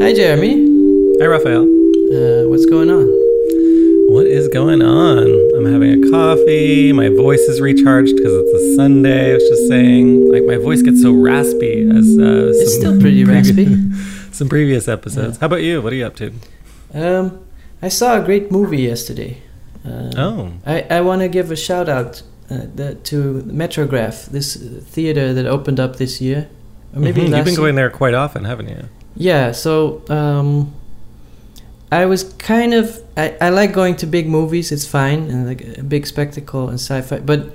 [0.00, 0.54] Hi, Jeremy.
[1.20, 1.62] Hi, Raphael.
[1.62, 3.06] Uh, what's going on?
[4.12, 5.26] What is going on?
[5.56, 6.92] I'm having a coffee.
[6.92, 9.30] My voice is recharged because it's a Sunday.
[9.32, 13.24] I was just saying, like my voice gets so raspy as uh, It's still pretty
[13.24, 13.66] raspy.
[14.32, 15.36] some previous episodes.
[15.36, 15.40] Yeah.
[15.40, 15.82] How about you?
[15.82, 16.32] What are you up to?
[16.94, 17.40] Um,
[17.82, 19.42] I saw a great movie yesterday.
[19.84, 24.56] Uh, Oh, I, I want to give a shout out uh, the, to Metrograph, this
[24.56, 26.48] uh, theater that opened up this year.
[26.94, 27.30] Or maybe Mhm.
[27.30, 27.56] last you've been year.
[27.62, 28.88] going there quite often, haven't you?
[29.16, 30.74] Yeah, so um,
[31.90, 34.70] I was kind of I, I like going to big movies.
[34.70, 37.54] It's fine and like a big spectacle and sci-fi, but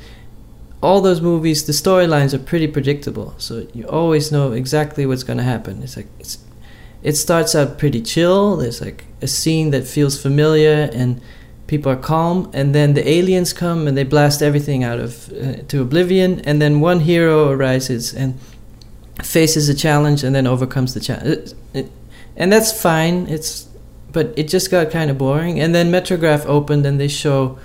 [0.81, 3.33] all those movies, the storylines are pretty predictable.
[3.37, 5.81] So you always know exactly what's going to happen.
[5.81, 6.37] It's like it's
[7.01, 8.57] it starts out pretty chill.
[8.57, 11.21] There's like a scene that feels familiar and
[11.67, 15.63] people are calm, and then the aliens come and they blast everything out of uh,
[15.69, 18.37] to oblivion, and then one hero arises and
[19.21, 21.53] faces a challenge and then overcomes the challenge.
[22.35, 23.27] And that's fine.
[23.27, 23.67] It's
[24.11, 25.59] but it just got kind of boring.
[25.59, 27.57] And then Metrograph opened and they show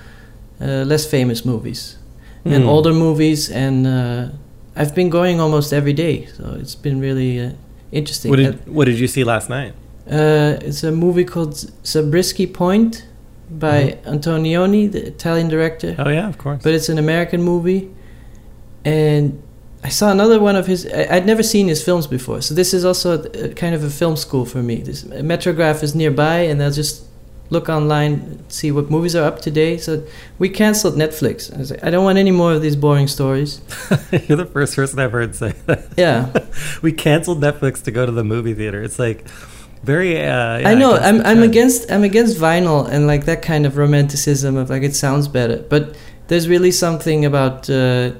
[0.60, 1.96] uh, less famous movies
[2.44, 2.68] and Hmm.
[2.68, 3.50] older movies.
[3.50, 4.28] And uh,
[4.77, 7.50] I've been going almost every day, so it's been really uh,
[7.92, 8.30] interesting.
[8.30, 9.72] What did What did you see last night?
[10.10, 13.05] Uh, it's a movie called Zabriskie Point
[13.50, 16.62] by Antonioni, the Italian director Oh yeah, of course.
[16.62, 17.88] but it's an American movie.
[18.84, 19.42] And
[19.89, 20.86] I saw another one of his.
[20.86, 23.83] I, I'd never seen his films before, so this is also a, a kind of
[23.83, 24.83] a film school for me.
[24.83, 27.06] This Metrograph is nearby, and I'll just
[27.48, 29.78] look online, see what movies are up today.
[29.78, 30.05] So
[30.39, 31.50] we canceled Netflix.
[31.55, 33.62] I was like, I don't want any more of these boring stories.
[34.28, 35.86] You're the first person I've heard say that.
[35.97, 36.39] Yeah,
[36.83, 38.83] we canceled Netflix to go to the movie theater.
[38.83, 39.27] It's like
[39.84, 40.19] very.
[40.19, 40.97] Uh, yeah, I know.
[40.97, 44.83] against I'm I'm against I'm against vinyl and like that kind of romanticism of like
[44.83, 48.12] it sounds better, but there's really something about uh,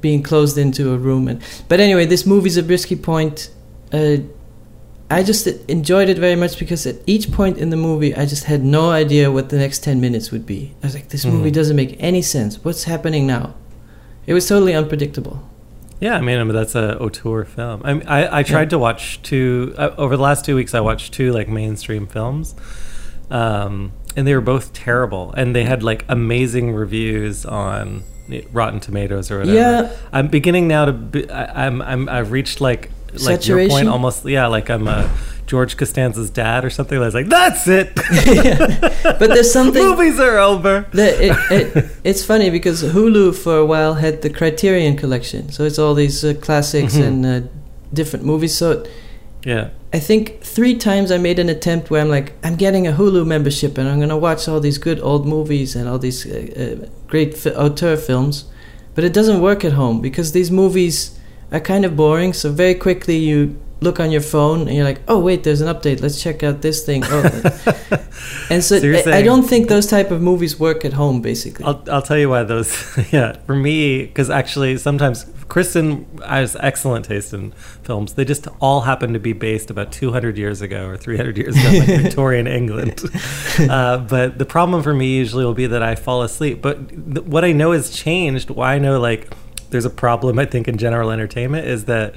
[0.00, 1.28] being closed into a room.
[1.28, 3.50] And but anyway, this movie's Zabriskie Point.
[3.92, 4.16] Uh,
[5.12, 8.44] I just enjoyed it very much because at each point in the movie, I just
[8.44, 10.72] had no idea what the next ten minutes would be.
[10.82, 11.54] I was like, this movie Mhm.
[11.54, 12.64] doesn't make any sense.
[12.64, 13.54] What's happening now?
[14.26, 15.42] It was totally unpredictable.
[16.00, 17.82] Yeah, I mean, I mean that's a auteur film.
[17.84, 18.68] I I, I tried Yeah.
[18.76, 20.74] to watch two uh, over the last two weeks.
[20.74, 22.54] I watched two like mainstream films,
[23.30, 25.32] um, and they were both terrible.
[25.36, 28.02] And they had like amazing reviews on
[28.52, 29.56] Rotten Tomatoes or whatever.
[29.56, 29.96] Yeah.
[30.12, 30.92] I'm beginning now to.
[30.92, 32.90] Be, I, I'm I'm I've reached like
[33.24, 34.24] like your point almost.
[34.24, 35.10] Yeah, like I'm a
[35.46, 36.96] George Costanza's dad or something.
[36.96, 37.90] I was like, that's it.
[39.18, 39.82] But there's something.
[39.82, 40.86] Movies are over.
[40.92, 45.78] It, it, it's funny because Hulu for a while had the Criterion collection, so it's
[45.78, 47.06] all these uh, classics Mhm.
[47.06, 47.48] and uh,
[47.92, 48.54] different movies.
[48.56, 48.84] So
[49.44, 49.70] Yeah.
[49.92, 53.26] I think three times I made an attempt where I'm like, I'm getting a Hulu
[53.26, 56.88] membership and I'm gonna watch all these good old movies and all these uh, uh,
[57.08, 58.44] great fi- auteur films,
[58.94, 61.18] but it doesn't work at home because these movies
[61.50, 62.32] are kind of boring.
[62.32, 65.74] So very quickly you look on your phone and you're like, oh wait, there's an
[65.74, 66.02] update.
[66.02, 67.02] Let's check out this thing.
[67.06, 67.22] Oh.
[68.50, 71.22] and so, So I, I don't think those type of movies work at home.
[71.22, 72.70] Basically, I'll, I'll tell you why those
[73.12, 77.52] yeah for me because actually sometimes Kristen has excellent taste in
[77.82, 81.56] films they just all happen to be based about 200 years ago or 300 years
[81.56, 83.02] ago like Victorian England
[83.58, 87.26] uh, but the problem for me usually will be that I fall asleep but th-
[87.26, 89.32] what I know has changed why I know like
[89.70, 92.14] there's a problem I think in general entertainment is that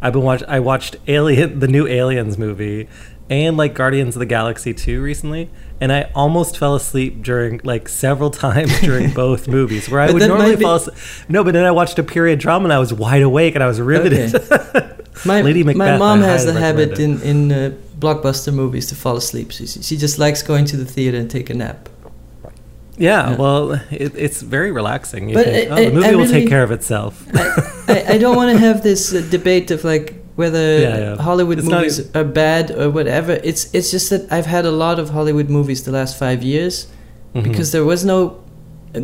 [0.00, 2.88] I've been watch I watched Alien the new Aliens movie
[3.28, 7.88] and like Guardians of the Galaxy 2 recently and I almost fell asleep during like
[7.88, 10.96] several times during both movies where I would normally fall asleep
[11.28, 13.66] no but then I watched a period drama and I was wide awake and I
[13.66, 14.32] was riveted
[15.24, 19.16] My, Lady my Macbeth, mom has the habit in, in uh, blockbuster movies to fall
[19.16, 19.50] asleep.
[19.50, 21.88] She, she just likes going to the theater and take a nap.
[22.98, 23.36] Yeah, Yeah.
[23.36, 26.32] well it, it's very relaxing you But think, I- oh, the movie I will really-
[26.40, 27.24] take care of itself
[27.88, 31.16] I, I don't want to have this uh, debate of like whether Yeah, yeah.
[31.28, 33.32] Hollywood It's movies are bad or whatever.
[33.50, 36.86] It's it's just that I've had a lot of Hollywood movies the last five years
[37.34, 37.42] Mhm.
[37.44, 38.18] because there was no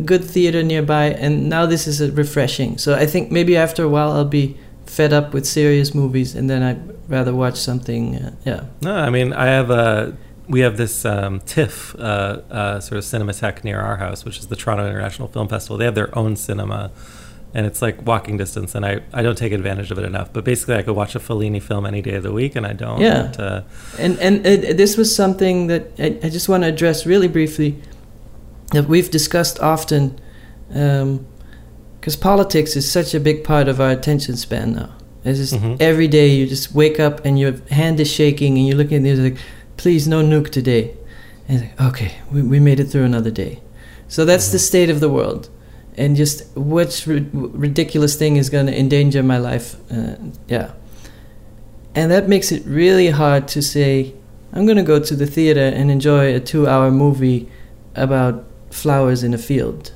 [0.05, 2.77] good theater nearby, and now this is uh, refreshing.
[2.77, 4.55] So I think maybe after a while I'll be
[4.85, 8.15] fed up with serious movies, and then I'd rather watch something.
[8.15, 8.61] Uh, yeah.
[8.81, 10.13] No, I mean, I have a.
[10.47, 11.99] We have this um, TIFF uh,
[12.51, 15.77] uh, sort of cinematheque near our house, which is the Toronto International Film Festival.
[15.77, 16.91] They have their own cinema,
[17.53, 18.75] and it's like walking distance.
[18.75, 20.33] And I, I don't take advantage of it enough.
[20.33, 22.73] But basically, I could watch a Fellini film any day of the week, and I
[22.73, 22.99] don't.
[22.99, 23.31] Yeah.
[23.35, 23.61] But, uh,
[23.99, 27.81] And and it, this was something that I, I just want to address really briefly
[28.73, 30.19] that we've discussed often,
[30.67, 34.89] because politics is such a big part of our attention span now.
[35.23, 35.77] It's just Mhm.
[35.81, 39.03] every day you just wake up and your hand is shaking and you're looking at
[39.03, 39.37] the news like,
[39.77, 40.95] please no nuke today.
[41.47, 43.61] And like, okay, we, we made it through another day.
[44.07, 45.49] So that's the state of the world.
[45.95, 49.75] And just which ri- ridiculous thing is going to endanger my life?
[49.91, 50.15] Uh,
[50.47, 50.71] yeah.
[51.95, 54.13] and that makes it really hard to say
[54.53, 57.49] I'm going to go to the theater and enjoy a 2-hour movie
[57.95, 59.91] about flowers in a field.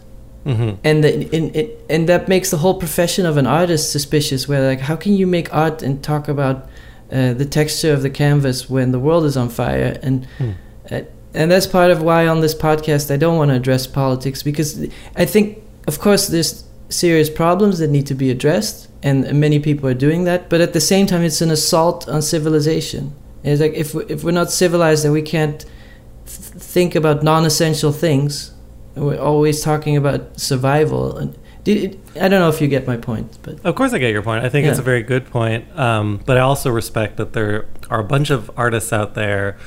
[0.46, 0.76] Mm-hmm.
[0.84, 4.48] And the, in, it, and that makes the whole profession of an artist suspicious.
[4.48, 6.68] Where like, how can you make art and talk about
[7.12, 9.98] uh, the texture of the canvas when the world is on fire?
[10.02, 10.52] And Hmm.
[10.92, 11.02] uh,
[11.34, 14.88] and that's part of why on this podcast I don't want to address politics because
[15.16, 19.88] I think, of course, there's serious problems that need to be addressed, and many people
[19.90, 20.50] are doing that.
[20.50, 23.14] But at the same time, it's an assault on civilization.
[23.44, 27.92] It's like if we, if we're not civilized, then we can't th- think about non-essential
[27.92, 28.52] things.
[28.96, 31.16] We're always talking about survival.
[31.18, 31.38] And
[31.76, 34.22] did I don't know if you get my point, but Of course, I get your
[34.22, 34.46] point.
[34.46, 35.66] I think it's a very good point.
[35.78, 39.58] Um, but I also respect that there are a bunch of artists out there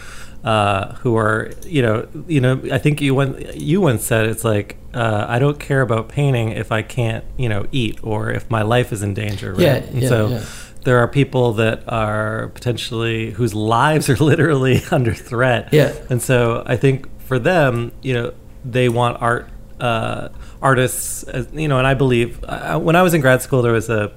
[0.44, 2.62] uh, who are, you know, you know.
[2.72, 6.50] I think you once you once said it's like uh, I don't care about painting
[6.50, 9.52] if I can't, you know, eat or if my life is in danger.
[9.52, 9.60] Right?
[9.60, 10.44] Yeah, and yeah, so yeah.
[10.84, 15.68] there are people that are potentially whose lives are literally under threat.
[15.72, 15.94] Yeah.
[16.08, 18.32] And so I think for them, you know,
[18.64, 19.48] they want art
[19.78, 20.28] uh,
[20.62, 23.88] artists, you know, and I believe uh, when I was in grad school, there was
[23.88, 24.12] a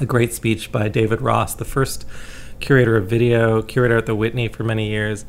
[0.00, 2.04] a great speech by David Ross, the first
[2.60, 5.24] curator of video, curator at the Whitney for many years,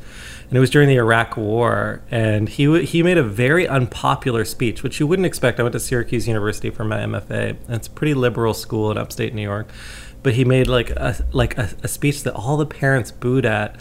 [0.48, 2.02] and it was during the Iraq War.
[2.10, 5.60] And he he made a very unpopular speech, which you wouldn't expect.
[5.60, 8.98] I went to Syracuse University for my MFA, and it's a pretty liberal school in
[8.98, 9.68] upstate New York.
[10.22, 13.78] But he made like a like a, a speech that all the parents booed at.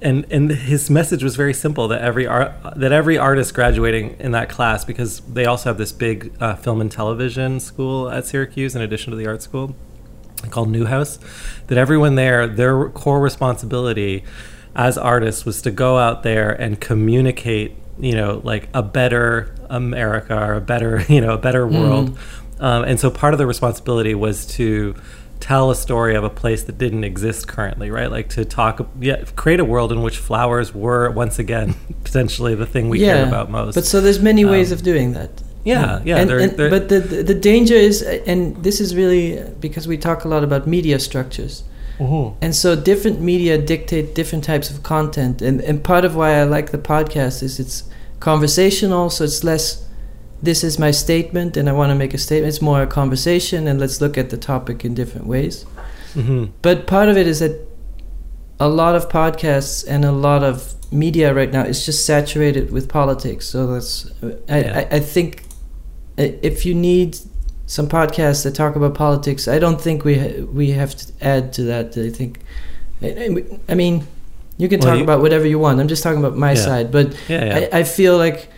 [0.00, 4.30] And, and his message was very simple that every art, that every artist graduating in
[4.30, 8.76] that class because they also have this big uh, film and television school at Syracuse
[8.76, 9.74] in addition to the art school
[10.50, 11.18] called Newhouse,
[11.66, 14.24] that everyone there, their core responsibility
[14.76, 20.38] as artists was to go out there and communicate, you know, like a better America
[20.38, 22.16] or a better, you know, a better world.
[22.60, 24.94] Um, and so part of the responsibility was to
[25.40, 28.10] tell a story of a place that didn't exist currently, right?
[28.10, 31.74] Like to talk, yeah, create a world in which flowers were once again
[32.04, 33.74] potentially the thing we care about most.
[33.74, 35.30] But so there's many ways Um, of doing that.
[35.64, 36.16] yeah, yeah.
[36.18, 39.86] And, they're- and- they're- but the the the danger is, and this is really because
[39.86, 41.62] we talk a lot about media structures,
[42.00, 42.34] Mhm.
[42.42, 46.44] and so different media dictate different types of content, and and part of why I
[46.44, 47.84] like the podcast is it's
[48.20, 49.84] conversational, so it's less.
[50.42, 52.48] This is my statement, and I want to make a statement.
[52.54, 55.64] It's more a conversation, and let's look at the topic in different ways.
[56.14, 56.50] Mhm.
[56.62, 57.54] But part of it is that
[58.60, 62.88] a lot of podcasts and a lot of media right now is just saturated with
[62.88, 63.46] politics.
[63.46, 64.10] So that's
[64.48, 64.78] I, Yeah.
[64.90, 65.42] I, I think
[66.16, 67.18] if you need
[67.66, 71.52] some podcasts that talk about politics, I don't think we ha- we have to add
[71.54, 71.96] to that.
[71.96, 72.40] I think
[73.02, 74.06] I, I mean
[74.56, 75.78] you can Well, talk you- about whatever you want.
[75.80, 76.64] I'm just talking about my Yeah.
[76.68, 77.68] side, but yeah.
[77.72, 78.48] I, I feel like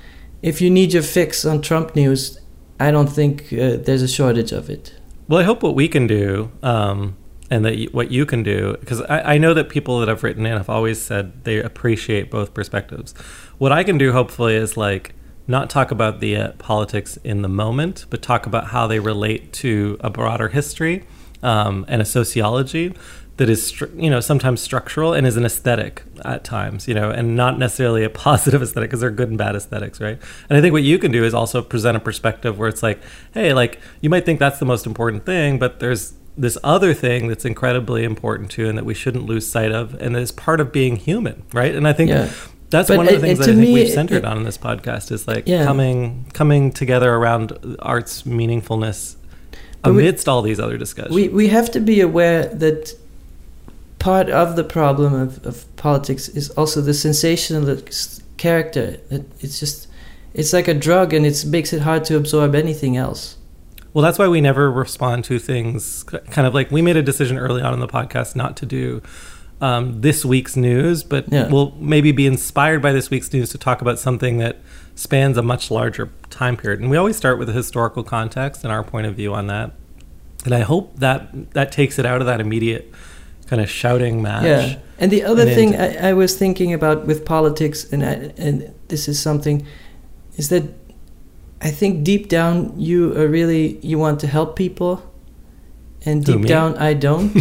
[0.42, 2.38] if you need your fix on Trump news,
[2.78, 4.94] I don't think uh, there's a shortage of it.
[5.28, 7.16] Well, I hope what we can do, um,
[7.50, 10.46] and that what you can do, because I, I know that people that have written
[10.46, 13.12] in have always said they appreciate both perspectives.
[13.58, 15.14] What I can do, hopefully, is like
[15.46, 19.52] not talk about the uh, politics in the moment, but talk about how they relate
[19.52, 21.04] to a broader history
[21.42, 22.94] um, and a sociology
[23.40, 27.34] that is, you know, sometimes structural and is an aesthetic at times, you know, and
[27.36, 30.18] not necessarily a positive aesthetic because they're good and bad aesthetics, right?
[30.50, 33.00] And I think what you can do is also present a perspective where it's like,
[33.32, 37.28] hey, like you might think that's the most important thing, but there's this other thing
[37.28, 40.60] that's incredibly important too, and that we shouldn't lose sight of, and that is part
[40.60, 41.74] of being human, right?
[41.74, 42.28] And I think Yeah.
[42.68, 44.36] that's But one of the things it- that I think me, we've centered it- on
[44.36, 45.64] in this podcast is like Yeah.
[45.64, 49.16] coming coming together around art's meaningfulness
[49.82, 51.14] But we- amidst all these other discussions.
[51.14, 52.92] We we have to be aware that
[54.00, 58.96] part of the problem of, of politics is also the sensationalist character.
[59.10, 59.86] That it's just
[60.34, 63.36] it's like a drug and it makes it hard to absorb anything else.
[63.92, 67.38] Well, that's why we never respond to things kind of like we made a decision
[67.38, 69.02] early on in the podcast not to do
[69.60, 71.48] um, this week's news, but Yeah.
[71.48, 74.58] we'll maybe be inspired by this week's news to talk about something that
[74.94, 76.80] spans a much larger time period.
[76.80, 79.72] And we always start with a historical context and our point of view on that.
[80.44, 82.90] And I hope that that takes it out of that immediate
[83.50, 84.44] kind of shouting match.
[84.44, 84.78] Yeah.
[85.00, 88.12] And the other And thing I, I was thinking about with politics, and I,
[88.46, 89.66] and this is something,
[90.36, 90.64] is that
[91.60, 94.92] I think deep down you are really you want to help people,
[96.06, 97.32] and deep down I don't.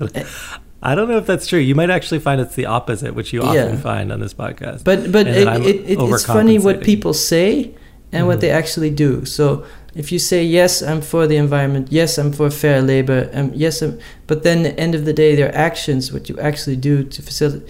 [0.84, 1.60] I don't know if that's true.
[1.60, 3.76] You might actually find it's the opposite, which you often Yeah.
[3.76, 4.82] find on this podcast.
[4.82, 7.70] But but it, it, it, it's funny what people say
[8.10, 8.40] and what Mhm.
[8.40, 9.24] they actually do.
[9.24, 11.88] So if you say yes, I'm for the environment.
[11.90, 13.30] Yes, I'm for fair labor.
[13.32, 16.38] Um, yes, I'm, but then at the end of the day, their actions, what you
[16.38, 17.68] actually do to facilitate,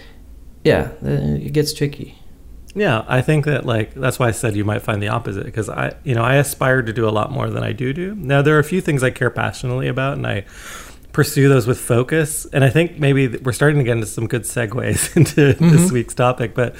[0.65, 2.19] yeah, it gets tricky.
[2.75, 5.69] Yeah, I think that like that's why I said you might find the opposite because
[5.69, 8.15] I, you know, I aspire to do a lot more than I do do.
[8.15, 10.45] Now there are a few things I care passionately about, and I
[11.13, 12.47] pursue those with focus.
[12.53, 15.71] And I think maybe we're starting to get into some good segues into mm-hmm.
[15.71, 16.77] this week's topic, but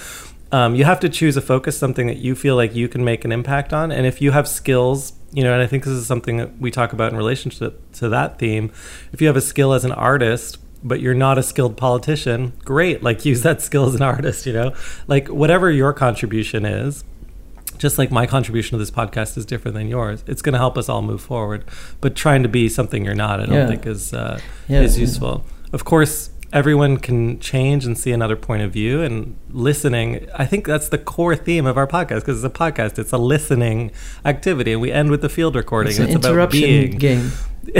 [0.51, 3.25] um, you have to choose a focus, something that you feel like you can make
[3.25, 3.91] an impact on.
[3.91, 6.71] And if you have skills, you know, and I think this is something that we
[6.71, 8.71] talk about in relationship to that theme.
[9.13, 13.03] If you have a skill as an artist, but you're not a skilled politician, great.
[13.03, 14.75] Like use that skill as an artist, you know?
[15.07, 17.05] Like whatever your contribution is,
[17.79, 20.77] just like my contribution to this podcast is different than yours, it's going to help
[20.77, 21.65] us all move forward.
[22.01, 23.67] But trying to be something you're not, I don't yeah.
[23.67, 25.45] think is uh, yeah, is useful.
[25.45, 25.71] Yeah.
[25.73, 30.67] Of course, everyone can change and see another point of view and listening i think
[30.67, 33.91] that's the core theme of our podcast because it's a podcast it's a listening
[34.25, 37.31] activity and we end with the field recording it's, an it's about being game.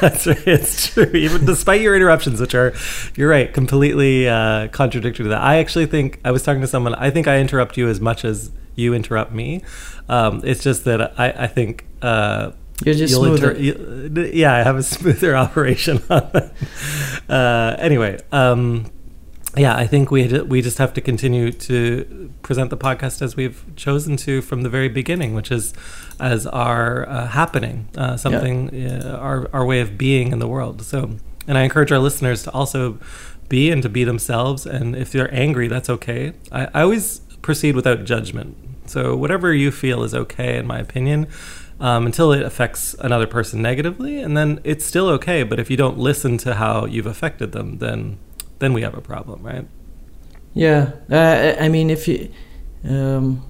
[0.00, 2.74] That's right it's true even despite your interruptions which are
[3.14, 5.42] you're right completely uh, contradictory to that.
[5.42, 8.24] I actually think i was talking to someone i think i interrupt you as much
[8.24, 9.62] as you interrupt me.
[10.08, 12.52] Um, it's just that i, I think uh,
[12.84, 13.52] you're just smoother.
[13.52, 16.50] Inter- you, yeah, I have a smoother operation on.
[17.28, 18.90] Uh, anyway, um,
[19.56, 23.64] yeah, I think we we just have to continue to present the podcast as we've
[23.76, 25.74] chosen to from the very beginning, which is
[26.20, 28.98] as our uh, happening, uh, something yeah.
[28.98, 30.82] Uh, our our way of being in the world.
[30.82, 31.16] So,
[31.46, 32.98] and I encourage our listeners to also
[33.48, 34.66] be and to be themselves.
[34.66, 36.34] And if they're angry, that's okay.
[36.52, 38.56] I, I always proceed without judgment.
[38.86, 41.26] So whatever you feel is okay, in my opinion
[41.80, 45.42] um, until it affects another person negatively, and then it's still okay.
[45.42, 48.18] But if you don't listen to how you've affected them, then
[48.58, 49.66] then we have a problem, right?
[50.54, 52.30] Yeah, uh, I mean, if you,
[52.84, 53.44] um,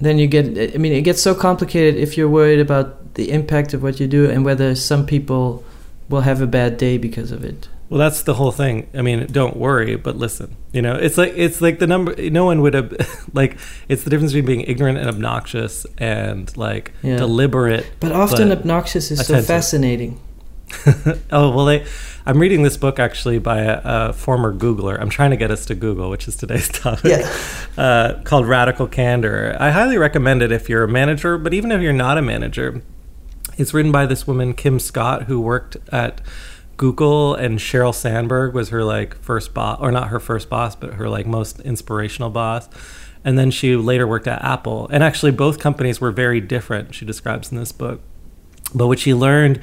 [0.00, 0.74] then you get.
[0.74, 4.06] I mean, it gets so complicated if you're worried about the impact of what you
[4.06, 5.64] do and whether some people
[6.08, 7.68] will have a bad day because of it.
[7.90, 8.88] Well, that's the whole thing.
[8.94, 10.56] I mean, don't worry, but listen.
[10.72, 12.14] You know, it's like it's like the number.
[12.30, 13.58] No one would have like.
[13.88, 17.16] It's the difference between being ignorant and obnoxious and like yeah.
[17.16, 17.90] deliberate.
[17.98, 19.44] But often but obnoxious is attentive.
[19.44, 20.20] so fascinating.
[21.32, 21.84] oh well, they.
[22.24, 25.00] I'm reading this book actually by a, a, former Googler.
[25.00, 27.10] I'm trying to get us to Google, which is today's topic.
[27.10, 27.36] Yeah.
[27.76, 29.56] Uh, called Radical Candor.
[29.58, 32.82] I highly recommend it if you're a manager, but even if you're not a manager,
[33.58, 36.20] it's written by this woman Kim Scott who worked at
[36.80, 40.94] Google and Sheryl Sandberg was her like first boss, or not her first boss, but
[40.94, 42.70] her like most inspirational boss.
[43.22, 44.88] And then she later worked at Apple.
[44.90, 48.00] And actually, both companies were very different, she describes in this book.
[48.74, 49.60] But what she learned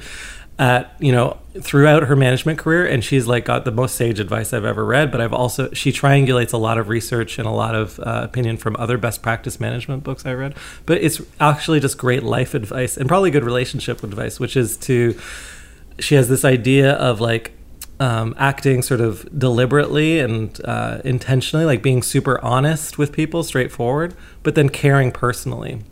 [0.60, 4.52] at, you know, throughout her management career, and she's like got the most sage advice
[4.52, 5.10] I've ever read.
[5.10, 8.58] But I've also, she triangulates a lot of research and a lot of uh, opinion
[8.58, 10.54] from other best practice management books I read.
[10.86, 15.18] But it's actually just great life advice and probably good relationship advice, which is to,
[15.98, 17.52] she has this idea of like
[18.00, 24.14] um, acting sort of deliberately and uh, intentionally, like being super honest with people, straightforward,
[24.42, 25.82] but then caring personally.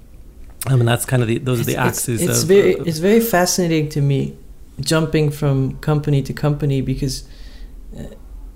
[0.66, 2.22] I mean, that's kind of the those it's, are the axes.
[2.22, 4.36] It's, it's of, very it's very fascinating to me,
[4.80, 7.28] jumping from company to company because.
[7.96, 8.04] Uh,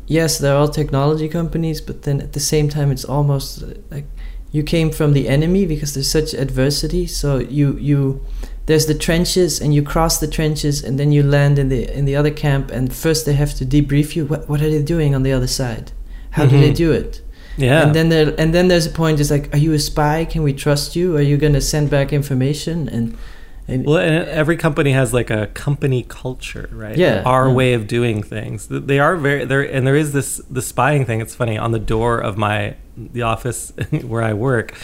[0.07, 4.05] yes, they're all technology companies, but then at the same time, it's almost like
[4.53, 7.07] you came from the enemy because there's such adversity.
[7.07, 8.27] So you you
[8.67, 12.05] there's the trenches and you cross the trenches and then you land in the in
[12.05, 14.27] the other camp and first they have to debrief you.
[14.27, 15.93] What, what are they doing on the other side?
[16.33, 16.53] How mm-hmm.
[16.53, 17.23] do they do it?
[17.57, 17.83] Yeah.
[17.83, 20.25] And then there and then there's a point it's like are you a spy?
[20.25, 21.17] Can we trust you?
[21.17, 22.89] Are you going to send back information?
[22.89, 23.19] And,
[23.67, 26.97] and well and every company has like a company culture right?
[26.97, 27.23] Yeah.
[27.25, 27.55] Our yeah.
[27.55, 28.69] way of doing things.
[28.69, 31.81] They are very there and there is this the spying thing it's funny on the
[31.81, 34.77] door of my the office where i work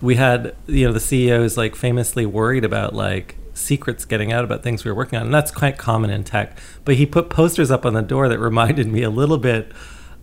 [0.00, 4.62] we had you know the CEOs like famously worried about like secrets getting out about
[4.62, 6.58] things we were working on, and that's quite common in tech.
[6.84, 9.72] But he put posters up on the door that reminded me a little bit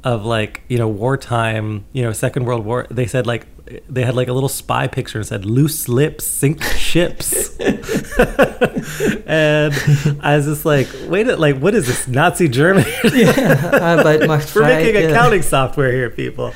[0.04, 2.88] of like you know wartime, you know Second World War.
[2.90, 3.48] They said like
[3.90, 9.74] they had like a little spy picture and said "loose lips sink ships," and
[10.22, 12.90] I was just like, wait, a, like what is this Nazi Germany?
[13.14, 14.04] yeah,
[14.56, 15.10] we're making yeah.
[15.10, 16.54] accounting software here, people.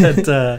[0.00, 0.28] but.
[0.28, 0.58] Uh,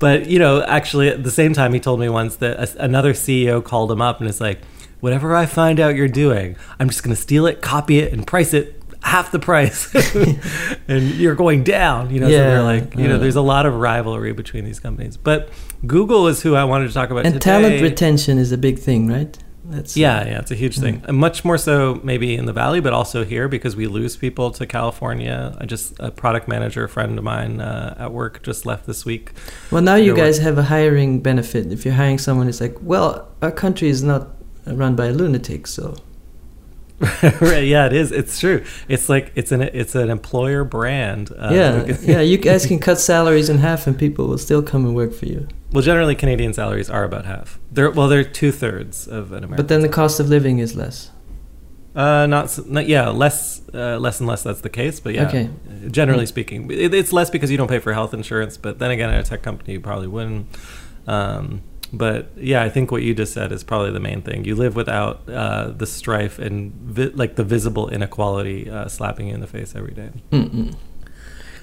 [0.00, 3.12] but you know, actually, at the same time, he told me once that a, another
[3.12, 4.58] CEO called him up and is like,
[4.98, 8.26] "Whatever I find out you're doing, I'm just going to steal it, copy it, and
[8.26, 9.94] price it half the price,
[10.88, 13.66] and you're going down." You know, yeah, so they're like, you know, there's a lot
[13.66, 15.18] of rivalry between these companies.
[15.18, 15.50] But
[15.86, 17.26] Google is who I wanted to talk about.
[17.26, 17.44] And today.
[17.44, 19.38] talent retention is a big thing, right?
[19.70, 21.00] That's yeah, uh, yeah, it's a huge thing.
[21.00, 21.14] Mm-hmm.
[21.14, 24.66] much more so maybe in the valley, but also here because we lose people to
[24.66, 25.56] California.
[25.60, 29.30] I just a product manager friend of mine uh, at work just left this week.
[29.70, 30.44] Well, now you guys work.
[30.44, 31.70] have a hiring benefit.
[31.70, 34.28] If you're hiring someone, it's like, well, our country is not
[34.66, 35.96] run by a lunatic, so.
[37.40, 38.10] right, yeah, it is.
[38.10, 38.64] It's true.
[38.88, 41.30] It's like it's an it's an employer brand.
[41.30, 42.20] Uh, yeah, yeah.
[42.20, 45.26] You guys can cut salaries in half, and people will still come and work for
[45.26, 45.46] you.
[45.72, 47.58] Well, generally, Canadian salaries are about half.
[47.70, 49.56] They're well, they're two thirds of an American.
[49.56, 51.10] But then the cost of living is less.
[51.94, 54.42] Uh, not, not yeah, less uh, less and less.
[54.44, 55.50] That's the case, but yeah, Okay.
[55.90, 58.56] generally speaking, it, it's less because you don't pay for health insurance.
[58.56, 60.46] But then again, at a tech company, you probably wouldn't.
[61.08, 61.62] Um,
[61.92, 64.44] but yeah, I think what you just said is probably the main thing.
[64.44, 69.34] You live without uh, the strife and vi- like the visible inequality uh, slapping you
[69.34, 70.10] in the face every day.
[70.30, 70.76] Mm-mm.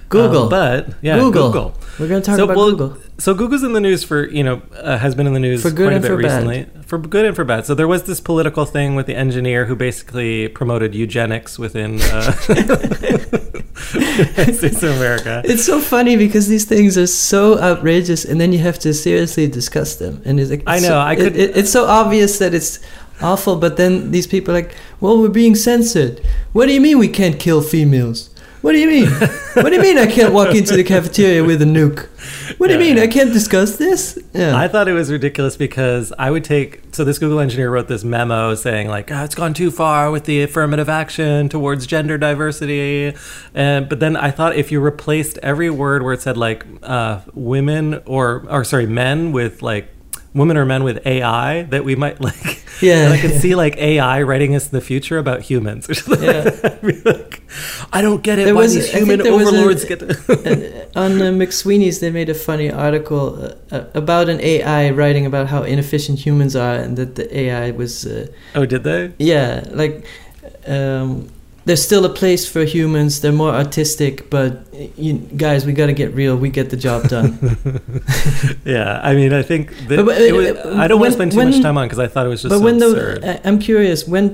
[0.10, 0.44] Google.
[0.46, 1.48] Uh, but yeah, Google.
[1.52, 1.74] Google.
[2.00, 2.98] We're going to talk So, about well, Google.
[3.18, 5.72] So Google's in the news for you know uh, has been in the news For
[5.72, 6.44] good quite a bit for bad.
[6.48, 7.66] recently for good and for bad.
[7.66, 12.32] So there was this political thing with the engineer who basically promoted eugenics within uh,
[13.78, 15.42] States of America.
[15.46, 19.48] It's so funny because these things are so outrageous, and then you have to seriously
[19.48, 20.22] discuss them.
[20.26, 22.80] And it's like I know, so- I it- could- it- it's so obvious that it's
[23.22, 26.22] awful, but then these people are like, "Well, we're being censored.
[26.54, 28.30] What do you mean we can't kill females?
[28.62, 29.08] What do you mean?
[29.54, 32.08] what do you mean I can't walk into the cafeteria with a nuke?
[32.58, 32.98] What do you mean.
[32.98, 34.58] I can't discuss this?" Yeah.
[34.58, 38.04] I thought it was ridiculous because I would take so this Google engineer wrote this
[38.04, 43.14] memo saying like oh, it's gone too far with the affirmative action towards gender diversity,
[43.54, 47.22] and but then I thought if you replaced every word where it said like uh,
[47.34, 49.90] women or or sorry men with like
[50.34, 53.10] women or men with AI that we might like Yeah.
[53.12, 56.44] I could see like AI writing us in the future about humans or something Yeah.
[56.64, 57.06] like.
[57.06, 57.42] Like,
[57.92, 60.08] I don't get it There why was- these human was a- overlords get to
[60.96, 65.48] on uh, McSweeney's, they made a funny article uh, uh, about an AI writing about
[65.48, 69.14] how inefficient humans are, and that the AI was, uh, Oh, did they?
[69.18, 70.06] yeah, like
[70.68, 71.30] um,
[71.68, 73.20] there's still a place for humans.
[73.22, 74.52] They're more artistic, but
[74.98, 75.14] you,
[75.46, 76.36] guys, we got to get real.
[76.38, 77.30] We get the job done.
[78.66, 81.18] yeah, I mean, I think that But- but, it was, uh, I don't want to
[81.20, 82.76] spend too when- much time on because I thought it was just but so when
[82.82, 83.22] absurd.
[83.22, 84.28] the, I- I'm curious, when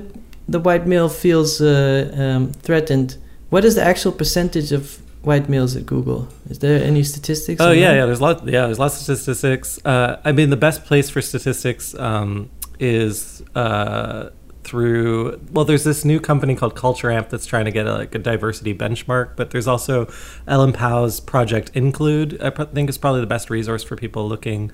[0.48, 3.16] the white male feels uh, um, threatened,
[3.50, 4.82] what is the actual percentage of
[5.22, 6.28] white males at Google?
[6.50, 7.60] Is there any statistics?
[7.60, 7.96] oh yeah, that?
[7.96, 8.06] yeah.
[8.06, 8.46] There's lot.
[8.46, 9.78] Yeah, there's lots of statistics.
[9.84, 12.48] Uh, I mean, the best place for statistics um,
[12.78, 14.30] is uh,
[14.64, 15.40] through.
[15.52, 18.18] Well, there's this new company called Culture Amp that's trying to get a, like a
[18.18, 19.36] diversity benchmark.
[19.36, 20.10] But there's also
[20.46, 22.40] Ellen Pao's Project Include.
[22.42, 24.70] I think is probably the best resource for people looking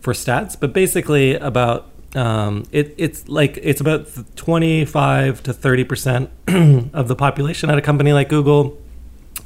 [0.00, 0.58] for stats.
[0.58, 6.30] But basically, about um, it, it's like it's about 25 to 30 percent
[6.92, 8.78] of the population at a company like Google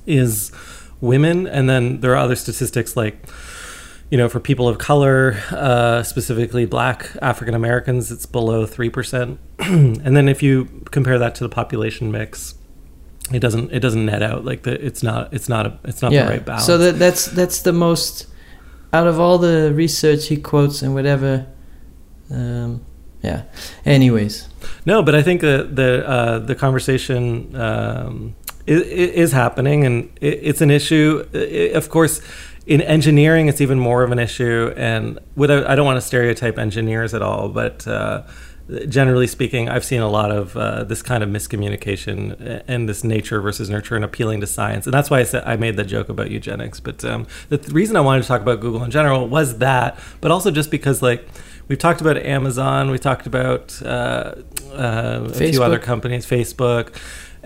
[0.07, 0.53] is
[1.01, 3.27] women, and then there are other statistics like
[4.11, 9.39] you know for people of color, uh, specifically Black African Americans, it's below three percent,
[9.59, 12.55] and then if you compare that to the population mix.
[13.33, 13.73] It doesn't.
[13.73, 14.81] It doesn't net out like the.
[14.87, 15.35] It's not.
[15.35, 15.79] It's not a.
[15.83, 16.65] It's not the right balance.
[16.65, 18.29] So that that's that's the most
[18.93, 21.47] out of all the research he quotes and whatever.
[22.31, 22.85] Um,
[23.23, 23.43] yeah.
[23.85, 24.49] Anyways,
[24.85, 30.39] No, but I think that the uh, the conversation um, is, is happening, and it,
[30.43, 31.27] it's an issue.
[31.75, 32.21] Of course,
[32.67, 34.73] in engineering, it's even more of an issue.
[34.77, 38.23] And without, I don't want to stereotype engineers at all, but uh,
[38.89, 43.41] generally speaking, I've seen a lot of uh, this kind of miscommunication and this nature
[43.41, 44.87] versus nurture and appealing to science.
[44.87, 46.81] And that's why I said I made that joke about eugenics.
[46.81, 49.99] But um, the th- reason I wanted to talk about Google in general was that,
[50.21, 51.27] but also just because like.
[51.69, 52.93] We've talked about Amazon.
[52.93, 54.37] We talked about uh,
[54.71, 56.95] uh, a few other companies, Facebook.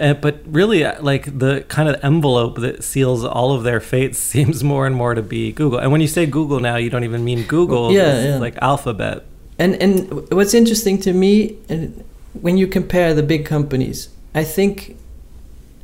[0.00, 4.18] Uh, but really, uh, like the kind of envelope that seals all of their fates
[4.32, 5.78] seems more and more to be Google.
[5.78, 7.92] And when you say Google now, you don't even mean Google.
[7.92, 8.38] Yeah, yeah.
[8.38, 9.24] like Alphabet.
[9.58, 14.96] and and what's interesting to me, and when you compare the big companies, I think,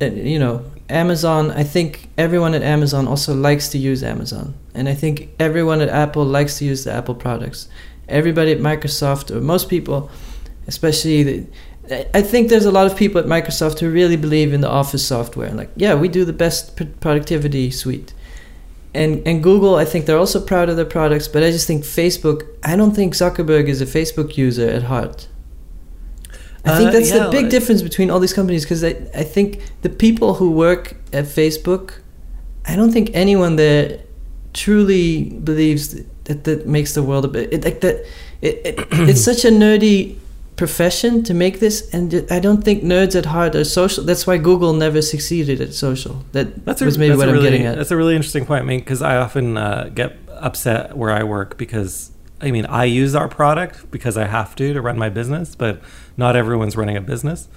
[0.01, 1.51] uh, you know, Amazon.
[1.51, 5.89] I think everyone at Amazon also likes to use Amazon, and I think everyone at
[5.89, 7.69] Apple likes to use the Apple products.
[8.09, 10.09] Everybody at Microsoft, or most people,
[10.65, 11.45] especially the.
[12.13, 15.05] I- think there's a lot of people at Microsoft who really believe in the Office
[15.05, 15.51] software.
[15.51, 18.13] Like, yeah, we do the best pr- productivity suite.
[18.93, 21.83] And and Google, I think they're also proud of their products, but I just think
[21.83, 22.39] Facebook.
[22.63, 25.27] I don't think Zuckerberg is a Facebook user at heart.
[26.65, 28.95] I think Uh, that's yeah, the big like- difference between all these companies because I,
[29.15, 31.85] I think the people who work at Facebook,
[32.65, 33.99] I don't think anyone there
[34.53, 35.95] truly believes
[36.25, 37.95] that that makes the world a bit it, like that.
[38.41, 38.75] It, it
[39.09, 40.15] it's such a nerdy
[40.57, 44.03] profession to make this, and I don't think nerds at heart are social.
[44.03, 46.25] That's why Google never succeeded at social.
[46.33, 47.77] That That's a, was maybe that's what i'm really, getting at.
[47.77, 48.63] That's a really interesting point.
[48.63, 52.85] I mean, because I often uh, get upset where I work because I mean I
[52.85, 55.79] use our product because I have to to run my business, but
[56.17, 57.47] not everyone's running a business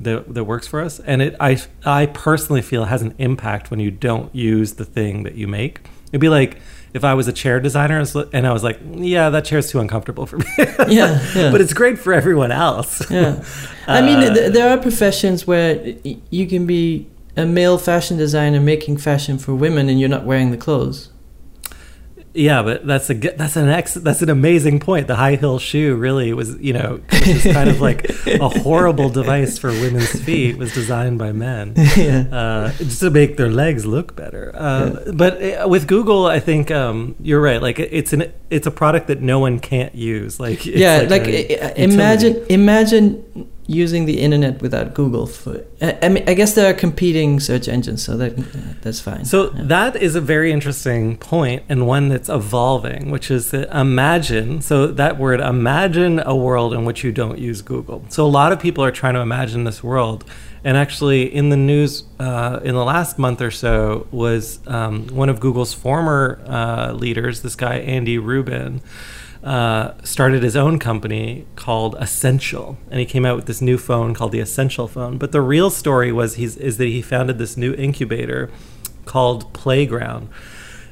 [0.00, 3.80] that that works for us, and it I I personally feel has an impact when
[3.80, 5.80] you don't use the thing that you make.
[6.12, 6.58] It'd be like
[6.94, 10.26] if I was a chair designer and I was like, yeah, that chair's too uncomfortable
[10.26, 10.46] for me.
[10.88, 11.50] Yeah, yeah.
[11.52, 13.08] but it's great for everyone else.
[13.10, 13.42] yeah.
[13.86, 18.16] I mean, Uh, th- there are professions where y- you can be a male fashion
[18.16, 21.10] designer making fashion for women and you're not wearing the clothes.
[22.32, 25.08] Yeah, but that's a that's an ex that's an amazing point.
[25.08, 29.58] The high heel shoe really was, you know, was kind of like a horrible device
[29.58, 30.56] for women's feet.
[30.56, 32.26] Was designed by men, yeah.
[32.30, 34.52] uh, just to make their legs look better.
[34.54, 37.60] Uh, But uh, with Google, I think um, you're right.
[37.60, 40.38] Like it- it's an it's a product that no one can't use.
[40.38, 41.82] Like yeah, like, a i- utility.
[41.82, 43.24] imagine imagine
[43.70, 45.26] using the internet without Google.
[45.26, 48.32] For I, I mean, I guess there are competing search engines, so that
[48.82, 49.24] that's fine.
[49.24, 49.62] So Yeah.
[49.64, 54.60] that is a very interesting point and one that's evolving, which is that imagine.
[54.60, 58.04] So that word, imagine a world in which you don't use Google.
[58.08, 60.24] So a lot of people are trying to imagine this world.
[60.62, 65.30] And actually, in the news uh, in the last month or so, was um, one
[65.30, 68.82] of Google's former uh, leaders, this guy Andy Rubin,
[69.42, 74.14] uh, started his own company called Essential, and he came out with this new phone
[74.14, 75.18] called the Essential phone.
[75.18, 78.50] But the real story was he's is that he founded this new incubator
[79.06, 80.28] called Playground,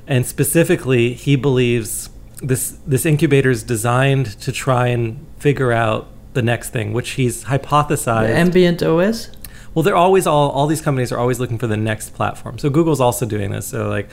[0.06, 2.10] and specifically he believes
[2.42, 7.44] this this incubator is designed to try and figure out the next thing, which he's
[7.44, 8.30] hypothesized.
[8.30, 9.30] ambient OS.
[9.78, 12.58] Well, they're always all all these companies are always looking for the next platform.
[12.58, 13.64] So Google's also doing this.
[13.68, 14.08] So like,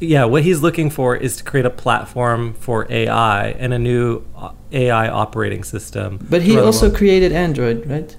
[0.00, 4.22] yeah, what he's looking for is to create a platform for AI and a new
[4.36, 6.18] uh, AI operating system.
[6.28, 8.14] But he also created Android, right?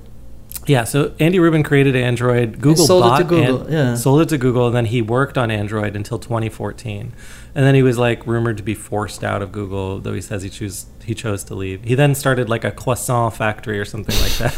[0.66, 0.84] yeah.
[0.84, 2.60] So Andy Rubin created Android.
[2.60, 3.94] Google sold it to bought Google, An- yeah.
[3.94, 7.14] sold it to Google, and then he worked on Android until 2014,
[7.56, 10.44] and then he was like rumored to be forced out of Google, though he says
[10.44, 11.84] he chose he chose to leave.
[11.84, 14.56] He then started like a croissant factory or something like that.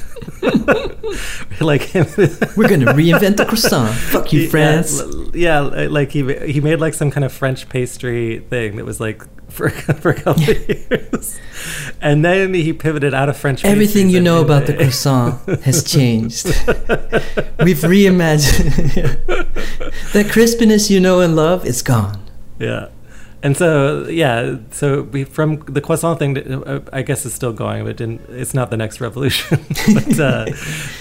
[1.61, 1.93] like.
[2.57, 3.93] We're gonna reinvent the croissant.
[3.95, 4.99] Fuck you, France.
[4.99, 8.99] l- Yeah, like he he made like some kind of French pastry thing that was
[8.99, 11.39] like for for a couple of years,
[12.01, 13.63] and then he pivoted out of French.
[13.65, 16.45] Everything you know about the croissant has changed.
[17.63, 18.93] We've reimagined.
[20.13, 22.20] the crispiness you know and love is gone.
[22.61, 22.89] Yeah.
[23.43, 27.85] And so, yeah, so we, from the croissant thing, uh, I guess it's still going,
[27.85, 29.57] but didn't, it's not the next revolution.
[29.95, 30.45] but uh,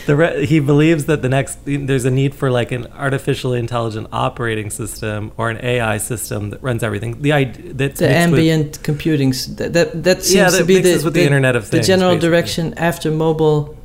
[0.06, 4.06] the re- he believes that the next there's a need for like an artificially intelligent
[4.10, 7.20] operating system or an AI system that runs everything.
[7.20, 10.78] The idea that's The mixed with- ambient computing that that, that seems Yeah, to be
[10.80, 12.28] the, with the Internet of Things, the general basically.
[12.30, 13.76] direction after mobile.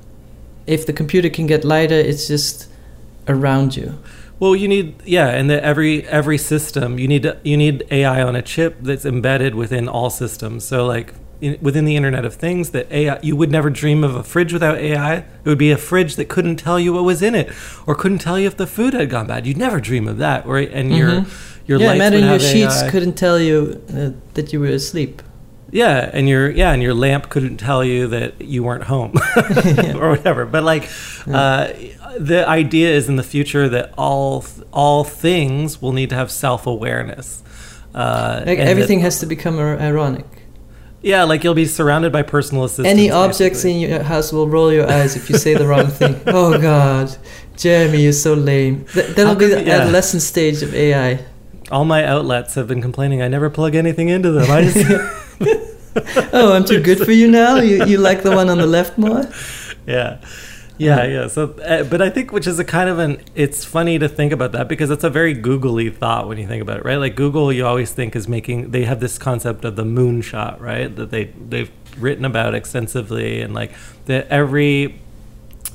[0.66, 2.68] If the computer can get lighter, it's just
[3.28, 3.98] around you.
[4.40, 8.36] Well, you need yeah, and that every every system you need you need AI on
[8.36, 10.66] a chip that's embedded within all systems.
[10.66, 14.14] So like in, within the Internet of Things, that AI you would never dream of
[14.14, 15.16] a fridge without AI.
[15.18, 17.50] It would be a fridge that couldn't tell you what was in it,
[17.88, 19.48] or couldn't tell you if the food had gone bad.
[19.48, 20.70] You'd never dream of that, right?
[20.72, 21.28] And your Mhm.
[21.66, 25.22] your yeah, lights imagine your have sheets couldn't tell you uh, that you were asleep.
[25.72, 29.14] Yeah, and your yeah, and your lamp couldn't tell you that you weren't home
[29.96, 30.46] or whatever.
[30.46, 30.90] But like,
[31.28, 31.74] uh,
[32.18, 36.68] the idea is in the future that all all things will need to have self
[36.68, 37.42] awareness.
[37.94, 40.26] Uh, Like everything that- has to become ironic.
[41.02, 42.90] yeah, like you'll be surrounded by personal assistants.
[42.90, 43.84] Any objects basically.
[43.84, 46.16] in your house will roll your eyes if you say the wrong thing.
[46.28, 47.16] Oh God,
[47.58, 48.86] Jeremy, you're so lame.
[48.94, 49.80] Th- that'll How be the yeah.
[49.82, 51.20] adolescent stage of AI.
[51.72, 53.22] all my outlets have been complaining.
[53.22, 54.50] I never plug anything into them.
[54.52, 54.78] I just
[56.34, 57.56] Oh, I'm too good for you now.
[57.58, 59.24] You you like the one on the left more?
[59.88, 60.20] yeah
[60.78, 63.98] yeah yeah so uh, but i think which is a kind of an it's funny
[64.00, 66.84] to think about that because it's a very googly thought when you think about it
[66.84, 70.60] right like google you always think is making they have this concept of the moonshot
[70.60, 73.72] right that they they've written about extensively and like
[74.08, 75.00] that every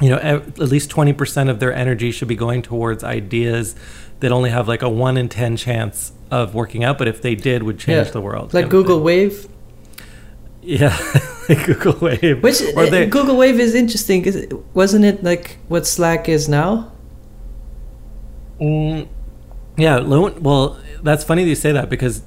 [0.03, 3.77] you know at least 20% of their energy should be going towards ideas
[4.19, 7.35] that only have like a 1 in 10 chance of working out but if they
[7.37, 8.13] did would change Yeah.
[8.13, 9.01] the world Like Google.
[9.01, 9.47] Wave.
[10.63, 10.97] Yeah
[11.49, 14.23] like google wave Which uh, they, Google Wave is interesting.
[14.23, 16.93] 'cause it- wasn't it like what Slack is now?
[18.61, 19.09] Mm,
[19.77, 22.23] yeah, well, that's funny that you say that because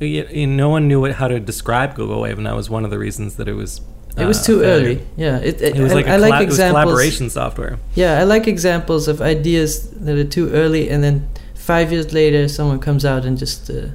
[0.00, 2.84] y y no one knew what, how to describe Google Wave, and that was one
[2.84, 3.80] of the reasons that it was.
[4.16, 4.74] It was uh, too failure.
[4.90, 5.06] early.
[5.16, 6.82] Yeah, it, it, It was I, like a I like colla- was examples.
[6.84, 7.78] collaboration software.
[7.94, 12.46] Yeah, I like examples of ideas that are too early, and then five years later,
[12.48, 13.70] someone comes out and just.
[13.70, 13.88] Uh,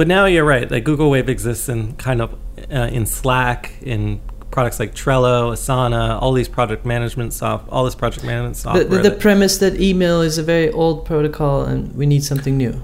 [0.00, 0.70] But now you're right.
[0.70, 2.32] Like Google Wave exists in kind of
[2.72, 7.94] uh, in Slack, in products like Trello, Asana, all these project management soft, all this
[7.94, 8.84] project management the, software.
[8.84, 12.56] the, the that- premise that email is a very old protocol and we need something
[12.56, 12.82] new.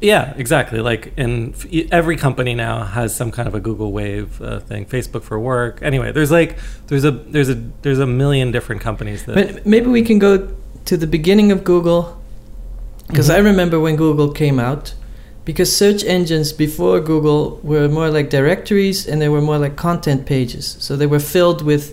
[0.00, 0.80] Yeah, exactly.
[0.80, 4.86] Like, in f- every company now has some kind of a Google Wave uh, thing.
[4.86, 5.80] Facebook for work.
[5.82, 9.34] Anyway, there's like there's a there's a there's a million different companies that.
[9.34, 10.48] But maybe we can go
[10.86, 12.18] to the beginning of Google,
[13.08, 13.44] because I Mhm.
[13.44, 14.94] remember when Google came out.
[15.46, 20.26] Because search engines before Google were more like directories and they were more like content
[20.26, 20.76] pages.
[20.80, 21.84] So they were filled with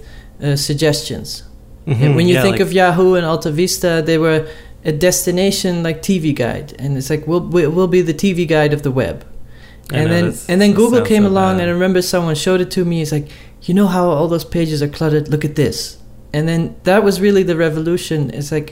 [0.44, 1.44] uh, suggestions.
[1.88, 4.40] Mhm, And when you yeah, think like- of Yahoo and Alta Vista, they were
[4.86, 8.82] a destination like TV guide, and it's like we'll we'll be the TV guide of
[8.82, 9.24] the web.
[9.94, 11.62] And know, then and then Google came so along, bad.
[11.62, 13.02] and I remember someone showed it to me.
[13.04, 13.28] It's like,
[13.68, 15.28] you know how all those pages are cluttered?
[15.30, 15.98] Look at this.
[16.34, 18.32] And then that was really the revolution.
[18.34, 18.70] It's like,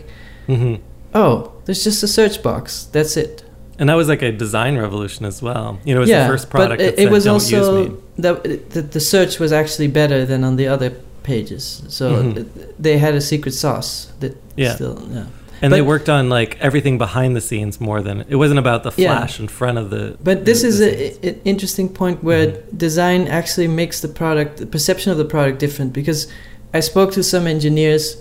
[0.48, 0.76] hmm
[1.14, 2.86] oh, there's just a search box.
[2.92, 3.44] That's it.
[3.80, 5.80] And that was like a design revolution as well.
[5.86, 7.34] You know, it was yeah, the first product but it, that it said, was "Don't
[7.34, 10.92] also use me." that the, the search was actually better than on the other
[11.24, 11.84] pages.
[11.88, 12.38] So Mhm.
[12.38, 14.76] it- they had a secret sauce that Yeah.
[14.76, 15.26] still yeah.
[15.64, 18.92] And they worked on like everything behind the scenes more than it wasn't about the
[18.98, 19.16] Yeah.
[19.18, 20.16] flash in front of the.
[20.24, 22.78] But this the- is the an interesting point where Mhm.
[22.78, 25.94] design actually makes the product, the perception of the product different.
[25.94, 26.28] Because
[26.74, 28.18] I spoke to some engineers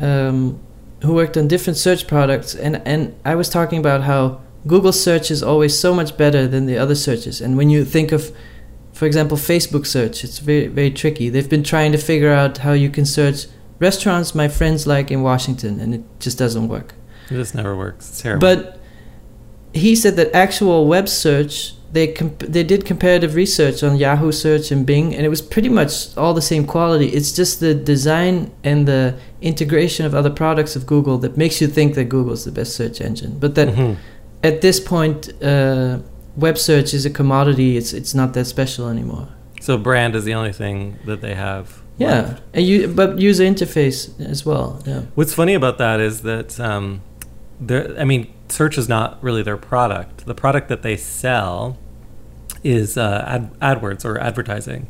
[0.00, 0.58] um,
[1.04, 5.30] who worked on different search products, and, and I was talking about how Google search
[5.30, 7.40] is always so much better than the other searches.
[7.40, 8.30] And when you think of,
[8.92, 11.28] for example, Facebook search, it's very, very tricky.
[11.28, 13.46] They've been trying to figure out how you can search
[13.80, 16.94] restaurants my friends like in Washington, and it just doesn't work.
[17.30, 18.08] It just never works.
[18.10, 18.40] It's terrible.
[18.40, 18.78] But
[19.74, 24.70] he said that actual web search, they comp- they did comparative research on Yahoo search
[24.70, 27.08] and Bing, and it was pretty much all the same quality.
[27.08, 31.66] It's just the design and the integration of other products of Google that makes you
[31.66, 33.38] think that Google is the best search engine.
[33.40, 33.96] But that Mhm.
[34.42, 35.98] At this point, uh,
[36.36, 37.76] web search is a commodity.
[37.76, 39.28] It's it's not that special anymore.
[39.60, 41.80] So brand is the only thing that they have.
[41.98, 42.42] Yeah, left.
[42.54, 44.82] and you but user interface as well.
[44.86, 45.02] Yeah.
[45.14, 47.02] What's funny about that is that um,
[47.60, 47.98] there.
[47.98, 50.26] I mean, search is not really their product.
[50.26, 51.78] The product that they sell
[52.64, 54.88] is uh, ad, AdWords or advertising.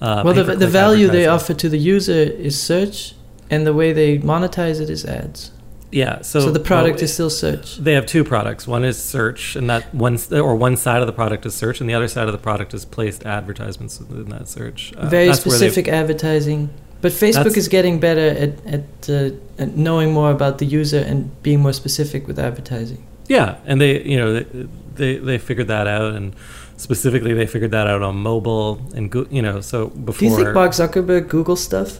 [0.00, 3.14] Uh, well, the, the value they offer to the user is search,
[3.50, 5.52] and the way they monetize it is ads.
[5.92, 6.22] Yeah.
[6.22, 7.76] So, So, the product well, is still search.
[7.76, 8.66] They have two products.
[8.66, 11.88] One is search, and that one or one side of the product is search, and
[11.88, 14.92] the other side of the product is placed advertisements in that search.
[14.94, 16.70] Uh, Very that's where they've- specific advertising.
[17.02, 21.30] But Facebook is getting better at at, uh, at knowing more about the user and
[21.42, 23.04] being more specific with advertising.
[23.28, 26.34] Yeah, and they you know they, they they figured that out, and
[26.76, 30.36] specifically they figured that out on mobile and go, you know so before Do you
[30.36, 31.98] think Mark Zuckerberg Google stuff?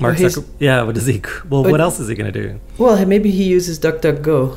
[0.00, 1.20] Mark Zucker- yeah, what does he?
[1.48, 2.60] Well, But- what else is he going to do?
[2.78, 4.56] Well, maybe he uses DuckDuckGo.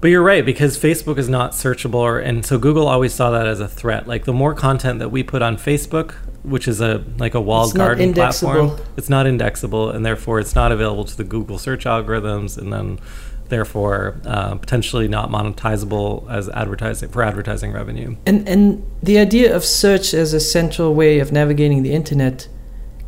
[0.00, 3.46] But you're right because Facebook is not searchable, or, and so Google always saw that
[3.46, 4.06] as a threat.
[4.06, 7.68] Like the more content that we put on Facebook, which is a like a walled
[7.70, 11.86] It's garden platform, it's not indexable, and therefore it's not available to the Google search
[11.86, 12.98] algorithms, and then
[13.48, 18.14] therefore uh, potentially not monetizable as advertising for advertising revenue.
[18.26, 22.46] And and the idea of search as a central way of navigating the internet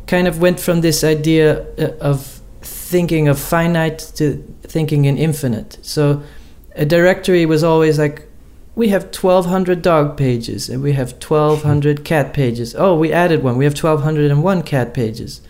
[0.07, 5.77] kind of went from this idea uh, of thinking of finite to thinking in infinite.
[5.81, 6.23] So
[6.75, 8.27] a directory was always like
[8.75, 12.75] we have 1200 dog pages and we have 1200 cat pages.
[12.75, 13.57] Oh, we added one.
[13.57, 15.41] We have 1201 cat pages.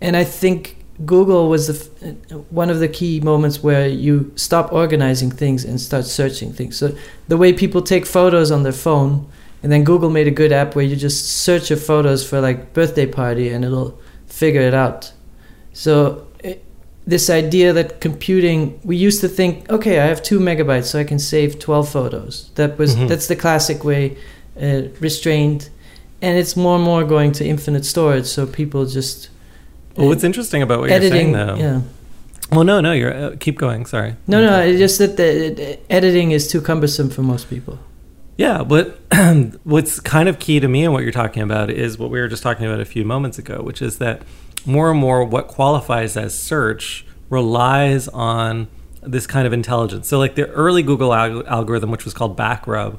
[0.00, 4.72] And I think Google was the f- one of the key moments where you stop
[4.72, 6.76] organizing things and start searching things.
[6.76, 6.96] So
[7.28, 9.30] the way people take photos on their phone,
[9.66, 12.72] and then Google made a good app where you just search your photos for like
[12.72, 15.10] birthday party and it'll figure it out.
[15.72, 16.62] So it,
[17.04, 21.04] this idea that computing, we used to think, okay, I have two megabytes, so I
[21.04, 22.50] can save twelve photos.
[22.54, 23.08] That was Mhm.
[23.08, 24.16] that's the classic way,
[24.62, 25.68] uh, restrained,
[26.22, 28.26] and it's more and more going to infinite storage.
[28.26, 29.30] So people just
[29.96, 31.64] Well, uh, what's interesting about what editing, you're saying, though?
[31.66, 31.80] yeah.
[32.52, 33.84] Well, no, no, you're uh, keep going.
[33.86, 34.14] Sorry.
[34.28, 37.76] No, no, it's just that the, the editing is too cumbersome for most people.
[38.36, 38.98] Yeah, but
[39.64, 42.28] what's kind of key to me and what you're talking about is what we were
[42.28, 44.22] just talking about a few moments ago, which is that
[44.66, 48.68] more and more what qualifies as search relies on
[49.02, 50.08] this kind of intelligence.
[50.08, 52.98] So, like the early Google al- algorithm, which was called Backrub,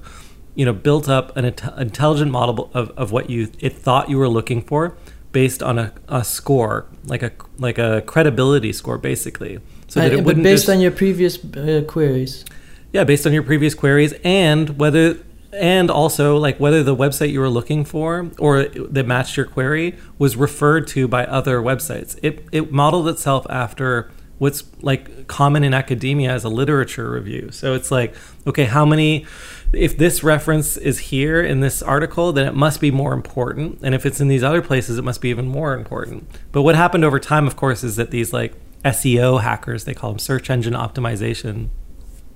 [0.56, 4.18] you know, built up an int- intelligent model of, of what you it thought you
[4.18, 4.96] were looking for
[5.34, 9.60] based on a, a score, like a like a credibility score, basically.
[9.88, 12.44] So that Uh, it but based just- on your previous uh, queries.
[12.92, 15.18] yeah, based on your previous queries and whether
[15.54, 19.98] and also like whether the website you were looking for or that matched your query
[20.18, 22.18] was referred to by other websites.
[22.22, 27.50] It it modeled itself after what's like common in academia as a literature review.
[27.52, 29.26] So it's like, okay, how many
[29.74, 33.80] if this reference is here in this article, then it must be more important.
[33.84, 36.28] And if it's in these other places, it must be even more important.
[36.52, 38.54] But what happened over time, of course, is that these like
[38.86, 41.70] SEO hackers, they call them search engine optimization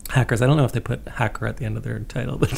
[0.10, 0.42] hackers.
[0.42, 2.50] I don't know if they put hacker at the end of their title, but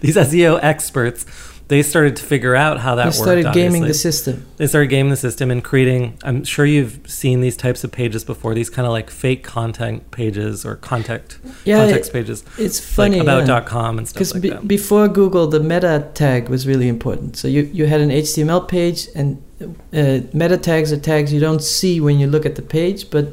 [0.00, 1.24] these SEO experts,
[1.68, 3.16] they started to figure out how that They worked.
[3.16, 3.88] started gaming obviously.
[3.88, 4.46] the system.
[4.56, 6.18] They started gaming the system and creating.
[6.24, 8.54] I'm sure you've seen these types of pages before.
[8.54, 13.18] These kind of like fake content pages or contact Yeah, context pages, It's funny.
[13.20, 13.38] like yeah.
[13.44, 14.66] about.com and stuff Because like be- that.
[14.68, 17.36] before Google, the meta tag was really important.
[17.36, 19.42] So you, you had an HTML page, and
[19.92, 23.26] uh, meta tags are tags you don't see when you look at the page, but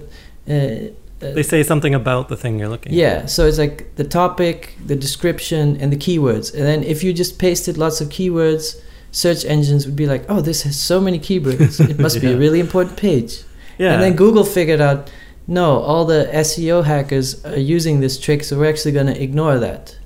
[0.49, 2.97] uh, uh, They say something about the thing you're looking at.
[2.97, 6.53] yeah, so it's like the topic, the description, and the keywords.
[6.53, 10.41] And then if you just pasted lots of keywords, search engines would be like, oh,
[10.41, 11.79] this has so many keywords.
[11.89, 13.43] It must be a really important page.
[13.77, 13.93] Yeah.
[13.93, 15.09] And then Google figured out,
[15.47, 19.59] no, all the SEO hackers are using this trick, so we're actually going to ignore
[19.59, 19.97] that.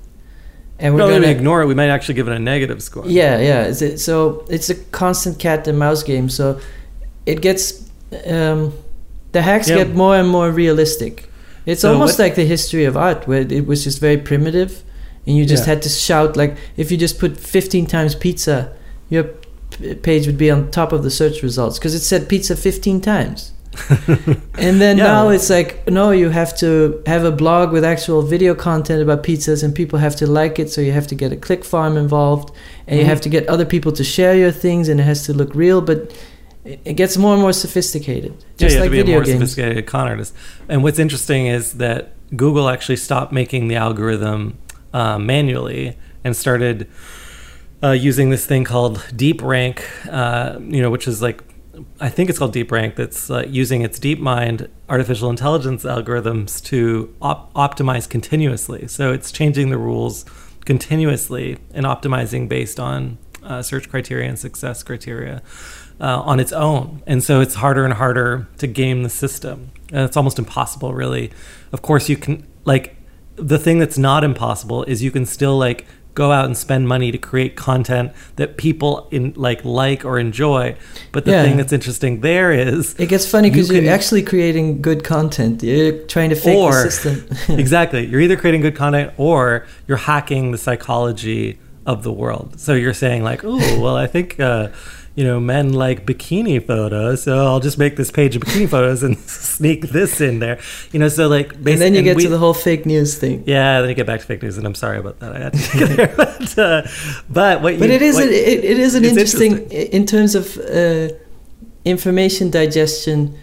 [0.78, 1.66] And we're no, going to ignore it.
[1.66, 3.04] We might actually give it a negative score.
[3.06, 3.64] Yeah, yeah.
[3.64, 6.30] It's so it's a constant cat and mouse game.
[6.30, 6.58] So
[7.26, 7.90] it gets
[8.26, 8.72] um,
[9.32, 9.76] the hacks Yeah.
[9.76, 11.30] get more and more realistic.
[11.66, 14.82] It's So almost what- like the history of art, where it was just very primitive,
[15.26, 15.74] and you just Yeah.
[15.74, 18.70] had to shout like if you just put 15 times pizza,
[19.08, 19.24] your
[20.02, 23.52] page would be on top of the search results because it said pizza 15 times.
[24.58, 25.04] And then Yeah.
[25.04, 29.22] now it's like no, you have to have a blog with actual video content about
[29.22, 30.70] pizzas, and people have to like it.
[30.72, 32.50] So you have to get a click farm involved,
[32.88, 33.08] and you Mhm.
[33.08, 35.80] have to get other people to share your things, and it has to look real.
[35.80, 36.10] But
[36.84, 39.16] it gets more and more sophisticated, Yeah, just you have like to be a video
[39.16, 39.38] more games.
[39.38, 40.34] sophisticated con artist.
[40.68, 44.58] And what's interesting is that Google actually stopped making the algorithm
[44.92, 46.88] uh, manually and started
[47.82, 51.42] uh, using this thing called Deep Rank, uh, you know, which is like
[51.98, 52.96] I think it's called Deep Rank.
[52.96, 58.86] That's uh, using its DeepMind artificial intelligence algorithms to op- optimize continuously.
[58.86, 60.24] So it's changing the rules
[60.66, 65.42] continuously and optimizing based on uh, search criteria and success criteria
[66.00, 67.02] uh, on its own.
[67.06, 69.70] And so it's harder and harder to game the system.
[69.92, 71.30] And it's almost impossible, really.
[71.72, 72.96] Of course, you can like
[73.36, 77.12] the thing that's not impossible is you can still like go out and spend money
[77.12, 80.76] to create content that people in like like or enjoy.
[81.12, 81.44] But the Yeah.
[81.44, 85.62] thing that's interesting there is It gets funny because you are actually creating good content.
[85.62, 87.36] You're trying to fake Or- the system.
[87.58, 88.04] exactly.
[88.06, 91.58] You're either creating good content or you're hacking the psychology
[91.92, 92.48] of the world.
[92.60, 94.68] So you're saying like, oh, well, I think uh,
[95.16, 99.02] you know men like bikini photos, so I'll just make this page of bikini photos
[99.02, 99.18] and
[99.58, 100.58] sneak this in there.
[100.92, 103.42] You know, so like, and then you get we- to the whole fake news thing.
[103.46, 105.32] yeah, then you get back to fake news, and I'm sorry about that.
[105.36, 106.82] I had to get there, but, uh,
[107.28, 109.92] but what But you, it is what- an, it, it is an interesting, interesting.
[109.98, 111.08] in terms of uh,
[111.84, 113.34] information digestion.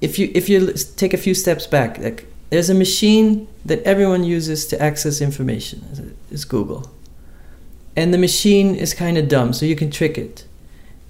[0.00, 4.24] If you if you take a few steps back, like there's a machine that everyone
[4.24, 5.78] uses to access information.
[6.30, 6.90] It's Google,
[7.96, 10.44] and the machine is kind of dumb, so you can trick it.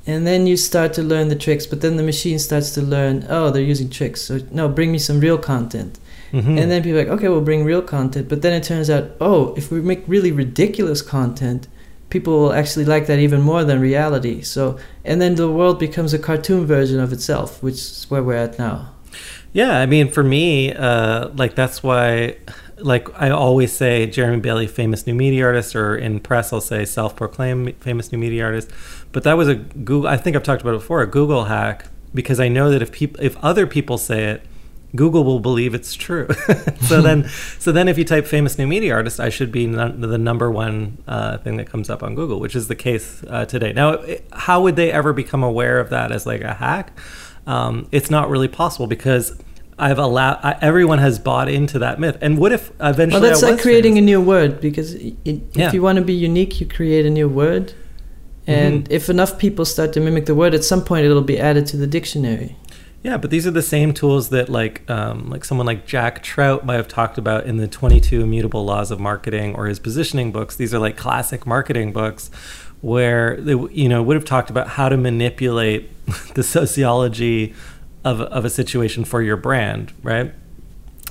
[0.06, 3.24] And then you start to learn the tricks, but then the machine starts to learn,
[3.28, 4.22] oh, they're using tricks.
[4.22, 5.98] So no, bring me some real content.
[6.32, 6.58] Mhm.
[6.60, 8.28] And then people are like, okay, we'll bring real content.
[8.28, 11.68] But then it turns out, oh, if we make really ridiculous content,
[12.10, 14.42] people will actually like that even more than reality.
[14.42, 18.36] So, and then the world becomes a cartoon version of itself, which is where we're
[18.36, 18.88] at now.
[19.52, 22.36] Yeah, I mean, for me, uh, like that's why,
[22.82, 26.84] like I always say, Jeremy Bailey, famous new media artist, or in press, I'll say
[26.84, 28.70] self-proclaimed famous new media artist.
[29.12, 30.08] But that was a Google.
[30.08, 32.92] I think I've talked about it before, a Google hack, because I know that if
[32.92, 34.42] people, if other people say it,
[34.94, 36.28] Google will believe it's true.
[36.82, 37.26] so then,
[37.58, 40.98] so then, if you type famous new media artist, I should be the number one
[41.08, 43.72] uh, thing that comes up on Google, which is the case uh, today.
[43.72, 46.92] Now, it- how would they ever become aware of that as like a hack?
[47.46, 49.38] Um, it's not really possible because
[49.78, 52.18] I've allowed I, everyone has bought into that myth.
[52.20, 53.20] And what if eventually?
[53.20, 55.66] Well, that's like creating a new word because i i Yeah.
[55.68, 57.72] if you want to be unique, you create a new word.
[58.46, 58.90] And Mhm.
[58.92, 61.76] if enough people start to mimic the word, at some point it'll be added to
[61.76, 62.56] the dictionary.
[63.04, 66.64] Yeah, but these are the same tools that like um, like someone like Jack Trout
[66.64, 70.54] might have talked about in the 22 Immutable Laws of Marketing or his positioning books.
[70.54, 72.30] These are like classic marketing books
[72.80, 75.90] where they you know would have talked about how to manipulate
[76.34, 77.54] the sociology
[78.04, 80.32] of of a situation for your brand, right?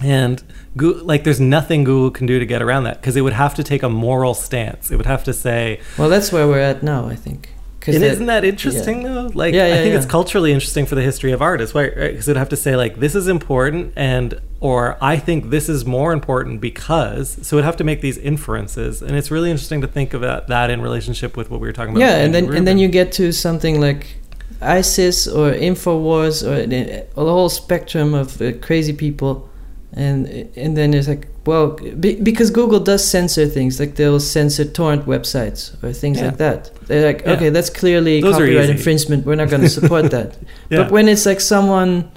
[0.02, 0.42] And
[0.78, 3.54] Goo- like there's nothing Google can do to get around that because it would have
[3.56, 4.90] to take a moral stance.
[4.90, 7.50] It would have to say, Well, that's where we're at now, I think.
[7.82, 9.32] 'Cause isn't that interesting though?
[9.34, 9.98] Like, Yeah, I think yeah.
[9.98, 12.12] it's culturally interesting for the history of art as well, right?
[12.12, 15.84] Because it'd have to say like, this is important, and or I think this is
[15.84, 17.40] more important because.
[17.42, 20.70] So it'd have to make these inferences, and it's really interesting to think about that
[20.70, 22.06] in relationship with what we were talking about.
[22.06, 24.16] yeah and then and then you get to something like
[24.62, 29.50] isis or infowars or the, or the whole spectrum of uh, crazy people
[29.94, 34.64] and and then it's like well be, because google does censor things like they'll censor
[34.64, 36.28] torrent websites or things Yeah.
[36.28, 37.34] like that they're like Yeah.
[37.34, 40.38] okay that's clearly Those copyright infringement we're not going to support that
[40.70, 40.84] Yeah.
[40.84, 42.10] but when it's like someone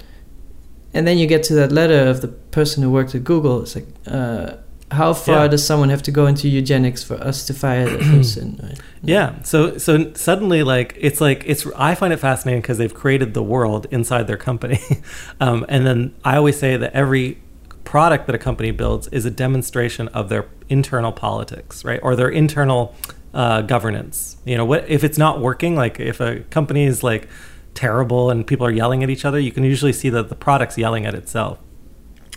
[0.92, 3.74] and then you get to that letter of the person who worked at google it's
[3.74, 4.52] like uh,
[4.90, 5.48] how far Yeah.
[5.48, 8.80] does someone have to go into eugenics for us to fire that person right?
[9.02, 9.42] Yeah.
[9.42, 11.66] So so suddenly, like it's like it's.
[11.76, 14.80] I find it fascinating because they've created the world inside their company,
[15.40, 17.38] um, and then I always say that every
[17.84, 22.28] product that a company builds is a demonstration of their internal politics, right, or their
[22.30, 22.94] internal
[23.34, 24.36] uh, governance.
[24.44, 25.76] You know, what if it's not working?
[25.76, 27.28] Like if a company is like
[27.74, 30.78] terrible and people are yelling at each other, you can usually see that the product's
[30.78, 31.58] yelling at itself.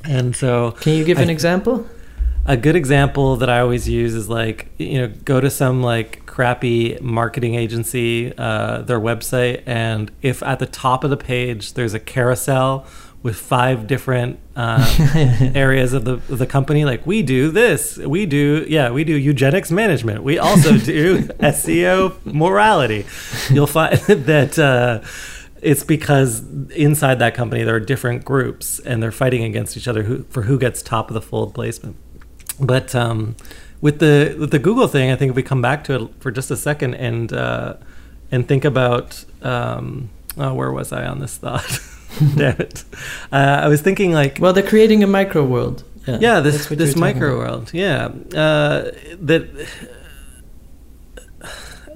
[0.03, 1.85] And so, Can you give an I- example?
[2.47, 6.25] A good example that I always use is like you know go to some like
[6.25, 11.93] crappy marketing agency uh, their website and if at the top of the page there's
[11.93, 12.85] a carousel
[13.21, 14.95] with five different uh,
[15.55, 19.15] areas of the of the company like we do this we do yeah we do
[19.17, 23.05] eugenics management we also do SEO morality.
[23.49, 25.01] You'll find that uh,
[25.61, 30.03] it's because inside that company there are different groups and they're fighting against each other
[30.03, 31.97] who, for who gets top of the fold placement
[32.59, 33.35] but um,
[33.81, 36.31] with the with the Google thing, I think if we come back to it for
[36.31, 37.75] just a second and uh,
[38.31, 41.79] and think about um, oh, where was I on this thought?
[42.35, 42.83] Damn it!
[43.31, 45.83] Uh, I was thinking like Well, they're creating a micro world.
[46.07, 49.67] yeah, this this talking micro world, yeah, uh, that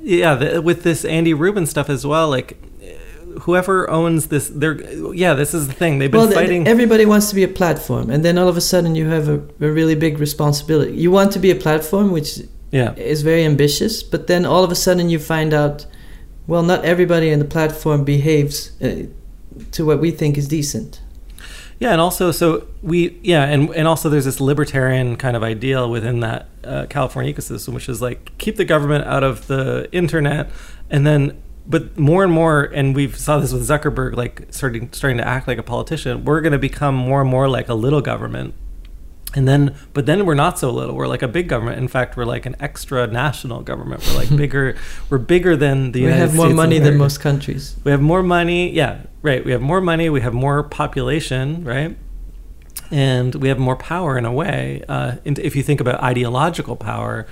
[0.01, 2.57] yeah, the, with this Andy Rubin stuff as well, like.
[3.41, 4.79] Whoever owns this, they're
[5.13, 5.33] yeah.
[5.33, 5.99] This is the thing.
[5.99, 6.67] They've been Well, fighting.
[6.67, 9.35] everybody wants to be a platform, and then all of a sudden you have a,
[9.59, 10.93] a really big responsibility.
[10.93, 12.39] You want to be a platform, which
[12.71, 15.85] yeah, is very ambitious, but then all of a sudden you find out,
[16.47, 19.07] well, not everybody in the platform behaves uh,
[19.71, 21.01] to what we think is decent.
[21.79, 25.89] Yeah, and also so we yeah, and and also there's this libertarian kind of ideal
[25.89, 30.51] within that uh, California ecosystem, which is like keep the government out of the internet,
[30.91, 35.17] and then but more and more, and we've saw this with Zuckerberg, like starting starting
[35.17, 36.25] to act like a politician.
[36.25, 38.53] We're going to become more and more like a little government.
[39.33, 40.93] And then, but then we're not so little.
[40.93, 41.77] We're like a big government.
[41.77, 44.05] In fact, we're like an extra national government.
[44.07, 44.75] We're like bigger.
[45.09, 47.77] We're bigger than the we United have more States money than most countries.
[47.83, 48.71] We have more money.
[48.71, 49.43] Yeah, right.
[49.45, 50.09] We have more money.
[50.09, 51.97] We have more population, right?
[52.89, 54.83] And we have more power in a way.
[54.89, 57.25] Uh, if you think about ideological power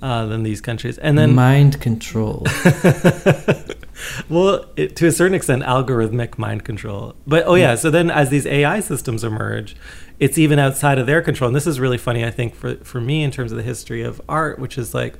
[0.00, 2.44] uh, than these countries, and then Mind control.
[4.28, 7.14] well, it, to a certain extent, algorithmic mind control.
[7.26, 9.76] But oh yeah, so then as these AI systems emerge,
[10.18, 11.48] it's even outside of their control.
[11.48, 14.02] And this is really funny, I think, for for me in terms of the history
[14.02, 15.14] of art, which is like,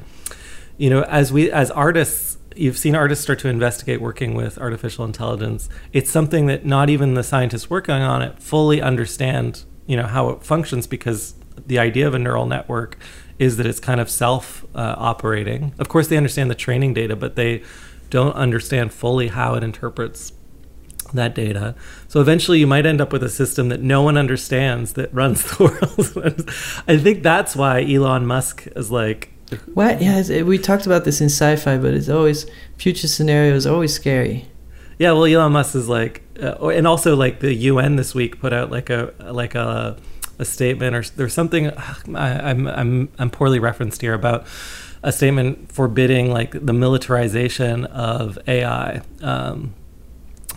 [0.76, 5.04] you know, as we as artists, you've seen artists start to investigate working with artificial
[5.04, 5.68] intelligence.
[5.92, 10.30] It's something that not even the scientists working on it fully understand, you know, how
[10.30, 11.34] it functions because
[11.66, 12.98] the idea of a neural network
[13.38, 15.72] is that it's kind of self uh, operating.
[15.78, 17.62] Of course, they understand the training data, but they
[18.10, 20.32] don't understand fully how it interprets
[21.14, 21.74] that data.
[22.08, 25.44] So eventually you might end up with a system that no one understands that runs
[25.56, 26.50] the world.
[26.86, 29.32] I think that's why Elon Musk is like
[29.72, 30.02] what?
[30.02, 34.46] Yeah, we talked about this in sci-fi, but it's always future scenarios always scary.
[34.98, 38.52] Yeah, well, Elon Musk is like, uh, and also like the UN this week put
[38.52, 39.96] out like a like a
[40.38, 44.46] a statement or there's something I, I'm I'm I'm poorly referenced here about
[45.02, 49.02] a statement forbidding like the militarization of AI.
[49.22, 49.74] Um,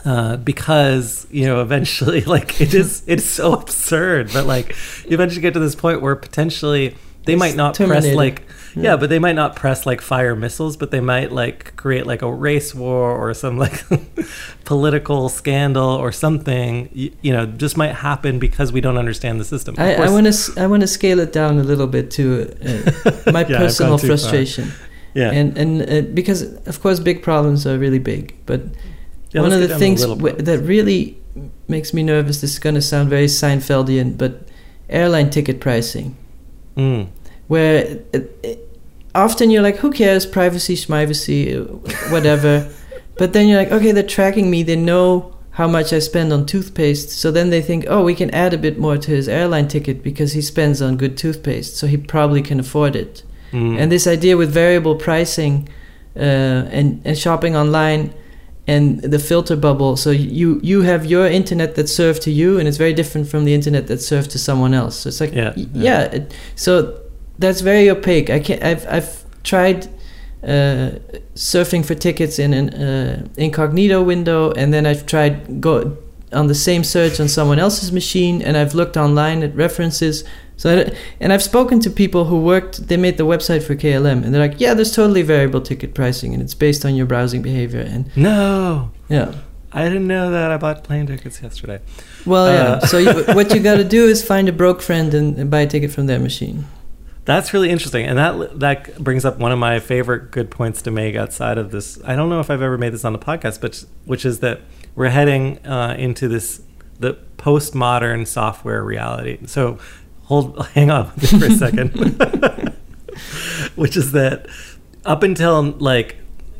[0.03, 4.69] uh, because you know eventually like it is it's so absurd but like
[5.05, 6.95] you eventually get to this point where potentially
[7.25, 8.41] they might not press like
[8.75, 8.83] Yeah.
[8.83, 8.95] yeah.
[8.97, 12.31] but they might not press like fire missiles but they might like create like a
[12.31, 13.83] race war or some like
[14.65, 19.45] political scandal or something you, you know just might happen because we don't understand the
[19.45, 22.23] system I, want to I want to scale it down a little bit to
[23.25, 24.17] uh, my Yeah, personal too far.
[24.17, 24.71] frustration,
[25.13, 28.61] yeah and and uh, because of course big problems are really big, but
[29.33, 31.15] Yeah, one of the things w- that really
[31.67, 32.41] makes me nervous.
[32.41, 34.31] This is going to sound very Seinfeldian, but
[34.89, 36.15] airline ticket pricing,
[36.81, 37.07] Mm.
[37.47, 38.53] where uh, uh,
[39.13, 41.63] often you're like, who cares, privacy, schmivacy, uh,
[42.11, 42.69] whatever.
[43.17, 44.63] but then you're like, okay, they're tracking me.
[44.63, 47.09] They know how much I spend on toothpaste.
[47.09, 50.01] So then they think, oh, we can add a bit more to his airline ticket
[50.01, 51.75] because he spends on good toothpaste.
[51.75, 53.23] So he probably can afford it.
[53.51, 53.77] Mm.
[53.77, 55.67] And this idea with variable pricing
[56.15, 58.13] uh, and, and shopping online
[58.67, 59.95] and the filter bubble.
[59.97, 63.45] So you you have your internet that's served to you, and it's very different from
[63.45, 64.95] the internet that's served to someone else.
[64.97, 65.65] So it's like Yeah, yeah.
[65.73, 66.01] yeah.
[66.03, 66.99] it- so
[67.39, 68.29] that's very opaque.
[68.29, 68.61] I can't.
[68.63, 69.87] I've I've tried
[70.43, 70.91] uh,
[71.35, 75.97] surfing for tickets in an uh, incognito window, and then I've tried go
[76.33, 80.23] on the same search on someone else's machine, and I've looked online at references.
[80.61, 82.87] So, I, and I've spoken to people who worked.
[82.87, 86.35] They made the website for KLM, and they're like, "Yeah, there's totally variable ticket pricing,
[86.35, 89.33] and it's based on your browsing behavior." And no yeah,
[89.71, 91.79] I didn't know that I bought plane tickets yesterday
[92.27, 92.73] well, yeah.
[92.73, 95.49] Uh, so you, what you got to do is find a broke friend and, and
[95.49, 96.65] buy a ticket from their machine.
[97.25, 100.91] That's really interesting, and that that brings up one of my favorite good points to
[100.91, 101.99] make outside of this.
[102.03, 104.61] I don't know if I've ever made this on the podcast, but which is that
[104.93, 106.61] we're heading uh, into this
[106.99, 109.39] the postmodern software reality.
[109.47, 109.79] So
[110.31, 111.89] hold, hang on for a second,
[113.75, 114.47] which is that
[115.05, 116.15] up until like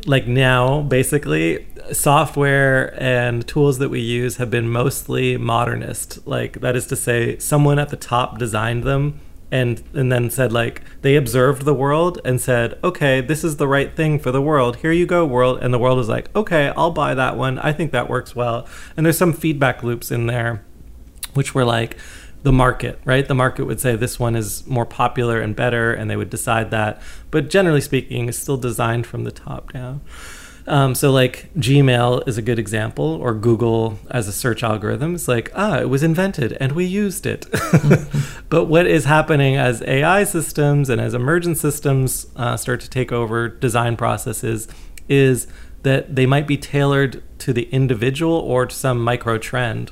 [0.06, 6.28] like now, basically, software and tools that we use have been mostly modernist.
[6.28, 10.52] Like that is to say, someone at the top designed them and and then said
[10.52, 14.42] like they observed the world and said, "Okay, this is the right thing for the
[14.42, 14.78] world.
[14.78, 17.58] Here you go, world." And the world is like, "Okay, I'll buy that one.
[17.60, 18.68] I think that works well."
[18.98, 20.62] And there's some feedback loops in there
[21.34, 21.98] which were like
[22.44, 23.28] the market, right?
[23.28, 26.72] The market would say this one is more popular and better, and they would decide
[26.72, 27.02] that.
[27.30, 30.02] But generally speaking, it's still designed from the top down.
[30.68, 35.16] Um, so, like Gmail is a good example, or Google as a search algorithm.
[35.16, 37.48] It's like, ah, it was invented and we used it.
[38.50, 43.12] but what is happening as AI systems and as emergent systems uh, start to take
[43.12, 44.68] over design processes
[45.10, 45.48] is
[45.84, 49.92] that they might be tailored to the individual or to some micro trend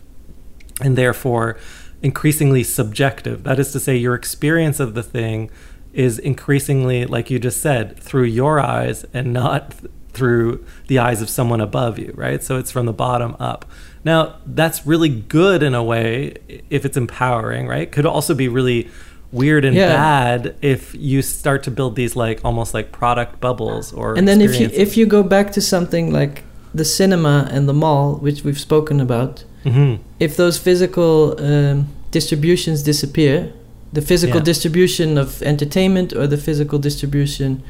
[0.82, 1.58] and therefore
[2.02, 3.44] increasingly subjective.
[3.44, 5.50] That is to say, your experience of the thing
[5.94, 11.22] is increasingly, like you just said, through your eyes and not th- through the eyes
[11.22, 12.42] of someone above you, right?
[12.44, 13.66] So it's from the bottom up.
[14.04, 16.36] Now, that's really good in a way
[16.70, 17.92] if it's empowering, right?
[17.92, 18.90] Could also be really
[19.32, 19.90] weird and Yeah.
[19.90, 24.42] bad if you start to build these like almost like product bubbles or and then
[24.42, 26.44] if you if you go back to something like
[26.74, 30.00] the cinema and the mall, which we've spoken about, Mhm.
[30.20, 33.52] if those physical um, distributions disappear,
[33.94, 34.44] the physical Yeah.
[34.46, 37.62] distribution of entertainment or the physical distribution,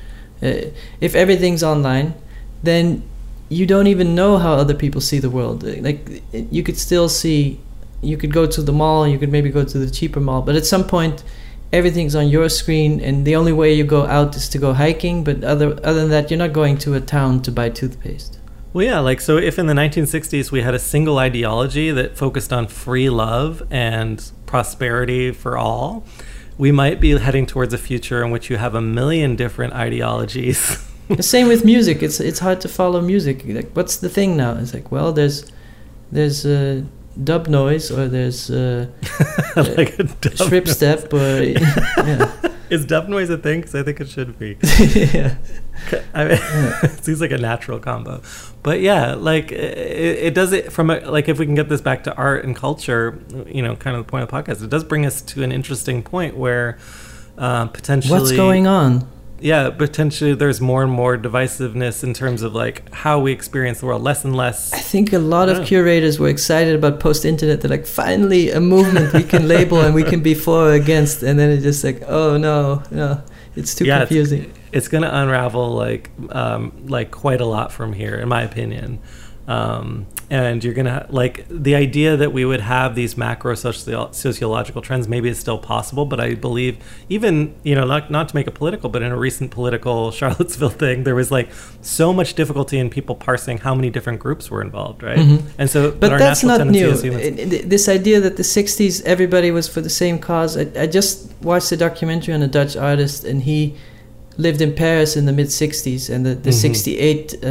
[0.43, 0.47] uh,
[1.01, 2.13] if everything's online,
[2.63, 3.01] then
[3.49, 5.63] you don't even know how other people see the world.
[5.63, 6.21] Uh, Like
[6.51, 7.57] you could still see,
[8.01, 10.55] you could go to the mall, you could maybe go to the cheaper mall, but
[10.55, 11.23] at some point,
[11.71, 15.23] everything's on your screen, and the only way you go out is to go hiking.
[15.23, 18.38] But other other than that, you're not going to a town to buy toothpaste.
[18.71, 22.53] Well, yeah, like so if in the 1960s we had a single ideology that focused
[22.53, 26.05] on free love and prosperity for all,
[26.57, 30.85] we might be heading towards a future in which you have a million different ideologies.
[31.07, 32.03] the same with music.
[32.03, 33.43] It's it's hard to follow music.
[33.45, 34.55] Like, what's the thing now?
[34.57, 35.51] It's like, well, there's
[36.11, 36.83] there's uh,
[37.23, 38.87] dub noise or there's uh,
[39.55, 40.75] like a dub strip noise.
[40.75, 42.31] step or yeah.
[42.69, 43.61] Is definitely a thing?
[43.61, 44.57] Because I think it should be.
[45.13, 45.35] yeah.
[46.13, 46.39] I mean,
[46.83, 48.21] it seems like a natural combo.
[48.63, 51.81] But yeah, like it, it does it from a, like if we can get this
[51.81, 54.69] back to art and culture, you know, kind of the point of the podcast, it
[54.69, 56.77] does bring us to an interesting point where
[57.37, 59.07] uh, potentially What's going on?
[59.41, 63.85] Yeah, potentially there's more and more divisiveness in terms of like how we experience the
[63.85, 64.73] world, less and less.
[64.73, 67.61] I think a lot of curators were excited about post-internet.
[67.61, 71.23] They're like, finally, a movement we can label and we can be for or against.
[71.23, 73.21] And then it's just like, oh no, no,
[73.55, 74.53] it's too Yeah, it's- confusing.
[74.71, 78.99] It's going to unravel like um, like quite a lot from here, in my opinion.
[79.49, 84.83] Um, and you're gonna like the idea that we would have these macro socio- sociological
[84.83, 85.07] trends.
[85.07, 86.77] Maybe it's still possible, but I believe
[87.09, 90.69] even you know not not to make it political, but in a recent political Charlottesville
[90.69, 91.49] thing, there was like
[91.81, 95.17] so much difficulty in people parsing how many different groups were involved, right?
[95.17, 95.41] Mhm.
[95.57, 96.91] And so, But our that's not new.
[96.95, 100.55] humans- I- I- This idea that the 60s everybody was for the same cause.
[100.57, 103.73] I, I just watched a documentary on a Dutch artist, and he
[104.39, 106.61] lived in Paris in the mid 60s and the, the Mhm.
[106.61, 107.47] 68 uh,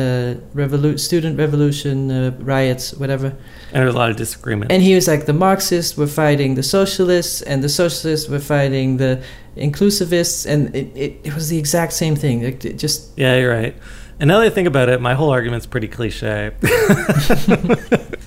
[0.54, 3.26] revolu- student revolution uh, riots, whatever.
[3.72, 4.72] and there's a lot of disagreement.
[4.72, 8.96] And he was like, the Marxists were fighting the socialists, and the socialists were fighting
[8.98, 9.20] the
[9.56, 12.42] inclusivists, and it, it, it was the exact same thing.
[12.44, 13.74] Like, it just Yeah, you're right.
[14.20, 16.50] And now that I think about it, my whole argument's pretty cliche.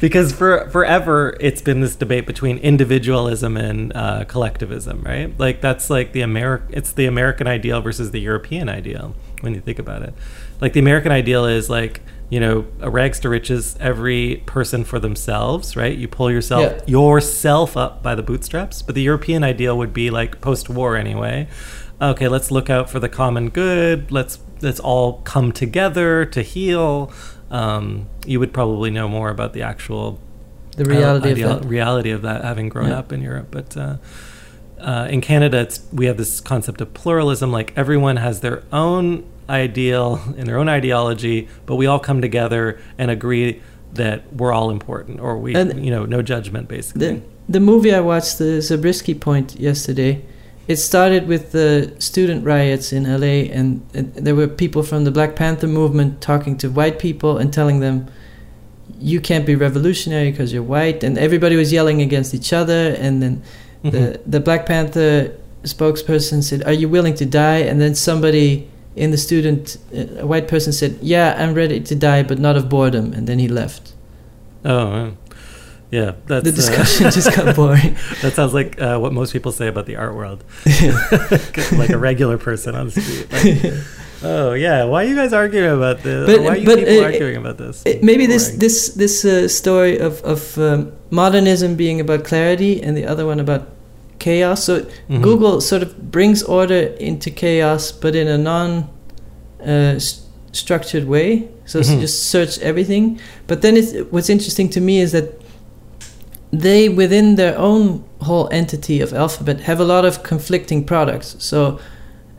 [0.00, 5.32] because for forever it's been this debate between individualism and uh, collectivism, right?
[5.38, 9.60] Like that's like the Ameri- it's the American ideal versus the European ideal when you
[9.60, 10.14] think about it.
[10.60, 14.98] Like the American ideal is like you know a rags to riches, every person for
[14.98, 15.96] themselves, right?
[15.96, 16.82] You pull yourself Yeah.
[16.86, 18.82] yourself up by the bootstraps.
[18.82, 21.48] But the European ideal would be like post-war anyway.
[22.00, 24.10] Okay, let's look out for the common good.
[24.10, 27.12] Let's let's all come together to heal.
[27.54, 30.18] Um, you would probably know more about the actual
[30.76, 31.68] the reality uh, of that.
[31.68, 32.98] reality of that having grown Yeah.
[32.98, 33.48] up in Europe.
[33.50, 33.96] But uh,
[34.80, 37.52] uh, in Canada, it's, we have this concept of pluralism.
[37.52, 42.80] Like everyone has their own ideal and their own ideology, but we all come together
[42.98, 47.06] and agree that we're all important, or we, And- you know, no judgment, basically.
[47.06, 50.24] The, the movie I watched, the Zabriskie Point, yesterday,
[50.66, 55.10] it started with the student riots in LA, and, and there were people from the
[55.10, 58.06] Black Panther movement talking to white people and telling them,
[59.00, 63.22] you can't be revolutionary because you're white, and everybody was yelling against each other, and
[63.22, 63.42] then
[63.84, 63.90] Mhm.
[63.92, 65.30] the, the Black Panther
[65.64, 67.58] spokesperson said, Are you willing to die?
[67.58, 71.94] And then somebody in the student, uh, a white person said, Yeah, I'm ready to
[71.94, 73.12] die, but not of boredom.
[73.12, 73.92] And then he left.
[74.64, 75.12] Oh,
[75.98, 76.10] yeah.
[76.28, 77.92] That's The uh, discussion just got boring.
[78.22, 80.40] that sounds like uh, what most people say about the art world,
[81.82, 83.26] like a regular person on the street.
[83.32, 83.84] Like,
[84.26, 86.26] Oh yeah, why are you guys arguing about this?
[86.26, 87.82] But- why are you but, people uh, arguing about this?
[87.84, 92.96] It- maybe this this this uh, story of of um, modernism being about clarity and
[92.96, 93.62] the other one about
[94.18, 94.64] chaos.
[94.64, 94.72] So
[95.10, 95.20] Mhm.
[95.22, 98.88] Google sort of brings order into chaos, but in a non
[99.60, 100.22] uh, s-
[100.52, 101.28] structured way.
[101.66, 102.00] So s- Mhm.
[102.00, 103.18] just search everything.
[103.46, 105.26] But then it's, what's interesting to me is that
[106.60, 111.36] they, within their own whole entity of Alphabet, have a lot of conflicting products.
[111.38, 111.78] So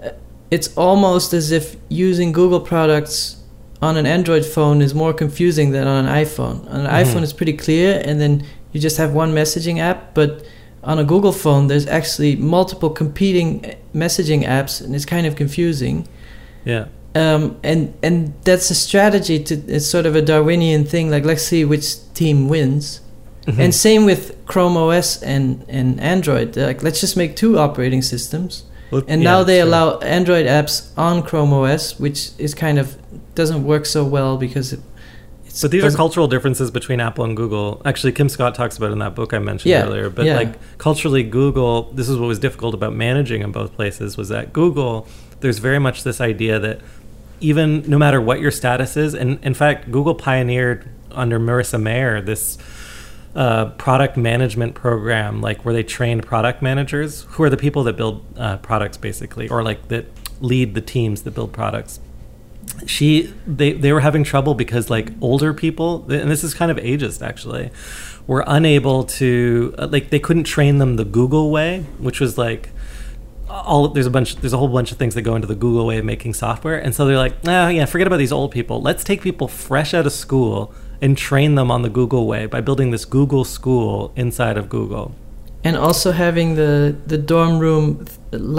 [0.03, 0.09] uh,
[0.51, 3.37] it's almost as if using Google products
[3.81, 6.69] on an Android phone is more confusing than on an iPhone.
[6.71, 7.03] On an Mhm.
[7.03, 10.13] iPhone, it's pretty clear, and then you just have one messaging app.
[10.13, 10.43] But
[10.83, 15.35] on a Google phone, there's actually multiple competing uh, messaging apps, and it's kind of
[15.35, 16.07] confusing.
[16.65, 16.85] yeah.
[17.17, 21.09] Um, and and that's a strategy to it's sort of a Darwinian thing.
[21.09, 22.99] Like let's see which team wins.
[23.47, 23.59] Mhm.
[23.59, 26.53] And same with Chrome OS and and Android.
[26.53, 28.63] They're like let's just make two operating systems.
[28.91, 32.95] Well, And yeah, now they allow Android apps on Chrome OS, which is kind of
[33.35, 34.79] doesn't work so well because it.
[35.45, 37.81] It's But these are cultural differences between Apple and Google.
[37.85, 40.09] Actually, Kim Scott talks about it in that book I mentioned Yeah, earlier.
[40.09, 40.35] But yeah.
[40.35, 41.91] like culturally, Google.
[41.93, 44.17] This is what was difficult about managing in both places.
[44.17, 45.07] Was that Google?
[45.39, 46.79] There's very much this idea that
[47.41, 52.21] even no matter what your status is, and in fact, Google pioneered under Marissa Mayer
[52.21, 52.57] this.
[53.35, 57.97] Uh, product management program, like where they trained product managers, who are the people that
[57.97, 60.05] build uh, products, basically, or like that
[60.41, 61.99] lead the teams that build products.
[62.85, 66.77] She they they were having trouble because like older people and this is kind of
[66.77, 67.69] ageist actually
[68.27, 72.69] were unable to uh, like they couldn't train them the Google way which was like
[73.49, 75.85] all there's a bunch there's a whole bunch of things that go into the Google
[75.85, 78.81] way of making software and so they're like oh yeah forget about these old people.
[78.81, 80.73] Let's take people fresh out of school
[81.05, 85.07] and train them on the Google way by building this Google school inside of Google
[85.67, 88.05] and also having the the dorm room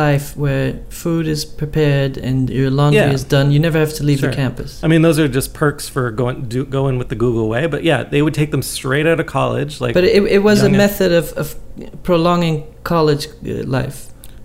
[0.05, 0.66] life where
[1.03, 3.12] food is prepared and your laundry Yeah.
[3.18, 3.47] is done.
[3.55, 4.30] You never have to leave Sure.
[4.30, 4.70] the campus.
[4.84, 7.80] I mean those are just perks for going do, going with the Google way but
[7.90, 10.68] yeah they would take them straight out of college like but it, it was a
[10.84, 11.47] method of, of
[12.03, 13.99] prolonging college uh, life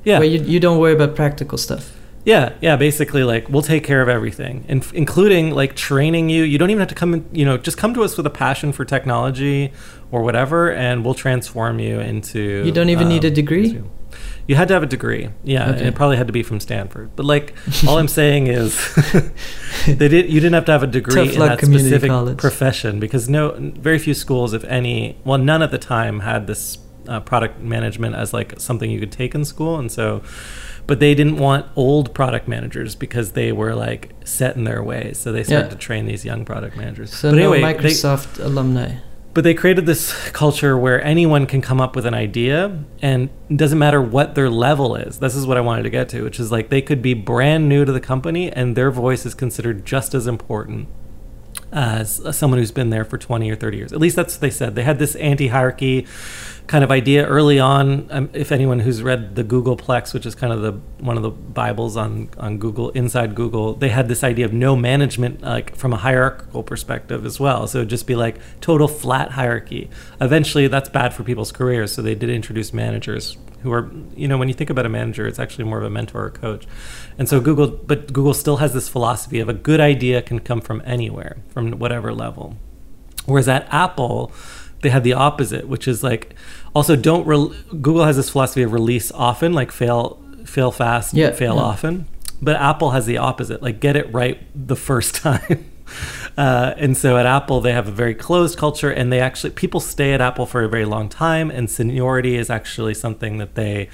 [0.09, 1.83] yeah where you, you don't worry about practical stuff.
[2.23, 6.43] Yeah, yeah, basically like we'll take care of everything, in- including like training you.
[6.43, 8.31] You don't even have to come in, you know, just come to us with a
[8.31, 9.73] passion for technology
[10.11, 13.81] or whatever and we'll transform you into You don't even need a um, degree?
[14.47, 15.29] You had to have a degree.
[15.43, 17.15] Yeah, and it probably had to be from Stanford.
[17.15, 17.55] But like
[17.87, 18.93] all I'm saying is
[19.87, 22.37] they did you didn't have to have a degree Tough in that specific college.
[22.37, 26.77] profession because no very few schools if any, well none at the time had this
[27.07, 30.21] uh, product management as like something you could take in school and so
[30.91, 35.17] but they didn't want old product managers because they were like set in their ways
[35.17, 35.69] so they started Yeah.
[35.71, 38.95] to train these young product managers So but no anyway they- Microsoft alumni.
[39.33, 43.55] but they created this culture where anyone can come up with an idea and it
[43.55, 45.19] doesn't matter what their level is.
[45.19, 47.69] This is what I wanted to get to, which is like they could be brand
[47.69, 50.89] new to the company and their voice is considered just as important
[51.71, 53.93] as someone who's been there for 20 or 30 years.
[53.93, 54.75] At least that's what they said.
[54.75, 56.05] They had this anti hierarchy
[56.67, 58.07] kind of idea early on.
[58.09, 61.29] Um, if anyone who's read the Googleplex, which is kind of the one of the
[61.29, 65.93] bibles on on Google inside Google, they had this idea of no management, like from
[65.93, 67.67] a hierarchical perspective as well.
[67.67, 69.89] So just be like total flat hierarchy.
[70.19, 71.93] Eventually, that's bad for people's careers.
[71.93, 75.27] So they did introduce managers who are, you know, when you think about a manager,
[75.27, 76.65] it's actually more of a mentor or coach.
[77.17, 80.61] And so Google, but Google still has this philosophy of a good idea can come
[80.61, 82.57] from anywhere, from whatever level.
[83.25, 84.31] Whereas at Apple,
[84.81, 86.35] they had the opposite, which is like
[86.73, 91.31] also don't rel Google has this philosophy of release often, like fail fail fast, Yeah,
[91.31, 91.61] fail yeah.
[91.61, 92.07] often.
[92.41, 95.71] But Apple has the opposite, like get it right the first time.
[96.37, 99.79] Uh, and so at Apple, they have a very closed culture, and they actually people
[99.79, 103.89] stay at Apple for a very long time, and seniority is actually something that they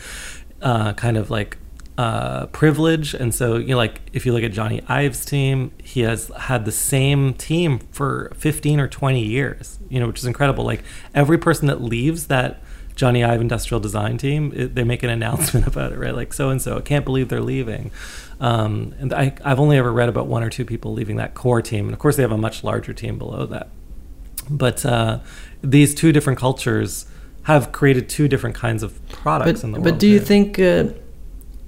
[0.62, 1.58] uh, kind of like
[1.98, 3.16] uh, privilege.
[3.16, 6.66] And so, you know, like if you look at Jony Ive's team, he has had
[6.66, 10.64] the same team for 15 or 20 years, you know, which is incredible.
[10.64, 10.84] Like
[11.14, 12.62] every person that leaves that
[12.96, 16.16] Jony Ive industrial design team, it, they make an announcement about it, right?
[16.16, 17.92] Like so and so, I can't believe they're leaving.
[18.40, 21.62] Um, and I, I've only ever read about one or two people leaving that core
[21.62, 21.86] team.
[21.86, 23.70] And of course, they have a much larger team below that.
[24.50, 25.20] But uh,
[25.62, 27.06] these two different cultures
[27.44, 29.94] have created two different kinds of products But, in the world.
[29.94, 30.90] but do you think, uh,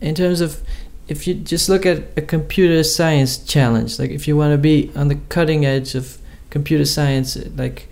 [0.02, 0.62] in terms of,
[1.08, 4.92] if you just look at a computer science challenge, like if you want to be
[4.96, 7.88] on the cutting edge of computer science, like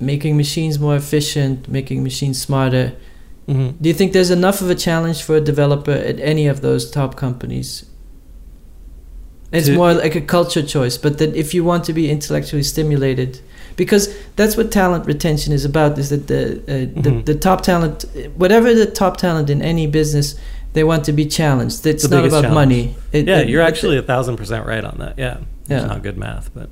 [0.00, 2.92] making machines more efficient, making machines smarter,
[3.48, 3.74] Mhm.
[3.80, 6.90] do you think there's enough of a challenge for a developer at any of those
[6.90, 7.84] top companies?
[9.52, 12.62] It's To- more like a culture choice, but that if you want to be intellectually
[12.62, 13.40] stimulated,
[13.76, 15.98] because that's what talent retention is about.
[15.98, 17.24] Is that the uh, the, Mhm.
[17.24, 18.04] the top talent,
[18.36, 20.34] whatever the top talent in any business,
[20.74, 21.84] they want to be challenged.
[21.84, 22.54] It's The not about challenge.
[22.54, 22.94] money.
[23.12, 25.14] It- yeah, it- you're actually a thousand percent right on that.
[25.18, 25.78] Yeah, Yeah.
[25.78, 26.68] it's not good math, but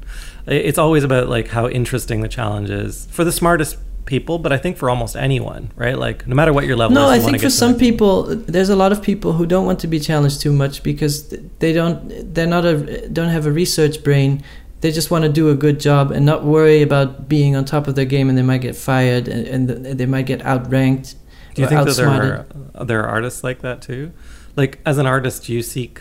[0.49, 3.77] it's always about like how interesting the challenge is for the smartest
[4.07, 4.39] people.
[4.39, 5.97] But I think for almost anyone, right?
[5.97, 6.95] Like no matter what your level.
[6.95, 9.67] No, is, I you think for some people, there's a lot of people who don't
[9.67, 11.29] want to be challenged too much because
[11.61, 14.43] they don't, they're not a, don't have a research brain.
[14.81, 17.89] They just want to do a good job and not worry about being on top
[17.89, 21.17] of their game, and they might get fired and, and they might get outranked.
[21.55, 24.13] Do you think that there are there are artists like that too?
[24.55, 26.01] Like as an artist, do you seek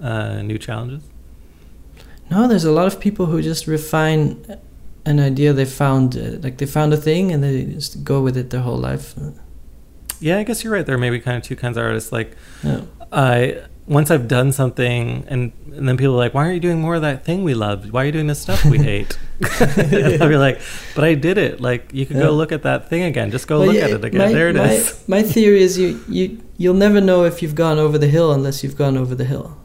[0.00, 1.02] uh, new challenges?
[2.30, 4.44] No, there's a lot of people who just refine
[5.04, 8.36] an idea they found, uh, like they found a thing and they just go with
[8.36, 9.14] it their whole life.
[10.18, 10.84] Yeah, I guess you're right.
[10.84, 12.10] There may be kind of two kinds of artists.
[12.12, 12.80] Like Yeah.
[13.12, 16.80] I once I've done something, and and then people are like, "Why aren't you doing
[16.80, 17.92] more of that thing we loved?
[17.92, 19.16] Why are you doing this stuff we hate?"
[19.60, 20.60] I'll be like,
[20.96, 21.60] "But I did it.
[21.60, 22.24] Like you could Yeah.
[22.24, 23.30] go look at that thing again.
[23.30, 24.18] Just go Well, look yeah, at it again.
[24.18, 27.54] my- there it my, is." My theory is you, you, you'll never know if you've
[27.54, 29.56] gone over the hill unless you've gone over the hill.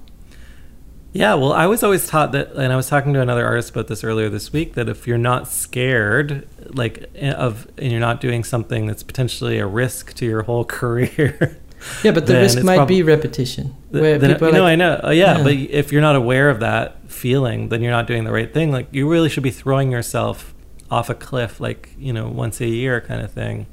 [1.14, 3.88] Yeah, well, I was always taught that, and I was talking to another artist about
[3.88, 4.76] this earlier this week.
[4.76, 9.68] That if you're not scared, like of, and you're not doing something that's potentially a
[9.68, 11.58] risk to your whole career,
[12.04, 13.76] Yeah, but the risk might prob- be repetition.
[13.92, 15.02] Th- Where then, people you know, like, I know.
[15.04, 15.44] Uh, yeah, Yeah.
[15.44, 18.72] but if you're not aware of that feeling, then you're not doing the right thing.
[18.72, 20.54] Like you really should be throwing yourself
[20.90, 23.66] off a cliff, like you know, once a year kind of thing.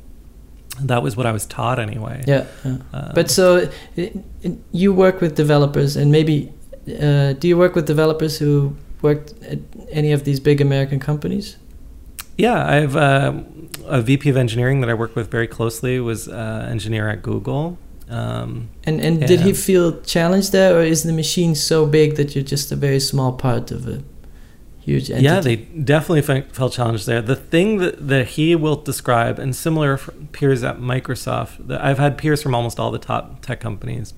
[0.81, 2.25] That was what I was taught anyway.
[2.27, 2.47] Yeah.
[2.65, 2.79] yeah.
[2.93, 4.13] Uh, But so i-
[4.45, 6.53] i- you work with developers, and maybe
[6.93, 9.59] uh, do you work with developers who worked at
[9.91, 11.57] any of these big American companies?
[12.37, 13.45] yeah, I have um
[13.87, 15.99] a VP of engineering that I work with very closely.
[16.01, 17.79] Was uh, engineer at Google.
[18.11, 22.35] Um, And and did he feel challenged there, or is the machine so big that
[22.35, 24.03] you're just a very small part of a
[24.81, 25.25] huge entity?
[25.25, 27.21] Yeah, they definitely fe- felt challenged there.
[27.23, 29.99] The thing that, that he will describe, and similar
[30.33, 34.15] peers at Microsoft, that I've had peers from almost all the top tech companies,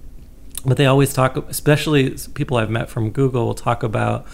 [0.64, 4.26] but they always talk, especially people I've met from Google, will talk about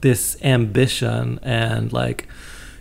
[0.00, 2.26] this ambition and like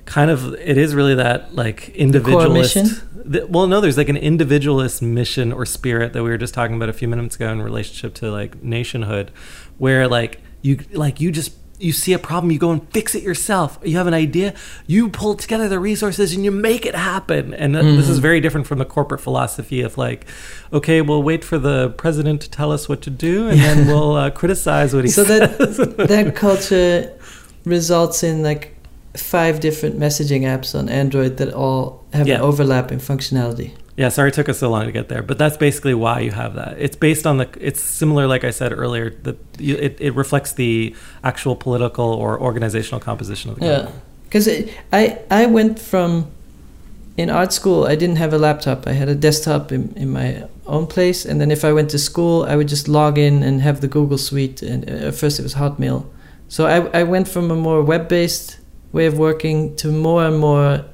[0.05, 3.31] kind of it is really that like individualist mission?
[3.31, 6.75] th- well no there's like an individualist mission or spirit that we were just talking
[6.75, 9.29] about a few minutes ago in relationship to like nationhood
[9.77, 13.23] where like you like you just you see a problem you go and fix it
[13.23, 14.53] yourself you have an idea
[14.85, 18.21] you pull together the resources and you make it happen and th- this is Mhm.
[18.21, 20.25] very different from the corporate philosophy of like
[20.73, 24.15] okay we'll wait for the president to tell us what to do and then we'll
[24.15, 25.27] uh, criticize what he says.
[25.27, 27.11] So that- that culture
[27.65, 28.75] results in like
[29.15, 32.35] five different messaging apps on Android that all have Yeah.
[32.35, 33.71] an overlap in functionality.
[33.99, 36.31] Yeah, sorry it took us so long to get there, but that's basically why you
[36.31, 36.77] have that.
[36.79, 37.49] It's based on the.
[37.59, 39.09] It's similar, like I said earlier.
[39.09, 43.91] That it, it reflects the actual political or organizational composition of the Yeah,
[44.23, 44.47] because
[44.93, 46.31] I I went from
[47.17, 48.87] in art school I didn't have a laptop.
[48.87, 51.99] I had a desktop in, in my own place, and then if I went to
[51.99, 54.61] school, I would just log in and have the Google Suite.
[54.61, 56.05] And uh, at first it was Hotmail,
[56.47, 58.59] so I I went from a more web based
[58.93, 60.85] way of working to more and more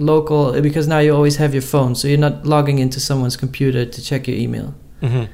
[0.00, 3.84] local because now you always have your phone, so you're not logging into someone's computer
[3.86, 4.74] to check your email.
[5.00, 5.24] hmm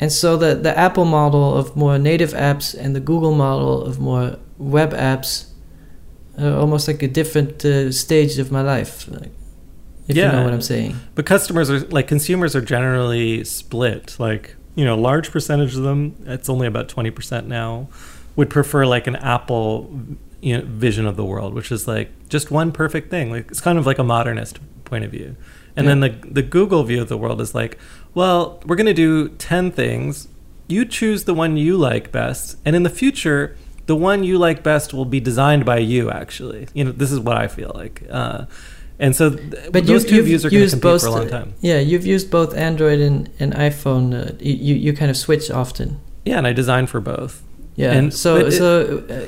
[0.00, 3.98] And so the the Apple model of more native apps and the Google model of
[3.98, 5.46] more web apps
[6.38, 8.94] are almost like a different uh, stage of my life.
[9.10, 9.32] Like,
[10.08, 10.32] if you Yeah.
[10.32, 10.94] know what I'm saying.
[11.14, 14.16] But customers are like consumers are generally split.
[14.18, 16.14] Like you know, a large percentage of them.
[16.26, 17.88] It's only about twenty percent now.
[18.36, 19.90] Would prefer like an Apple
[20.40, 23.30] you know, vision of the world, which is like just one perfect thing.
[23.30, 25.36] Like it's kind of like a modernist point of view.
[25.76, 27.78] And then the the Google view of the world is like,
[28.14, 30.26] well, we're going to do 10 things.
[30.66, 34.62] You choose the one you like best, and in the future, the one you like
[34.64, 36.66] best will be designed by you actually.
[36.74, 38.02] You know, this is what I feel like.
[38.10, 38.46] Uh,
[38.98, 41.02] and so th- But those you, two views are going to used compete both.
[41.02, 41.54] for a long time.
[41.60, 44.12] Yeah, you've used both Android and, and iPhone.
[44.12, 46.00] Uh, you, you you kind of switch often.
[46.24, 47.40] Yeah, and I design for both.
[47.76, 47.92] Yeah.
[47.92, 49.26] And- so it- so uh,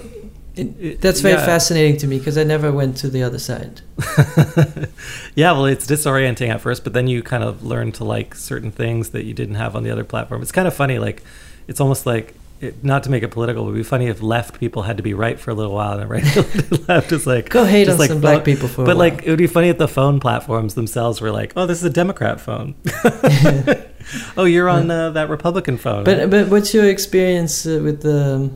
[0.56, 1.46] it, that's very yeah.
[1.46, 3.82] fascinating to me because I never went to the other side.
[5.34, 8.70] yeah, well, it's disorienting at first, but then you kind of learn to like certain
[8.70, 10.42] things that you didn't have on the other platform.
[10.42, 11.22] It's kind of funny, like
[11.68, 14.60] it's almost like it, not to make it political, it would be funny if left
[14.60, 17.48] people had to be right for a little while, and then right left is like
[17.48, 19.08] Go hate just on like some phone- black people for a But while.
[19.08, 21.84] like it would be funny if the phone platforms themselves were like, "Oh, this is
[21.84, 22.74] a Democrat phone."
[24.36, 26.04] oh, you're on uh, that Republican phone.
[26.04, 28.50] But but what's your experience uh, with the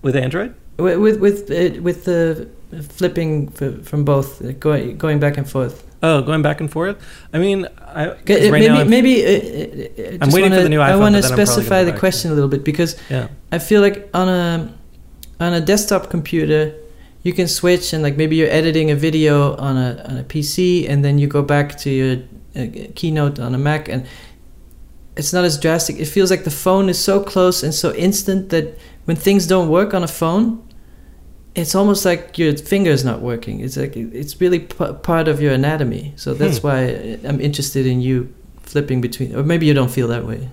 [0.00, 0.54] with Android.
[0.76, 2.48] With with with, uh, with the
[2.90, 5.84] flipping f- from both going going back and forth?
[6.02, 6.96] Oh, going back and forth.
[7.32, 10.62] I mean, I right maybe now I'm- maybe uh, uh, uh, I'm waiting for wanna-
[10.62, 10.90] the new iPhone.
[10.90, 13.28] I want to but then I'm probably specify the question a little bit because yeah.
[13.52, 14.72] I feel like on a
[15.40, 16.74] on a desktop computer,
[17.22, 20.88] you can switch and like maybe you're editing a video on a on a PC
[20.88, 22.16] and then you go back to your
[22.56, 24.04] uh, keynote on a Mac and
[25.16, 25.98] it's not as drastic.
[26.00, 29.68] It feels like the phone is so close and so instant that when things don't
[29.68, 30.60] work on a phone,
[31.54, 33.60] it's almost like your finger's not working.
[33.60, 36.12] It's like it's really p- part of your anatomy.
[36.16, 36.66] So that's Hmm.
[36.66, 38.32] why I'm interested in you
[38.62, 40.48] flipping between, or maybe you don't feel that way.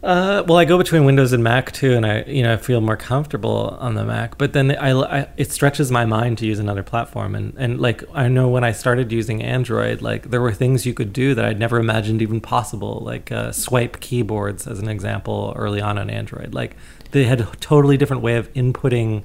[0.00, 2.80] Uh, well, I go between Windows and Mac too, and I, you know, I feel
[2.80, 4.38] more comfortable on the Mac.
[4.38, 8.04] But then I, I, it stretches my mind to use another platform, and and like
[8.14, 11.44] I know when I started using Android, like there were things you could do that
[11.44, 16.08] I'd never imagined even possible, like uh, swipe keyboards as an example early on on
[16.10, 16.54] Android.
[16.54, 16.76] Like
[17.12, 19.22] they had a totally different way of inputting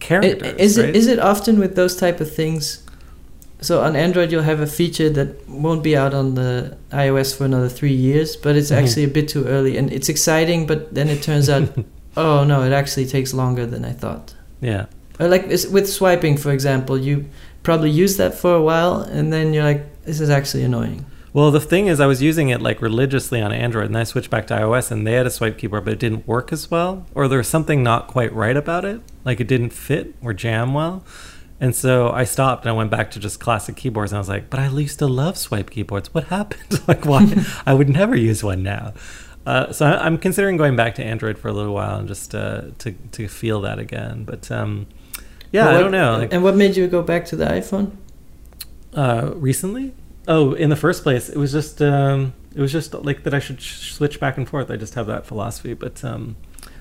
[0.00, 0.54] characters.
[0.58, 0.88] Is right?
[0.88, 2.82] it is it often with those type of things?
[3.60, 7.44] So on Android, you'll have a feature that won't be out on the iOS for
[7.46, 8.76] another three years, but it's Mhm.
[8.76, 10.66] actually a bit too early, and it's exciting.
[10.66, 11.64] But then it turns out,
[12.16, 14.34] oh no, it actually takes longer than I thought.
[14.60, 14.86] yeah.
[15.18, 17.24] Or like with swiping, for example, you
[17.62, 21.06] probably use that for a while, and then you're like, this is actually annoying.
[21.36, 24.04] Well, the thing is, I was using it like religiously on Android, and then I
[24.04, 26.70] switched back to iOS, and they had a swipe keyboard, but it didn't work as
[26.70, 30.32] well, or there was something not quite right about it, like it didn't fit or
[30.32, 31.04] jam well.
[31.60, 34.30] And so I stopped and I went back to just classic keyboards, and I was
[34.30, 36.14] like, "But I used to love swipe keyboards.
[36.14, 36.80] What happened?
[36.88, 37.44] like, why?
[37.66, 38.94] I would never use one now."
[39.44, 42.34] Uh, so I- I'm considering going back to Android for a little while and just
[42.34, 44.24] uh, to to feel that again.
[44.24, 44.86] But um,
[45.52, 46.16] yeah, But I don't know.
[46.16, 47.90] Like, and what made you go back to the iPhone?
[48.94, 49.92] uh, recently?
[50.28, 53.38] Oh, in the first place, it was just um, it was just like that I
[53.38, 54.70] should sh- switch back and forth.
[54.70, 55.74] I just have that philosophy.
[55.74, 56.36] But um,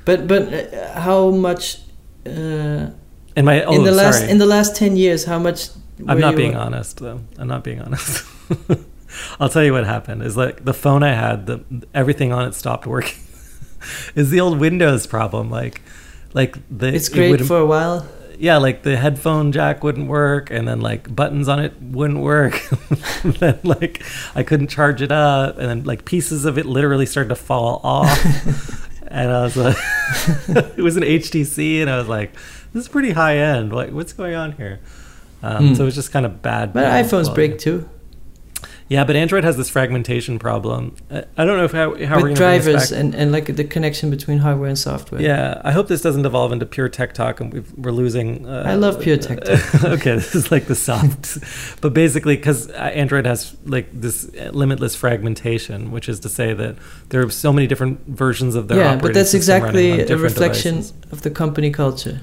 [0.05, 1.79] But but uh, how much
[2.25, 2.89] uh,
[3.35, 5.25] in my oh, in the last in the last ten years?
[5.25, 5.69] How much?
[6.07, 7.21] I'm not being honest though.
[7.37, 8.25] I'm not being honest.
[9.39, 10.23] I'll tell you what happened.
[10.23, 13.21] Is like the phone I had, the everything on it stopped working.
[14.15, 15.49] is the old Windows problem?
[15.49, 15.81] Like,
[16.33, 18.07] like the It's it great wouldn't- for a while.
[18.39, 22.61] Yeah, like the headphone jack wouldn't work, and then like buttons on it wouldn't work.
[23.23, 24.03] and then like
[24.35, 27.81] I couldn't charge it up, and then like pieces of it literally started to fall
[27.83, 28.89] off.
[29.07, 29.77] and I was like,
[30.77, 32.33] it was an HTC, and I was like,
[32.73, 33.71] this is pretty high end.
[33.73, 34.79] Like, what's going on here?
[35.43, 35.73] Um, Hmm.
[35.75, 36.73] So it was just kind of bad.
[36.73, 37.33] But iPhones quality.
[37.33, 37.89] break too.
[38.87, 40.95] Yeah, but Android has this fragmentation problem.
[41.09, 43.55] I don't know if how, how we're with gonna bring this drivers and, and like
[43.55, 45.19] the connection between hardware and software.
[45.19, 48.47] Yeah, I hope this doesn't evolve into pure tech talk, and we've, we're losing.
[48.47, 49.83] Uh, I love pure tech talk.
[49.83, 51.39] okay, this is like the soft,
[51.81, 56.75] but basically, because Android has like this limitless fragmentation, which is to say that
[57.09, 60.75] there are so many different versions of their yeah, operating but that's exactly a reflection
[60.75, 60.93] devices.
[61.11, 62.21] of the company culture.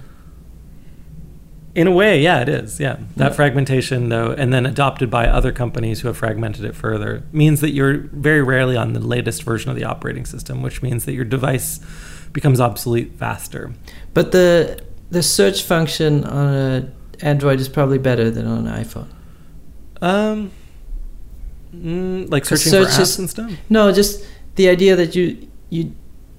[1.75, 2.79] In a way, yeah, it is.
[2.79, 3.35] Yeah, that Yeah.
[3.35, 7.71] fragmentation, though, and then adopted by other companies who have fragmented it further, means that
[7.73, 11.25] you're very rarely on the latest version of the operating system, which means that your
[11.25, 11.81] device
[12.35, 13.73] becomes obsolete faster.
[14.15, 16.89] But the the search function on a
[17.23, 19.07] Android is probably better than on an iPhone.
[20.03, 20.51] Um,
[21.75, 23.51] mm, like searching for apps is- and stuff.
[23.71, 24.25] No, just
[24.57, 25.37] the idea that you
[25.71, 25.93] you.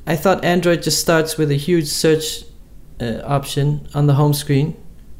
[0.05, 2.43] I thought Android just starts with a huge search
[2.99, 4.75] uh, option on the home screen.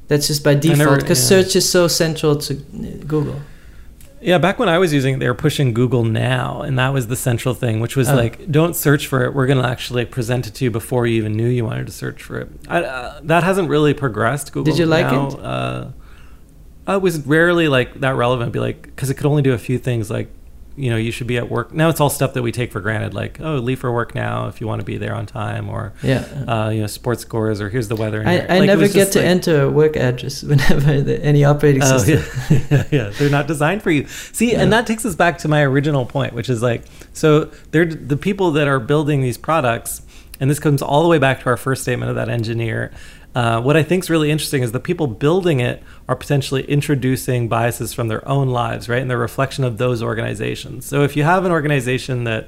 [0.08, 1.41] That's just by default because yeah.
[1.41, 3.39] search is so central to uh, Google.
[4.22, 7.08] Yeah, back when I was using it, they were pushing Google Now, and that was
[7.08, 8.16] the central thing, which was Oh.
[8.16, 9.34] like, don't search for it.
[9.34, 11.91] We're going to actually present it to you before you even knew you wanted to
[11.91, 12.49] search for it.
[12.70, 14.54] I, uh, that hasn't really progressed.
[14.54, 15.39] Google Did you like Now, it?
[15.43, 15.88] Uh,
[16.95, 18.54] it was rarely like that relevant.
[18.54, 20.30] Be like, because it could only do a few things, like
[20.76, 21.72] you know, you should be at work.
[21.74, 24.48] Now it's all stuff that we take for granted, like oh, leave for work now
[24.48, 26.26] if you want to be there on time, or Yeah.
[26.48, 28.24] uh, you know, sports scores, or here's the weather.
[28.26, 28.40] I.
[28.40, 31.98] I Like, never get to like- enter a work address whenever the, any operating Oh,
[32.00, 32.24] system.
[32.50, 32.68] yeah.
[32.72, 33.10] yeah, yeah.
[33.18, 34.08] They're not designed for you.
[34.08, 37.86] See, and that takes us back to my original point, which is like, so they're
[37.86, 40.02] the people that are building these products,
[40.40, 42.92] and this comes all the way back to our first statement of that engineer.
[43.36, 47.48] Uh, what I think is really interesting is the people building it are potentially introducing
[47.48, 49.02] biases from their own lives, right?
[49.02, 50.86] And they're a reflection of those organizations.
[50.86, 52.48] So if you have an organization that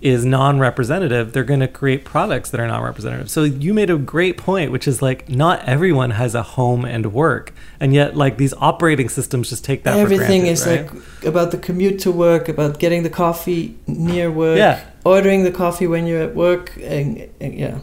[0.00, 3.30] is non-representative, they're going to create products that are non-representative.
[3.30, 7.12] So you made a great point, which is like not everyone has a home and
[7.12, 9.96] work, and yet like these operating systems just take that.
[9.96, 10.92] Everything for granted, is right?
[10.92, 14.80] like about the commute to work, about getting the coffee near work, Yeah.
[15.04, 17.78] ordering the coffee when you're at work, and, and yeah.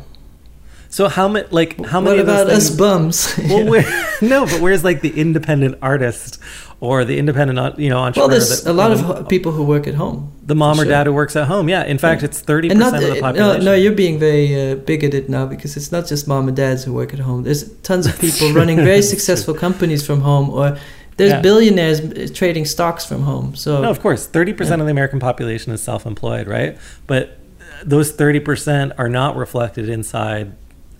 [0.92, 3.32] So how many like how what many about of us bums?
[3.50, 3.86] Well, where,
[4.22, 6.40] no, but where's like the independent artist
[6.82, 8.28] or the independent uh, you know entrepreneur?
[8.28, 10.32] well, there's that- a lot of people who work at home.
[10.46, 10.92] the mom or sure.
[10.92, 11.70] dad who works at home.
[11.70, 12.30] Yeah, in fact, Yeah.
[12.30, 13.66] it's thirty percent of the uh, no, population.
[13.66, 16.94] no, you're being very uh, bigoted now because it's not just mom and dads who
[16.94, 17.44] work at home.
[17.44, 20.76] There's tons of people running very successful companies from home, or
[21.18, 21.42] there's Yeah.
[21.42, 23.56] billionaires uh, trading stocks from home.
[23.56, 24.84] So No, of course, thirty percent Yeah.
[24.84, 26.78] of the American population is self-employed, right?
[27.06, 27.38] But
[27.86, 30.54] those thirty percent are not reflected inside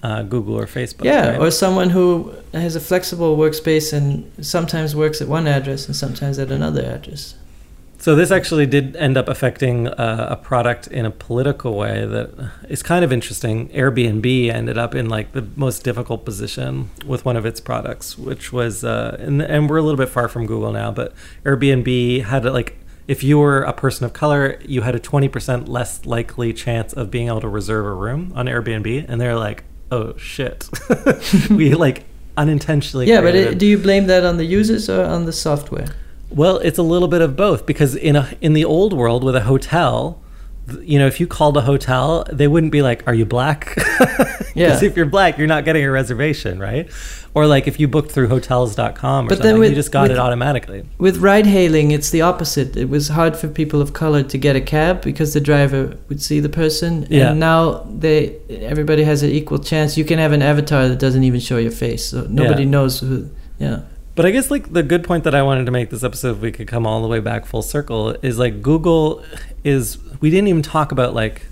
[0.04, 1.04] uh, Google or Facebook.
[1.04, 1.40] Yeah, right?
[1.40, 6.40] or someone who has a flexible workspace and sometimes works at one address and sometimes
[6.40, 7.36] at another address.
[8.02, 12.52] So this actually did end up affecting uh, a product in a political way that
[12.70, 13.68] is kind of interesting.
[13.70, 18.54] Airbnb ended up in like the most difficult position with one of its products, which
[18.54, 22.46] was, uh, and, and we're a little bit far from Google now, but Airbnb had
[22.46, 22.78] like
[23.10, 27.10] if you were a person of color, you had a 20% less likely chance of
[27.10, 29.06] being able to reserve a room on Airbnb.
[29.10, 30.70] And they're like, oh shit.
[31.50, 32.06] we like
[32.38, 33.08] unintentionally.
[33.08, 35.88] Yeah, but it, do you blame that on the users or on the software?
[36.30, 39.36] well, it's a little bit of both because in a in the old world with
[39.36, 40.22] a hotel,
[40.82, 43.76] you know, if you called a hotel, they wouldn't be like, "Are you black?"
[44.60, 44.90] Because Yeah.
[44.90, 46.90] if you're black, you're not getting a reservation, right?
[47.34, 50.04] Or like if you booked through hotels.com or But something, then with- you just got
[50.04, 50.84] with- it automatically.
[50.98, 52.76] With ride hailing, it's the opposite.
[52.76, 56.22] It was hard for people of color to get a cab because the driver would
[56.22, 57.06] see the person.
[57.10, 57.30] Yeah.
[57.32, 59.98] And now they everybody has an equal chance.
[59.98, 62.70] You can have an avatar that doesn't even show your face, so nobody Yeah.
[62.70, 63.30] knows who.
[63.60, 63.80] Yeah.
[64.20, 66.42] But I guess like the good point that I wanted to make this episode, if
[66.42, 69.24] we could come all the way back full circle, is like Google
[69.64, 69.98] is.
[70.20, 71.44] We didn't even talk about like,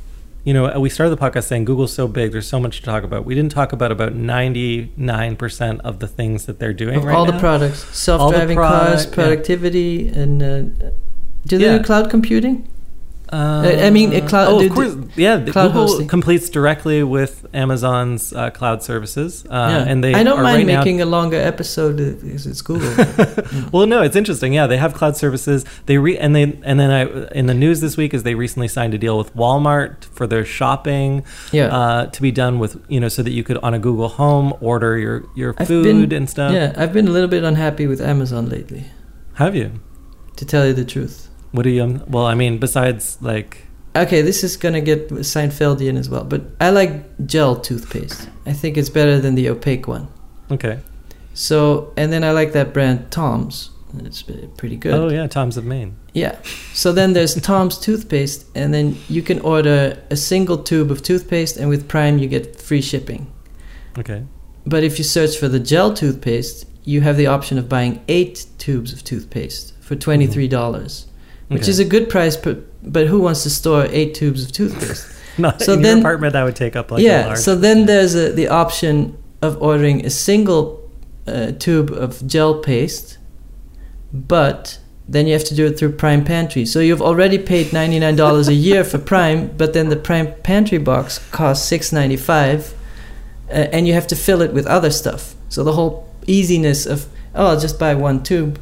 [0.43, 3.03] you know, we started the podcast saying Google's so big, there's so much to talk
[3.05, 3.24] about.
[3.24, 7.05] We didn't talk about about ninety nine percent of the things that they're doing Of
[7.05, 7.32] right all now.
[7.32, 9.15] the products, self-driving cars, product, yeah.
[9.15, 10.61] productivity, and uh,
[11.45, 11.78] do they Yeah.
[11.78, 12.68] do cloud computing?
[13.32, 14.95] Uh, I mean, a cloud- Oh, of course.
[15.17, 16.07] Yeah, cloud Google hosting.
[16.07, 19.91] competes directly with Amazon's uh, cloud services, uh, yeah.
[19.91, 22.61] and they I don't are mind right now- making a longer episode uh, because it's
[22.61, 22.89] Google.
[23.73, 24.53] well, no, it's interesting.
[24.53, 25.65] Yeah, they have cloud services.
[25.88, 28.67] They re- and they and then I in the news this week is they recently
[28.69, 31.67] signed a deal with Walmart for their shopping yeah.
[31.67, 34.53] uh, to be done with you know so that you could on a Google Home
[34.61, 36.53] order your your I've food been- and stuff.
[36.53, 38.86] yeah, I've been a little bit unhappy with Amazon lately,
[39.34, 39.71] Have you?
[40.38, 41.26] to tell you the truth.
[41.58, 41.84] What do you?
[41.84, 46.41] Um, well, I mean, besides like Okay, this is gonna get Seinfeldian as well, but
[46.62, 48.30] I like gel toothpaste.
[48.45, 50.08] I think it's better than the opaque one.
[50.51, 50.80] okay.
[51.34, 53.72] So, and then I like that brand Tom's.
[54.03, 54.93] It's pretty good.
[54.93, 55.95] Oh yeah, Tom's of Maine.
[56.14, 56.36] Yeah.
[56.74, 61.58] So then there's Tom's toothpaste, and then you can order a single tube of toothpaste,
[61.58, 63.32] and with Prime you get free shipping.
[63.97, 64.24] Okay.
[64.66, 68.45] But if you search for the gel toothpaste, you have the option of buying eight
[68.60, 71.08] tubes of toothpaste for twenty three dollars,
[71.50, 71.72] which Okay.
[71.72, 72.36] is a good price.
[72.38, 75.06] But but who wants to store eight tubes of toothpaste?
[75.38, 76.34] Not So in then- your apartment.
[76.34, 77.26] That would take up like a yeah.
[77.28, 77.39] large.
[77.39, 80.89] So then there's a, the option of ordering a single
[81.28, 83.18] uh, tube of gel paste,
[84.14, 86.66] but then you have to do it through Prime Pantry.
[86.66, 90.34] So you've already paid ninety nine dollars a year for Prime, but then the Prime
[90.43, 92.74] Pantry box costs six ninety five,
[93.50, 95.36] uh, and you have to fill it with other stuff.
[95.50, 98.60] So the whole easiness of oh, I'll just buy one tube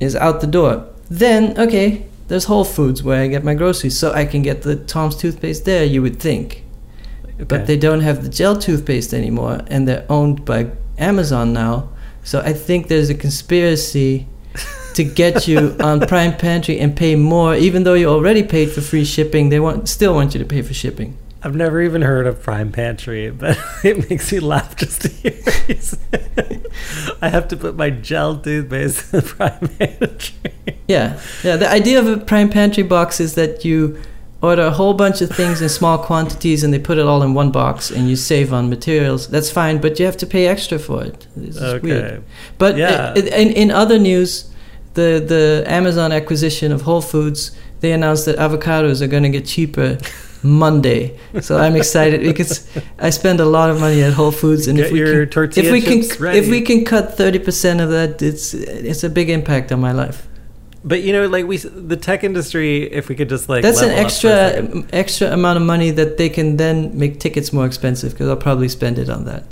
[0.00, 0.84] is out the door.
[1.10, 4.76] Then okay, there's Whole Foods where I get my groceries, so I can get the
[4.76, 5.84] Tom's toothpaste there.
[5.84, 6.64] You would think
[7.38, 7.44] okay.
[7.44, 11.90] but they don't have the gel toothpaste anymore and they're owned by Amazon now.
[12.22, 14.26] So I think there's a conspiracy
[14.94, 18.80] to get you on Prime Pantry and pay more even though you already paid for
[18.80, 19.48] free shipping.
[19.48, 21.16] They want still want you to pay for shipping.
[21.42, 25.32] I've never even heard of Prime Pantry, but it makes me laugh just to hear
[25.44, 26.62] what you say.
[27.22, 30.76] I have to put my gel toothpaste in the Prime Pantry.
[30.88, 31.20] Yeah.
[31.44, 34.00] Yeah, the idea of a Prime Pantry box is that you
[34.40, 37.34] order a whole bunch of things in small quantities and they put it all in
[37.34, 39.28] one box and you save on materials.
[39.28, 41.26] That's fine, but you have to pay extra for it.
[41.36, 41.80] This is Okay.
[41.86, 42.24] weird.
[42.56, 43.14] But Yeah.
[43.16, 44.50] uh, in, in other news,
[44.94, 49.44] the, the Amazon acquisition of Whole Foods, they announced that avocados are going to get
[49.46, 49.98] cheaper
[50.42, 51.18] Monday.
[51.40, 52.68] So I'm excited because
[52.98, 55.72] I spend a lot of money at Whole Foods, and Get if we can, if
[55.72, 56.38] we can, ready.
[56.38, 59.92] if we can cut thirty percent of that, it's it's a big impact on my
[59.92, 60.26] life.
[60.84, 63.88] But you know, like we, the tech industry, if we could just like That's an
[63.88, 67.52] level up for a extra extra amount of money that they can then make tickets
[67.52, 69.44] more expensive because I'll probably spend it on that.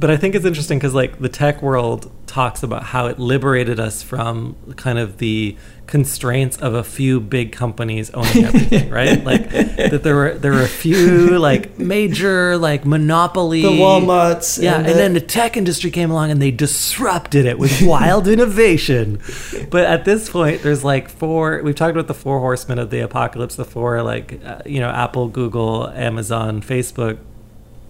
[0.00, 3.78] But I think it's interesting because like the tech world talks about how it liberated
[3.78, 9.22] us from kind of the constraints of a few big companies owning everything, right?
[9.24, 14.76] Like that there were there were a few like major like monopoly The WalMarts, Yeah,
[14.76, 18.26] and and, the- then the tech industry came along and they disrupted it with wild
[18.36, 19.20] innovation.
[19.68, 21.60] But at this point, there's like four.
[21.62, 23.56] We've talked about the four horsemen of the apocalypse.
[23.56, 27.18] The four like uh, you know Apple, Google, Amazon, Facebook,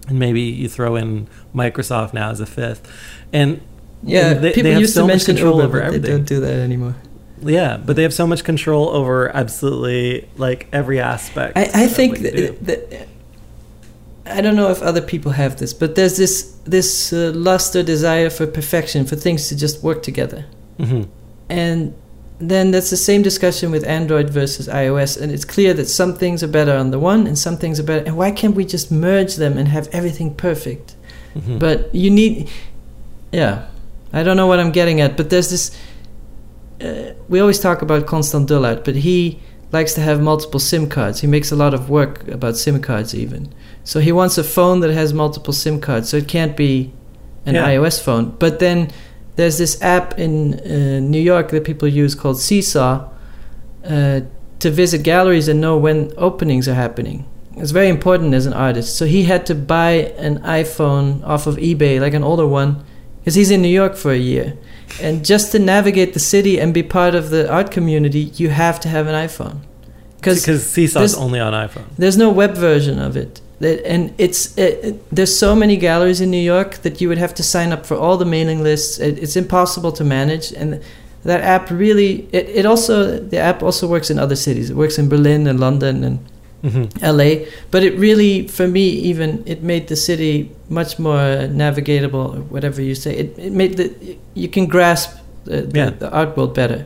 [0.07, 2.81] and maybe you throw in Microsoft now as a fifth.
[3.33, 3.61] And
[4.03, 6.11] Yeah, they, people they have used so to much mention control over but they everything.
[6.17, 6.95] don't do that anymore.
[7.43, 11.57] Yeah, but they have so much control over absolutely like every aspect.
[11.57, 13.07] I, I think that, that
[14.27, 17.81] I don't know if other people have this, but there's this this uh, lust or
[17.83, 20.45] desire for perfection, for things to just work together,
[20.79, 21.07] Mhm.
[21.49, 21.93] and
[22.41, 26.41] then that's the same discussion with Android versus iOS, and it's clear that some things
[26.43, 28.05] are better on the one and some things are better.
[28.05, 30.95] And why can't we just merge them and have everything perfect?
[31.35, 31.59] Mhm.
[31.59, 32.49] But you need,
[33.31, 33.65] yeah.
[34.13, 35.71] I don't know what I'm getting at, but there's this.
[36.81, 39.39] Uh, we always talk about Constant Dullaart, but he
[39.71, 41.21] likes to have multiple SIM cards.
[41.21, 43.49] He makes a lot of work about SIM cards, even.
[43.83, 46.91] So he wants a phone that has multiple SIM cards, so it can't be
[47.45, 47.67] an Yeah.
[47.67, 48.33] iOS phone.
[48.37, 48.89] But then
[49.35, 53.09] there's this app in uh, New York that people use called Seesaw
[53.85, 54.21] uh,
[54.59, 57.25] to visit galleries and know when openings are happening.
[57.57, 58.95] It's very important as an artist.
[58.95, 62.83] So he had to buy an iPhone off of eBay, like an older one,
[63.19, 64.57] because he's in New York for a year.
[65.01, 68.79] And just to navigate the city and be part of the art community, you have
[68.81, 69.59] to have an iPhone.
[70.17, 71.85] Because Because Seesaw's only on iPhone.
[71.97, 73.40] there's no web version of it.
[73.61, 77.19] That- And it's it, it- there's so many galleries in New York that you would
[77.19, 78.99] have to sign up for all the mailing lists.
[78.99, 80.79] It, it's impossible to manage, and
[81.23, 82.95] that app really it, it also
[83.33, 84.69] the app also works in other cities.
[84.71, 86.17] It works in Berlin and London and
[86.63, 86.85] hmm
[87.17, 87.31] LA,
[87.71, 88.81] but it really for me
[89.11, 93.11] even it made the city much more navigatable, or whatever you say.
[93.21, 93.87] It, it made the
[94.35, 95.09] you can grasp
[95.45, 95.89] the, the, Yeah.
[95.99, 96.85] the art world better.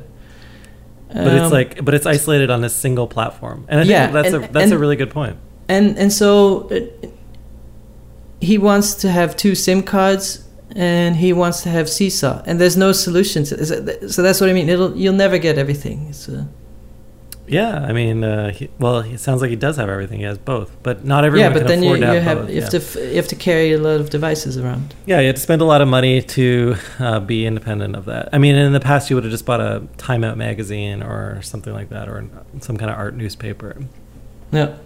[1.14, 4.12] But it's Um, like, but it's isolated on a single platform, and I think Yeah,
[4.12, 5.36] that's a and- that's a really good point.
[5.68, 7.08] And and so uh,
[8.42, 10.46] he wants to have two SIM cards
[10.76, 13.44] and he wants to have Seesaw, and there's no solution.
[13.46, 14.70] To, so that's what I mean.
[14.70, 16.14] It'll you'll never get everything.
[16.28, 16.46] Uh,
[17.48, 20.20] Yeah, I mean, uh, he, well, it sounds like he does have everything.
[20.20, 22.50] He has both, but not everyone yeah, but then you, you have, have both.
[22.50, 22.62] you yeah.
[22.62, 24.96] have to you have to carry a lot of devices around.
[25.06, 28.30] Yeah, you have to spend a lot of money to uh, be independent of that.
[28.34, 31.42] I mean, in the past, you would have just bought a Time Out magazine or
[31.44, 32.28] something like that, or
[32.62, 33.78] some kind of art newspaper.
[34.52, 34.78] Yeah,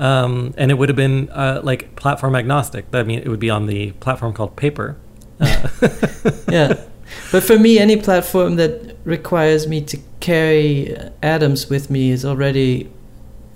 [0.00, 2.86] Um, and it would have been uh, like platform agnostic.
[2.92, 4.96] I mean, it would be on the platform called Paper.
[5.40, 5.68] Uh,
[6.50, 6.80] yeah.
[7.30, 12.90] But for me, any platform that requires me to carry atoms with me is already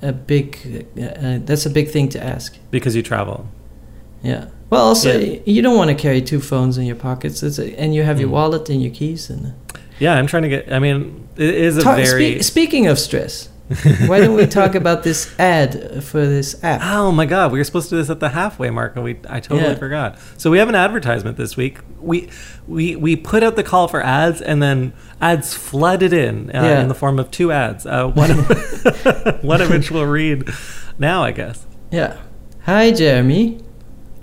[0.03, 0.87] a big.
[0.97, 2.57] Uh, uh, that's a big thing to ask.
[2.71, 3.49] because you travel.
[4.23, 4.49] Yeah.
[4.71, 5.41] Well, also Yeah.
[5.47, 8.21] you don't want to carry two phones in your pockets, it's a, and you have
[8.21, 8.33] your Mm.
[8.33, 9.31] wallet and your keys.
[9.31, 9.55] And
[9.99, 10.71] Yeah, I'm trying to get.
[10.73, 12.41] I mean, it is a Talk- very.
[12.41, 13.49] spe- speaking of stress,
[14.07, 16.81] why don't we talk about this ad for this app?
[16.83, 19.19] Oh my god, we were supposed to do this at the halfway mark and we
[19.29, 19.75] I totally Yeah.
[19.75, 20.19] forgot.
[20.39, 21.79] So we have an advertisement this week.
[22.01, 22.31] We
[22.67, 26.81] we we put out the call for ads and then ads flooded in uh, Yeah.
[26.81, 27.85] in the form of two ads.
[27.85, 30.49] Uh, one of, one of which we'll read
[30.99, 31.67] now, I guess.
[31.91, 32.17] Yeah.
[32.63, 33.61] Hi, Jeremy.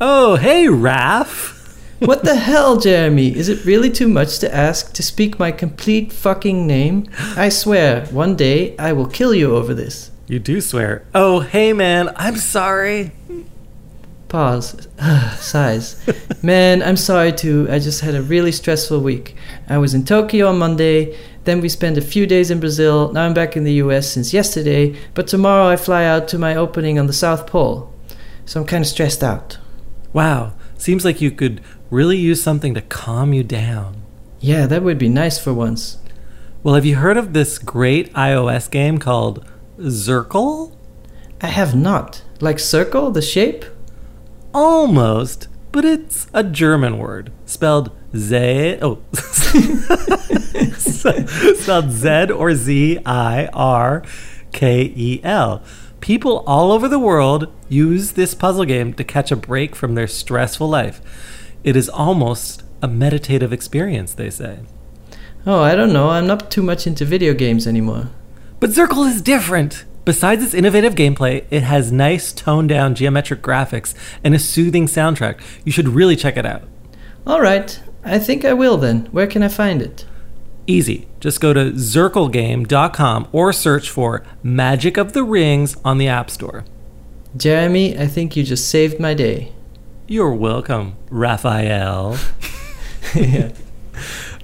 [0.01, 1.53] Oh, hey Raph.
[1.99, 3.33] What the hell, Jeremy?
[3.33, 7.07] Is it really too much to ask to speak my complete fucking name?
[7.37, 10.11] I swear, one day I will kill you over this.
[10.27, 11.05] You do swear.
[11.15, 13.11] Oh, hey man, I'm sorry.
[14.27, 14.89] Pause.
[15.37, 16.05] Sighs.
[16.43, 17.67] Man, I'm sorry too.
[17.71, 19.35] I just had a really stressful week.
[19.69, 23.13] I was in Tokyo on Monday, then we spent a few days in Brazil.
[23.13, 26.55] Now I'm back in the US since yesterday, but tomorrow I fly out to my
[26.57, 27.93] opening on the South Pole.
[28.45, 29.59] So I'm kind of stressed out.
[30.11, 34.01] Wow, seems like you could really use something to calm you down.
[34.39, 35.97] Yeah, that would be nice for once.
[36.63, 39.45] Well, have you heard of this great iOS game called
[39.79, 40.75] Zirkel?
[41.41, 42.23] I have not.
[42.39, 43.65] Like circle, the shape?
[44.53, 48.79] Almost, but it's a German word spelled Z.
[48.81, 49.01] Oh,
[51.55, 54.03] spelled Z or Z I R
[54.51, 55.61] K E L.
[55.99, 60.07] People all over the world use this puzzle game to catch a break from their
[60.07, 61.01] stressful life.
[61.65, 64.59] It is almost a meditative experience, they say.
[65.47, 66.09] Oh, I don't know.
[66.09, 68.11] I'm not too much into video games anymore.
[68.59, 69.83] But Zirkel is different.
[70.05, 75.41] Besides its innovative gameplay, it has nice toned down geometric graphics and a soothing soundtrack.
[75.65, 76.61] You should really check it out.
[77.25, 77.79] All right.
[78.03, 79.07] I think I will then.
[79.07, 80.05] Where can I find it?
[80.67, 81.07] Easy.
[81.19, 86.63] Just go to zirclegame.com or search for Magic of the Rings on the App Store.
[87.35, 89.51] Jeremy, I think you just saved my day.
[90.07, 92.17] You're welcome, Raphael.
[93.15, 93.51] yeah.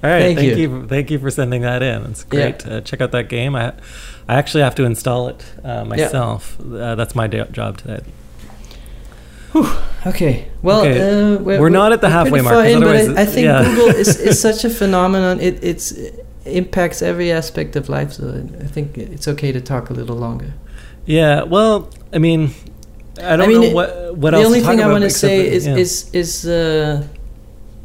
[0.03, 0.79] All right, Thank thank, you.
[0.79, 0.87] you.
[0.87, 2.03] Thank you for sending that in.
[2.05, 2.51] It's Yeah.
[2.51, 2.65] great.
[2.65, 3.55] Uh, check out that game.
[3.55, 3.73] I,
[4.27, 6.57] I actually have to install it uh, myself.
[6.59, 7.99] Uh, that's my job today.
[10.05, 10.47] Okay.
[10.63, 10.99] Well, Okay.
[11.33, 13.63] Uh, we're, We're not at the halfway mark, in, but I, I think yeah.
[13.63, 15.39] Google is, is such a phenomenon.
[15.39, 18.13] It it's it impacts every aspect of life.
[18.13, 20.53] So I think it's okay to talk a little longer.
[21.05, 21.43] Yeah.
[21.43, 22.51] Well, I mean,
[23.23, 24.45] I don't I mean, know what what the else.
[24.47, 24.75] only to talk.
[24.77, 25.75] The only thing I want to say that- is yeah.
[25.75, 27.03] is is uh,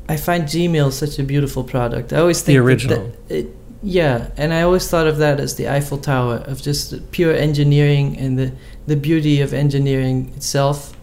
[0.09, 2.13] I find Gmail such a beautiful product.
[2.13, 3.13] I always The think that original.
[3.29, 3.47] that it,
[3.83, 8.17] yeah, and I always thought of that as the Eiffel Tower of just pure engineering
[8.19, 8.53] and the
[8.87, 10.96] the beauty of engineering itself.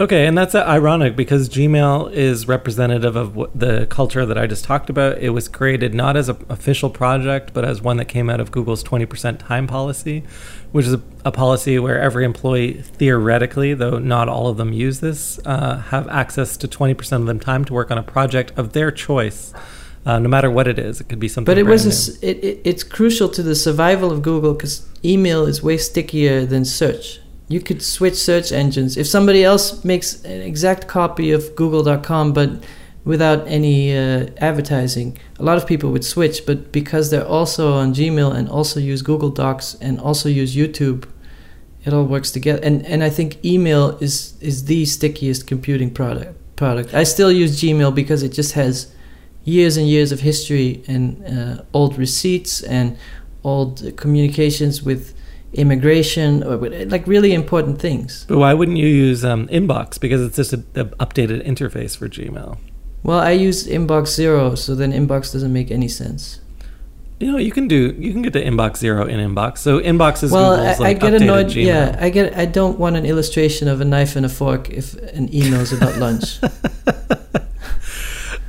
[0.00, 4.64] Okay, and that's uh, ironic because Gmail is representative of the culture that I just
[4.64, 5.18] talked about.
[5.18, 8.50] It was created not as an official project, but as one that came out of
[8.50, 10.24] Google's 20% time policy,
[10.72, 15.00] which is a, a policy where every employee, theoretically, though not all of them use
[15.00, 18.72] this, uh, have access to 20% of them time to work on a project of
[18.72, 19.52] their choice.
[20.06, 21.44] Uh, no matter what it is, it could be something.
[21.44, 25.44] But it was a it, it, it's crucial to the survival of Google because email
[25.44, 27.20] is way stickier than search.
[27.50, 28.96] You could switch search engines.
[28.96, 32.62] If somebody else makes an exact copy of Google.com, but
[33.04, 36.46] without any uh, advertising, a lot of people would switch.
[36.46, 41.08] But because they're also on Gmail and also use Google Docs and also use YouTube,
[41.84, 42.60] it all works together.
[42.62, 46.36] And and I think email is is the stickiest computing product.
[46.54, 46.94] Product.
[46.94, 48.94] I still use Gmail because it just has
[49.44, 52.96] years and years of history and uh, old receipts and
[53.42, 55.14] old communications with
[55.52, 56.56] immigration or
[56.86, 58.24] like really important things.
[58.28, 59.98] But why wouldn't you use um, Inbox?
[59.98, 62.58] Because it's just an updated interface for Gmail.
[63.02, 66.40] Well, I use Inbox Zero, so then Inbox doesn't make any sense.
[67.18, 69.58] You know, you can do you can get to Inbox Zero in Inbox.
[69.58, 71.46] So Inbox is well, Google's I, like I get annoyed.
[71.46, 71.66] Gmail.
[71.66, 72.36] Yeah, I get.
[72.36, 75.72] I don't want an illustration of a knife and a fork if an email is
[75.72, 76.40] about lunch.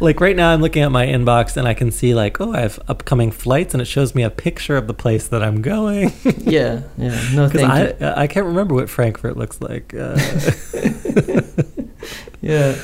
[0.02, 2.60] like right now i'm looking at my inbox and i can see like oh i
[2.60, 6.12] have upcoming flights and it shows me a picture of the place that i'm going
[6.40, 7.22] yeah, yeah.
[7.34, 7.96] No, because I, you.
[8.18, 10.18] I can't remember what frankfurt looks like uh,
[12.42, 12.76] Yeah.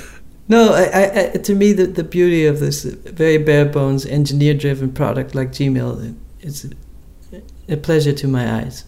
[0.49, 4.93] No, I, I, to me, the, the beauty of this very bare bones, engineer driven
[4.93, 6.65] product like Gmail, it's
[7.67, 8.85] a pleasure to my eyes.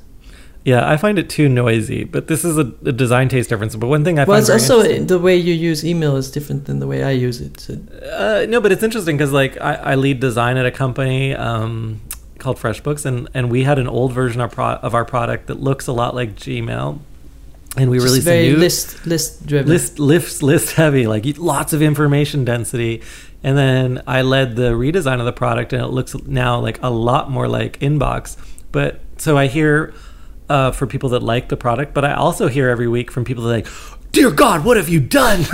[0.69, 3.87] Yeah i find it too noisy but this is a, a design taste difference but
[3.87, 4.77] one thing i well, find it's also
[5.13, 7.59] the way you use email is different than the way I use it.
[7.59, 7.77] So,
[8.13, 12.01] Uh, no, but it's interesting because like I, I lead design at a company um,
[12.37, 15.59] called FreshBooks, and and we had an old version of, pro- of our product that
[15.59, 16.99] looks a lot like Gmail,
[17.77, 19.69] and we just released very a new list list driven.
[19.69, 23.01] list list list heavy, like lots of information density.
[23.41, 26.89] And then I led the redesign of the product, and it looks now like a
[26.89, 28.35] lot more like Inbox.
[28.71, 29.93] But so I hear
[30.49, 33.43] uh, for people that like the product, but I also hear every week from people
[33.45, 33.67] that like,
[34.11, 35.41] "Dear God, what have you done?"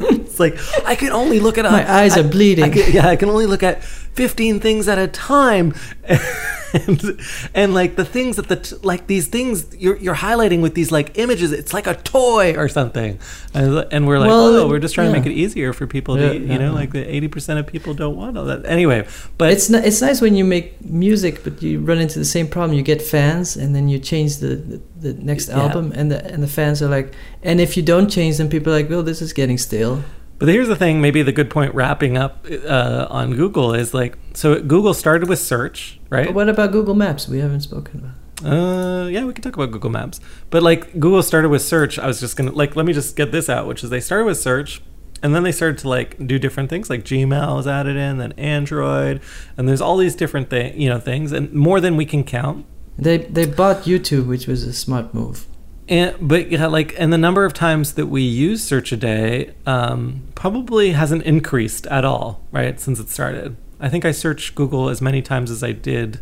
[0.00, 0.56] it's like
[0.86, 2.64] I can only look at My eyes I- are bleeding.
[2.64, 5.74] I can- yeah, I can only look at fifteen things at a time,
[6.86, 7.20] and
[7.54, 10.90] and like the things that the t- like these things you're you're highlighting with these
[10.92, 11.52] like images.
[11.52, 13.18] It's like a toy or something,
[13.54, 16.18] and, and we're like, Well, oh, we're just trying to make it easier for people
[16.18, 16.80] Yeah, to, you yeah, know, yeah.
[16.80, 18.64] like the eighty percent of people don't want all that.
[18.66, 19.06] Anyway,
[19.38, 22.48] but it's ni- it's nice when you make music, but you run into the same
[22.48, 22.76] problem.
[22.76, 25.62] You get fans, and then you change the the, the next Yeah.
[25.62, 27.12] album, and the and the fans are like,
[27.42, 30.02] and if you don't change then people are like, well, this is getting stale.
[30.38, 34.18] But here's the thing, maybe the good point wrapping up uh, on Google is like,
[34.34, 36.26] so Google started with search, right?
[36.26, 37.26] But what about Google Maps?
[37.26, 38.16] We haven't spoken about.
[38.44, 40.20] Uh, yeah, we can talk about Google Maps.
[40.50, 41.98] But like Google started with search.
[41.98, 44.26] I was just gonna like let me just get this out, which is they started
[44.26, 44.82] with search,
[45.22, 46.90] and then they started to like do different things.
[46.90, 49.22] Like Gmail was added in, then Android,
[49.56, 52.66] and there's all these different thing, you know, things, and more than we can count.
[52.98, 55.46] They they bought YouTube, which was a smart move.
[55.88, 59.54] And but yeah, like, and the number of times that we use search a day
[59.66, 63.56] um, probably hasn't increased at all, right, since it started.
[63.78, 66.18] I think I search Google as many times as I did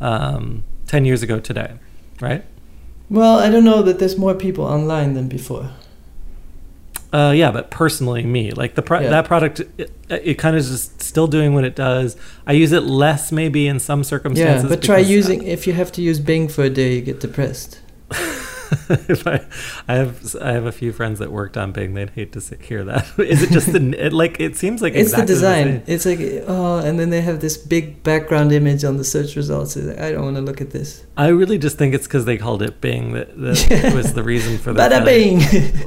[0.00, 1.72] um, ten years ago today,
[2.20, 2.44] right?
[3.10, 5.70] Well, I don't know that there's more people online than before.
[7.12, 9.10] Uh, yeah, but personally, me like the pro- Yeah.
[9.10, 12.16] that product, it, it kind of is just still doing what it does.
[12.46, 14.62] I use it less, maybe in some circumstances.
[14.64, 15.42] Yeah, but try uh, using.
[15.42, 17.80] If you have to use Bing for a day, you get depressed.
[19.08, 19.44] if I,
[19.88, 21.94] I have I have a few friends that worked on Bing.
[21.94, 23.06] They'd hate to hear that.
[23.18, 25.64] Is it just the it, like it seems like It's exactly the design.
[25.64, 25.82] same.
[25.86, 26.18] it's like
[26.48, 29.76] oh, and then they have this big background image on the search results.
[29.76, 31.04] Like, I don't want to look at this.
[31.16, 34.58] I really just think it's because they called it Bing that, that was the reason
[34.58, 35.40] for the Bada Bing.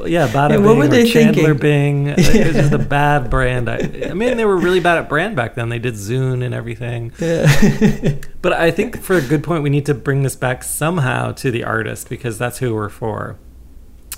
[0.07, 2.05] Yeah, Bada Yeah, Bing what were they Chandler thinking?
[2.05, 2.07] Bing.
[2.07, 3.69] It was just a bad brand.
[3.69, 3.77] I,
[4.09, 5.69] I mean, they were really bad at brand back then.
[5.69, 7.11] They did Zune and everything.
[7.19, 8.15] yeah.
[8.45, 11.49] But I think for a good point, we need to bring this back somehow to
[11.49, 13.39] the artist because that's who we're for.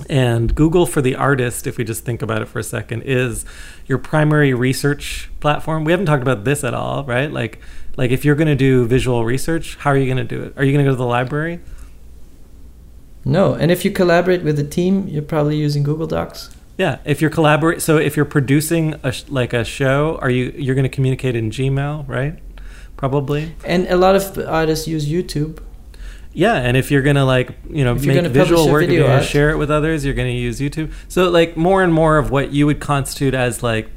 [0.10, 3.46] And Google for the artist, if we just think about it for a second, is
[3.86, 5.86] your primary research platform.
[5.86, 7.32] We haven't talked about this at all, right?
[7.32, 7.62] Like,
[7.96, 10.54] like if you're going to do visual research, how are you going to do it?
[10.58, 11.62] Are you going to go to the library?
[13.24, 16.54] no, and if you collaborate with a team, you're probably using Google Docs.
[16.78, 20.54] Yeah, if you're collaborate, so if you're producing a sh- like a show, are you
[20.58, 22.40] you're going to communicate in Gmail, right?
[22.98, 23.56] Probably.
[23.66, 25.60] And a lot of artists use YouTube.
[26.34, 29.20] Yeah, and if you're gonna like you know If make visual work, video you're gonna
[29.22, 29.26] art.
[29.26, 30.06] share it with others.
[30.06, 30.92] You're gonna use YouTube.
[31.08, 33.90] So like more and more of what you would constitute as like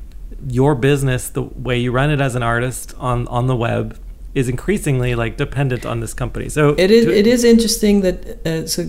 [0.49, 3.99] your business, the way you run it as an artist on on the web,
[4.35, 6.49] is increasingly like dependent on this company.
[6.49, 8.87] So It is to- it is interesting that uh, so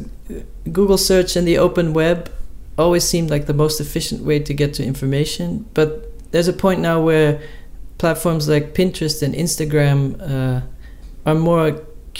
[0.71, 2.29] Google search and the open web
[2.77, 5.65] always seemed like the most efficient way to get to information.
[5.73, 5.89] But
[6.31, 7.41] there's a point now where
[8.01, 9.99] platforms like Pinterest and Instagram
[10.33, 10.59] uh,
[11.29, 11.67] are more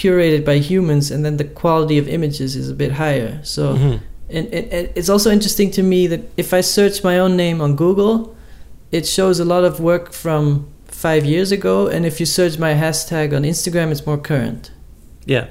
[0.01, 3.31] curated by humans, and then the quality of images is a bit higher.
[3.43, 3.99] So, Mhm.
[4.37, 7.57] and, and, and it's also interesting to me that if I search my own name
[7.65, 8.15] on Google,
[8.91, 10.43] it shows a lot of work from
[11.05, 14.71] five years ago, and if you search my hashtag on Instagram, it's more current.
[15.25, 15.45] Yeah.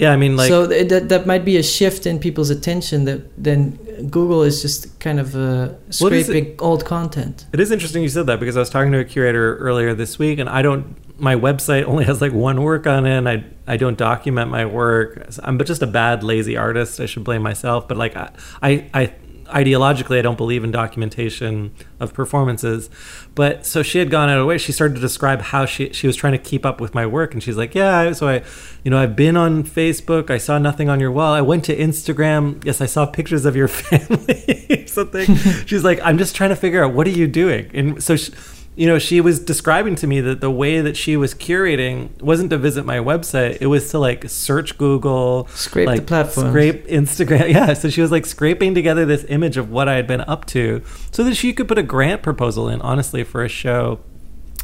[0.00, 3.04] Yeah, I mean, like, so th- that that might be a shift in people's attention.
[3.04, 3.72] That then
[4.08, 7.44] Google is just kind of uh, scraping old content.
[7.52, 10.18] It is interesting you said that because I was talking to a curator earlier this
[10.18, 10.96] week, and I don't.
[11.20, 13.18] My website only has like one work on it.
[13.18, 15.28] And I I don't document my work.
[15.42, 16.98] I'm but just a bad lazy artist.
[16.98, 17.86] I should blame myself.
[17.86, 18.30] But like I
[18.62, 19.12] I, I
[19.50, 22.90] ideologically I don't believe in documentation of performances.
[23.34, 24.58] But so she had gone out of her way.
[24.58, 27.32] She started to describe how she she was trying to keep up with my work,
[27.32, 28.12] and she's like, yeah.
[28.12, 28.42] So I,
[28.84, 30.30] you know, I've been on Facebook.
[30.30, 31.32] I saw nothing on your wall.
[31.32, 32.64] I went to Instagram.
[32.64, 34.66] Yes, I saw pictures of your family.
[34.70, 35.36] or Something.
[35.66, 37.70] She's like, I'm just trying to figure out what are you doing.
[37.74, 38.16] And so.
[38.16, 38.32] She,
[38.80, 42.48] you know, she was describing to me that the way that she was curating wasn't
[42.48, 46.48] to visit my website; it was to like search Google, Scrape like the platform.
[46.48, 47.50] scrape Instagram.
[47.50, 50.46] Yeah, so she was like scraping together this image of what I had been up
[50.46, 52.80] to, so that she could put a grant proposal in.
[52.80, 54.00] Honestly, for a show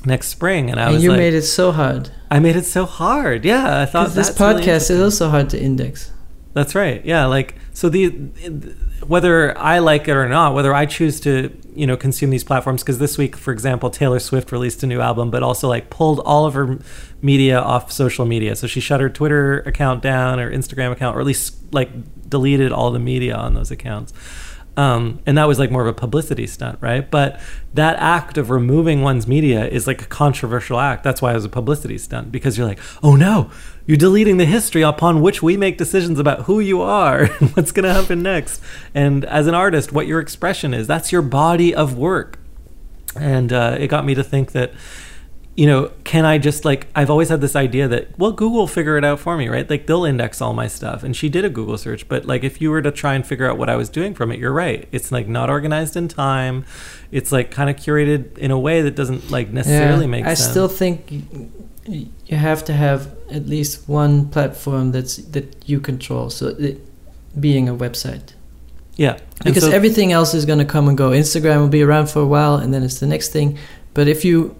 [0.06, 2.10] next spring, and I was and was you like, made it so hard.
[2.30, 3.44] I made it so hard.
[3.44, 6.10] Yeah, I thought this that's really podcast is also hard to index.
[6.56, 7.04] That's right.
[7.04, 8.08] Yeah, like so the
[9.06, 12.82] whether I like it or not, whether I choose to you know consume these platforms
[12.82, 16.20] because this week, for example, Taylor Swift released a new album, but also like pulled
[16.20, 16.78] all of her
[17.20, 18.56] media off social media.
[18.56, 21.90] So she shut her Twitter account down, or Instagram account, or at least like
[22.30, 24.14] deleted all the media on those accounts.
[24.78, 27.10] Um, and that was like more of a publicity stunt, right?
[27.10, 27.38] But
[27.74, 31.04] that act of removing one's media is like a controversial act.
[31.04, 33.50] That's why it was a publicity stunt because you're like, oh no,
[33.86, 37.72] you're deleting the history upon which we make decisions about who you are and what's
[37.72, 38.60] going to happen next.
[38.94, 42.38] And as an artist, what your expression is, that's your body of work.
[43.18, 44.72] And uh, it got me to think that,
[45.56, 48.66] you know, can I just like, I've always had this idea that, well, Google will
[48.66, 49.70] figure it out for me, right?
[49.70, 51.02] Like they'll index all my stuff.
[51.02, 52.08] And she did a Google search.
[52.08, 54.30] But like, if you were to try and figure out what I was doing from
[54.32, 54.86] it, you're right.
[54.92, 56.66] It's like not organized in time.
[57.10, 60.48] It's like kind of curated in a way that doesn't like necessarily make I sense.
[60.48, 61.10] I still think
[61.88, 66.30] you have to have at least one platform that's that you control.
[66.30, 66.80] So it,
[67.38, 68.34] being a website.
[68.96, 69.18] yeah.
[69.44, 71.10] Because so- everything else is going to come and go.
[71.10, 73.58] Instagram will be around for a while, and then it's the next thing.
[73.94, 74.56] But if you,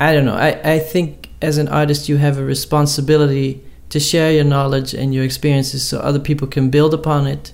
[0.00, 4.32] I don't know, I, I think as an artist, you have a responsibility to share
[4.32, 7.52] your knowledge and your experiences so other people can build upon it.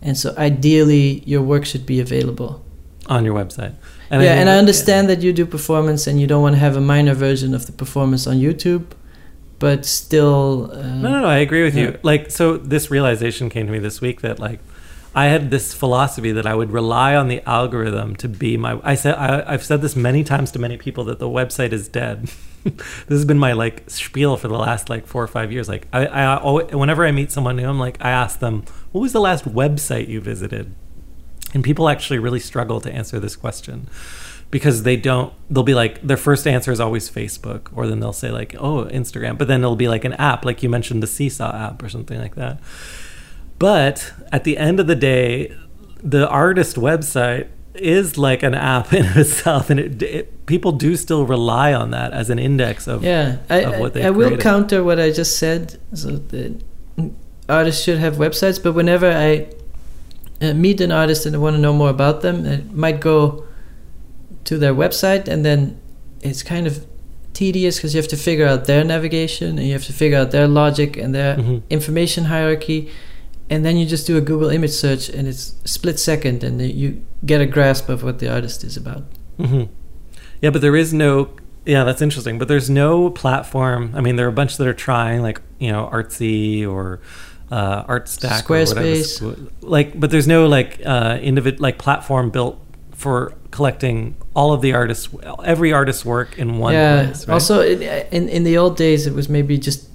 [0.00, 2.62] And so ideally, your work should be available.
[3.06, 3.74] on your website.
[4.10, 6.76] Yeah, think and I understand that you do performance and you don't want to have
[6.76, 8.84] a minor version of the performance on YouTube,
[9.58, 10.70] but still.
[10.72, 11.26] Uh, No, no, no.
[11.26, 11.82] I agree with Yeah.
[11.84, 11.98] you.
[12.02, 14.60] Like, so this realization came to me this week that like
[15.14, 18.78] I had this philosophy that I would rely on the algorithm to be my.
[18.82, 21.88] I said I, I've said this many times to many people that the website is
[21.88, 22.30] dead.
[22.64, 22.74] this
[23.08, 25.68] has been my like spiel for the last like four or five years.
[25.68, 29.02] Like I, I always, whenever I meet someone new, I'm like I ask them, "What
[29.02, 30.74] was the last website you visited?"
[31.54, 33.88] And people actually really struggle to answer this question
[34.50, 38.12] because they don't they'll be like their first answer is always Facebook or then they'll
[38.12, 41.06] say like oh Instagram but then it'll be like an app like you mentioned the
[41.06, 42.60] Seesaw app or something like that.
[43.58, 45.56] But at the end of the day
[46.02, 51.26] the artist website is like an app in itself and it, it people do still
[51.26, 54.84] rely on that as an index of Yeah, I, of what they've I will counter
[54.84, 55.80] what I just said.
[55.94, 56.60] So the
[57.48, 59.48] artists should have websites, but whenever I
[60.42, 63.44] uh, meet an artist and want to know more about them, it might go
[64.44, 65.80] to their website, and then
[66.20, 66.84] it's kind of
[67.32, 70.30] tedious because you have to figure out their navigation and you have to figure out
[70.30, 71.62] their logic and their Mhm.
[71.70, 72.88] information hierarchy.
[73.50, 77.00] And then you just do a Google image search, and it's split second, and you
[77.26, 79.02] get a grasp of what the artist is about.
[79.38, 79.64] hmm
[80.40, 81.28] Yeah, but there is no.
[81.66, 82.38] Yeah, that's interesting.
[82.38, 83.90] But there's no platform.
[83.94, 87.00] I mean, there are a bunch that are trying, like you know, Artsy or
[87.50, 88.80] uh, ArtStack, or whatever.
[88.80, 89.50] Squarespace.
[89.60, 92.60] Like, but there's no like uh, individ like platform built
[92.92, 95.08] for collecting all of the artists,
[95.44, 97.04] every artist's work in one yeah.
[97.04, 97.28] place.
[97.28, 97.34] Right?
[97.34, 99.88] Also, in, in in the old days, it was maybe just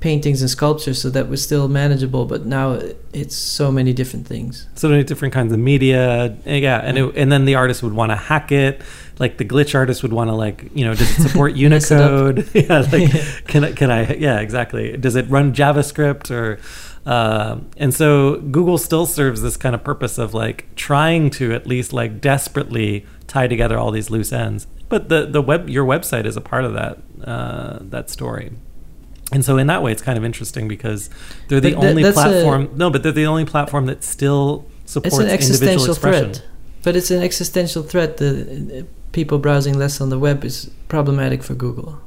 [0.00, 2.26] paintings and sculptures, so that was still manageable.
[2.26, 2.78] But now
[3.14, 4.66] it's so many different things.
[4.74, 7.92] so many different kinds of media and yeah and it, and then the artist would
[7.92, 8.82] want to hack it
[9.18, 12.00] like the glitch artist would want to like you know does it support Mess it
[12.00, 12.10] up.
[12.10, 16.58] unicode yeah like can I, can I yeah exactly does it run javascript or
[17.06, 21.66] uh, and so google still serves this kind of purpose of like trying to at
[21.66, 26.24] least like desperately tie together all these loose ends but the the web your website
[26.24, 28.52] is a part of that uh, that story
[29.32, 31.10] and so in that way it's kind of interesting because
[31.48, 34.66] they're the that- only that's a- platform no but they're the only platform that still
[34.84, 36.34] supports it's an individual expression.
[36.34, 36.46] threat.
[36.82, 38.18] But it's an existential threat.
[38.18, 38.82] The uh,
[39.12, 42.00] people browsing less on the web is problematic for Google.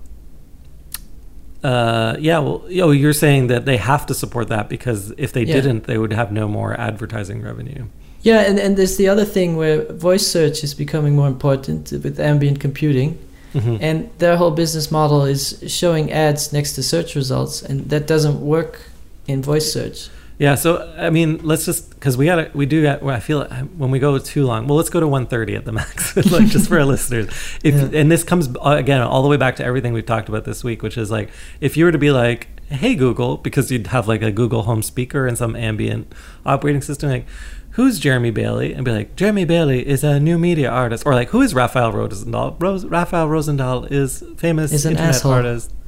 [1.64, 5.44] Uh, yeah, well, oh, you're saying that they have to support that because if they
[5.44, 5.56] Yeah.
[5.56, 7.86] didn't, they would have no more advertising revenue.
[8.22, 12.20] Yeah, and, and there's the other thing where voice search is becoming more important with
[12.20, 13.18] ambient computing.
[13.54, 13.78] Mhm.
[13.82, 18.40] And their whole business model is showing ads next to search results, and that doesn't
[18.42, 18.82] work
[19.28, 20.10] in voice search.
[20.39, 23.01] Yeah, so I mean, let's just because we got we do got.
[23.03, 23.45] I feel
[23.76, 24.68] when we go too long.
[24.68, 27.27] Well, let's go to 130 at the max, like just for our listeners.
[27.64, 27.99] If Yeah.
[27.99, 30.64] and this comes uh, again all the way back to everything we've talked about this
[30.64, 34.07] week, which is like if you were to be like, "Hey Google," because you'd have
[34.07, 36.14] like a Google Home speaker and some ambient
[36.45, 37.26] operating system, like.
[37.72, 38.73] Who's Jeremy Bailey?
[38.73, 41.91] And be like, Jeremy Bailey is a new media artist, or like, who is Raphael
[41.93, 42.59] Rozendaal?
[42.59, 45.31] Rose, Raphael Rozendaal is famous Is an internet asshole.
[45.34, 45.72] artist.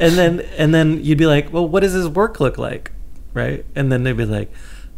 [0.00, 2.90] and then and then you'd be like, well, what does his work look like?
[3.34, 3.64] Right?
[3.74, 4.52] And then they'd be like,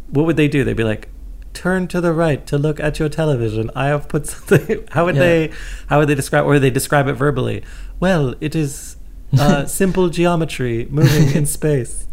[0.09, 0.65] what would they do?
[0.65, 1.09] They'd be like,
[1.52, 3.70] turn to the right to look at your television.
[3.74, 4.86] I have put something.
[4.90, 5.20] How would Yeah.
[5.23, 5.52] they?
[5.89, 6.44] How would they describe?
[6.47, 7.62] Or they describe it verbally?
[8.01, 8.97] Well, it is
[9.39, 12.06] uh, simple geometry moving in space.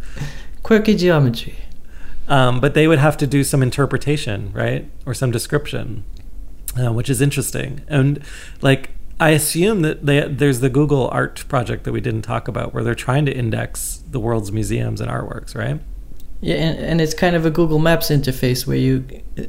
[0.64, 1.56] Quirky geometry.
[2.28, 6.06] Um, but they would have to do some interpretation, right, or some description,
[6.82, 7.82] uh, which is interesting.
[7.90, 8.24] And
[8.62, 12.74] like, I assume that they, there's the Google Art project that we didn't talk about,
[12.74, 15.82] where they're trying to index the world's museums and artworks, right?
[16.42, 19.04] Yeah, and, and it's kind of a Google Maps interface where you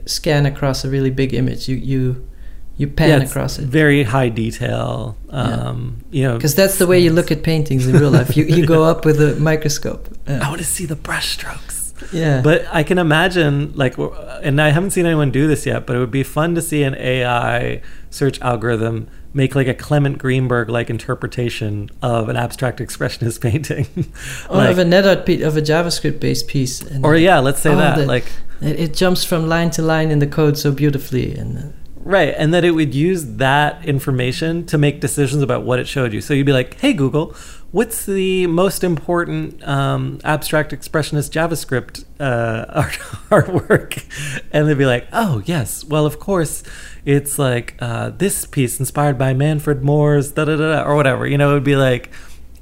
[0.07, 1.69] scan across a really big image.
[1.69, 2.29] You you
[2.77, 5.17] you pan it's across it Very high detail.
[5.31, 8.37] Um, You know, because that's the way you look at paintings in real life.
[8.37, 10.09] You you go up with a microscope.
[10.27, 11.93] I Uh, want to see the brushstrokes.
[12.13, 13.95] yeah, But I can imagine, like,
[14.43, 16.83] and I haven't seen anyone do this yet, but it would be fun to see
[16.83, 23.41] an AI search algorithm make like a Clement Greenberg like interpretation of an abstract expressionist
[23.41, 23.87] painting.
[24.51, 26.81] or like, of a NetArt piece, of a JavaScript based piece.
[26.83, 27.97] And or yeah, let's say Oh, that.
[27.99, 28.27] the- like,
[28.61, 31.35] it, it jumps from line to line in the code so beautifully.
[31.35, 31.63] And uh,
[32.05, 36.13] Right, and that it would use that information to make decisions about what it showed
[36.13, 36.21] you.
[36.21, 37.33] So you'd be like, "Hey Google,
[37.73, 42.93] what's the most important um, abstract expressionist JavaScript uh, art,
[43.31, 44.05] artwork?"
[44.53, 46.63] And they'd be like, "Oh yes, well of course,
[47.05, 51.27] it's like uh, this piece inspired by Manfred Mohr's da da da da," or whatever.
[51.27, 52.11] You know, it would be like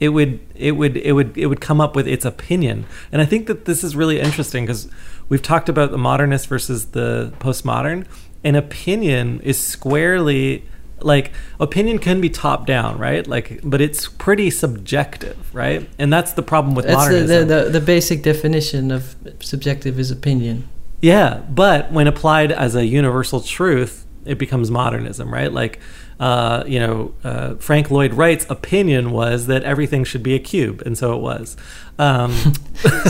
[0.00, 3.24] it would it would it would it would come up with its opinion and i
[3.26, 4.88] think that this is really interesting because
[5.28, 8.06] we've talked about the modernist versus the postmodern
[8.42, 10.64] and opinion is squarely
[11.04, 16.32] like opinion can be top down right like but it's pretty subjective right and that's
[16.32, 20.68] the problem with that's the, modernism the, the, the basic definition of subjective is opinion.
[21.00, 25.52] yeah, but when applied as a universal truth, it becomes modernism, right?
[25.52, 25.80] Like,
[26.20, 30.82] uh, you know, uh, Frank Lloyd Wright's opinion was that everything should be a cube,
[30.84, 31.56] and so it was.
[31.98, 32.32] Um,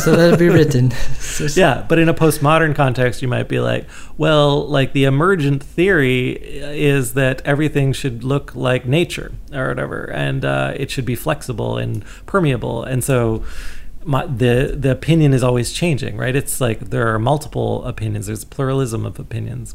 [0.00, 0.92] So that'd be written.
[1.54, 3.88] Yeah, but in a postmodern context, you might be like,
[4.18, 10.44] well, like the emergent theory is that everything should look like nature or whatever, and
[10.44, 13.44] uh, it should be flexible and permeable, and so.
[14.02, 16.34] My, the the opinion is always changing, right?
[16.34, 18.28] It's like there are multiple opinions.
[18.28, 19.74] There's pluralism of opinions,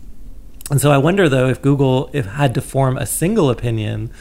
[0.72, 4.12] and so I wonder though if Google if had to form a single opinion,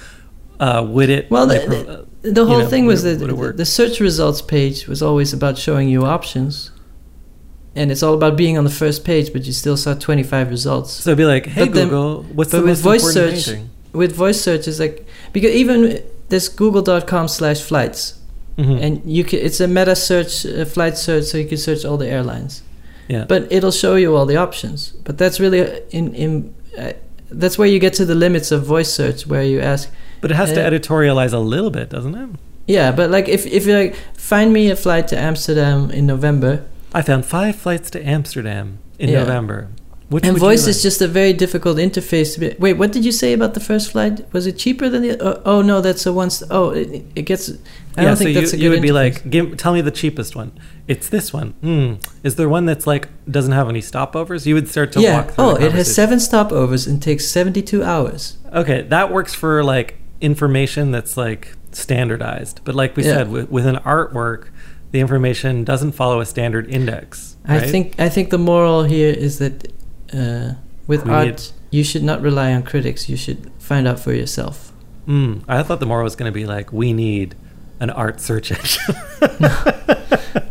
[0.61, 1.31] uh, would it?
[1.31, 3.65] Well, like, the, pro- the, the whole you know, thing was it- that the, the
[3.66, 6.71] search results page was always about showing you options.
[7.77, 10.93] And it's all about being on the first page, but you still saw 25 results.
[10.93, 13.39] so it'd be like, hey But then- Google, what's but the with most voice important
[13.43, 13.59] search-?
[13.93, 18.21] With voice search, it's like, because even there's google.com slash flights.
[18.59, 18.81] Mhm.
[18.81, 21.97] And you can, it's a meta search, uh, flight search, so you can search all
[21.97, 22.62] the airlines.
[23.09, 23.24] Yeah.
[23.28, 24.93] But it'll show you all the options.
[25.05, 26.93] But that's really uh, in, in uh,
[27.31, 29.90] that's where you get to the limits of voice search, where you ask,
[30.20, 32.28] But it has to Uh, editorialize a little bit, doesn't it?
[32.66, 36.60] yeah, but like if, if you like, find me a flight to Amsterdam in November,
[36.94, 39.20] I found five flights to Amsterdam in Yeah.
[39.20, 39.68] November.
[40.15, 40.70] Which and voice like?
[40.70, 42.55] is just a very difficult interface to be.
[42.61, 44.32] Wait, what did you say about the first flight?
[44.32, 45.20] Was it cheaper than the?
[45.20, 46.41] Oh, oh no, that's a once.
[46.53, 47.51] Oh, it, it gets.
[47.51, 48.62] I yeah, don't so think you, that's a good.
[48.62, 50.57] you would be like, give, tell me the cheapest one.
[50.86, 51.51] It's this one.
[51.62, 51.95] Hmm.
[52.23, 54.47] Is there one that's like doesn't have any stopovers?
[54.47, 55.16] You would start to yeah.
[55.16, 55.45] walk through.
[55.45, 58.39] Oh, it has seven stopovers and takes seventy-two hours.
[58.53, 62.61] Okay, that works for like information that's like standardized.
[62.62, 63.15] But like we Yeah.
[63.15, 64.51] said, with, with an artwork,
[64.93, 67.36] the information doesn't follow a standard index.
[67.45, 67.99] I think.
[67.99, 69.74] I think the moral here is that
[70.15, 70.55] uh,
[70.86, 73.09] with We art, need- you should not rely on critics.
[73.09, 74.73] You should find out for yourself.
[75.09, 77.35] Mm, I thought the moral was going to be like, we need
[77.81, 78.95] an art search engine.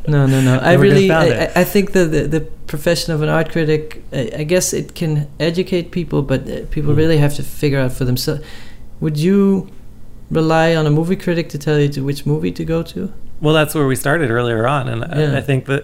[0.08, 0.60] No, no, no.
[0.62, 1.46] I And we just really, I.
[1.46, 4.96] I I think the, the the profession of an art critic, I, I guess it
[4.96, 6.98] can educate people, but uh, people Mm.
[6.98, 8.42] really have to figure out for themselves.
[9.00, 9.70] Would you
[10.30, 13.12] rely on a movie critic to tell you to which movie to go to?
[13.42, 15.34] Well, that's where we started earlier on, and Yeah.
[15.36, 15.84] I, I think that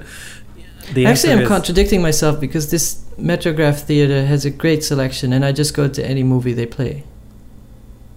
[0.93, 5.43] the Actually, I'm is- contradicting myself because this Metrograph Theater has a great selection, and
[5.43, 7.03] I just go to any movie they play.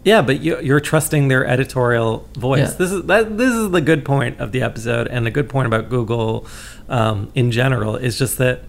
[0.05, 2.73] Yeah, but you, you're trusting their editorial voice.
[2.73, 2.77] Yeah.
[2.77, 3.39] This is that.
[3.39, 6.47] This is the good point of the episode, and the good point about Google
[6.89, 8.65] um, in general is just that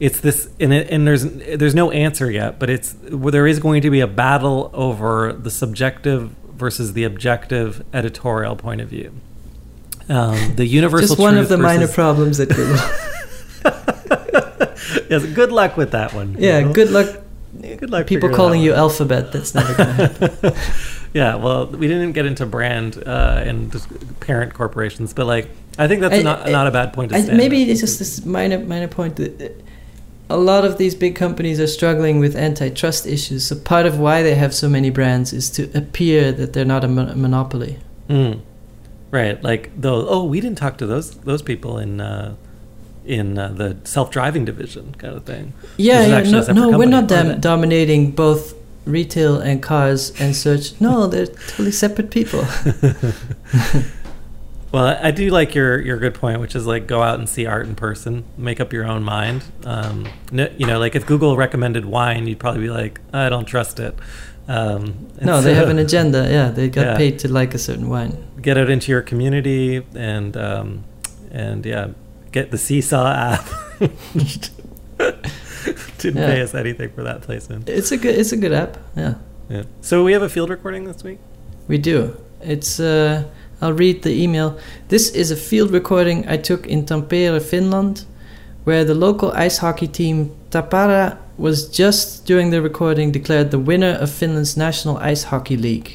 [0.00, 3.60] it's this, and, it, and there's there's no answer yet, but it's well, there is
[3.60, 9.12] going to be a battle over the subjective versus the objective editorial point of view.
[10.08, 12.78] Um, the universal just one of the minor problems at Google.
[15.10, 16.36] yes, good luck with that one.
[16.38, 16.74] yeah, Google.
[16.74, 17.20] good luck.
[17.60, 18.06] Good luck.
[18.06, 19.32] People calling you alphabet.
[19.32, 20.52] That's never going to happen.
[21.14, 23.72] yeah, well, we didn't get into brand uh, and
[24.20, 27.16] parent corporations, but like, I think that's I- not, I- not a bad point to
[27.16, 29.48] I, maybe it's just this minor minor point that uh,
[30.30, 33.46] a lot of these big companies are struggling with antitrust issues.
[33.46, 36.82] So part of why they have so many brands is to appear that they're not
[36.82, 37.78] a, mon- a monopoly.
[38.08, 38.40] Mm.
[39.12, 40.06] Right, like those.
[40.08, 42.34] Oh, we didn't talk to those those people in uh,
[43.06, 45.52] in uh, the self driving division, kind of thing.
[45.76, 48.54] Yeah, yeah no, no, we're not that- dominating both
[48.86, 50.78] retail and cars and search.
[50.80, 52.44] No, they're totally separate people.
[54.74, 57.46] Well, I do like your your good point, which is like go out and see
[57.46, 59.44] art in person, make up your own mind.
[59.62, 63.78] Um, you know, like if Google recommended wine, you'd probably be like, I don't trust
[63.78, 63.94] it.
[64.48, 66.26] Um, No, they have an agenda.
[66.28, 66.96] Yeah, they got Yeah.
[66.96, 68.16] paid to like a certain wine.
[68.42, 70.82] get out into your community and um,
[71.30, 71.90] and yeah,
[72.34, 73.46] get the Seesaw app.
[75.98, 76.26] Didn't Yeah.
[76.34, 77.68] pay us anything for that placement.
[77.68, 78.14] It's a good.
[78.20, 78.76] It's a good app.
[78.96, 79.14] Yeah,
[79.48, 79.62] Yeah.
[79.80, 81.18] So we have a field recording this week.
[81.68, 81.98] we do.
[82.42, 82.78] It's.
[82.80, 83.24] Uh,
[83.62, 84.58] I'll read the email.
[84.88, 88.04] This is a field recording I took in Tampere, Finland,
[88.64, 93.94] where the local ice hockey team Tappara was just during the recording declared the winner
[94.02, 95.90] of Finland's National Ice Hockey League.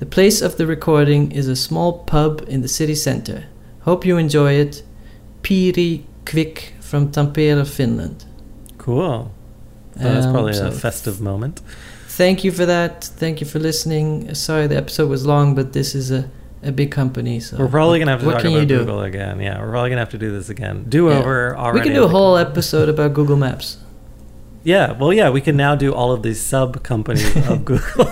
[0.00, 3.44] The place of the recording is a small pub in the city center.
[3.82, 4.82] Hope you enjoy it.
[5.46, 8.24] Piri Kvik from Tampere, Finland.
[8.78, 9.30] Cool.
[9.96, 11.60] So that's Um, probably so a festive moment.
[12.08, 13.04] Thank you for that.
[13.22, 14.34] Thank you for listening.
[14.34, 16.22] Sorry the episode was long, but this is a,
[16.62, 18.78] a big company, so We're probably gonna have to what talk can about you do?
[18.78, 19.40] Google again.
[19.40, 20.84] Yeah, we're probably gonna have to do this again.
[20.88, 21.18] Do Yeah.
[21.18, 21.78] over already.
[21.80, 23.76] We can do a whole episode about Google Maps.
[24.66, 24.92] Yeah.
[24.92, 25.30] Well, yeah.
[25.30, 28.04] We can now do all of these sub companies of Google.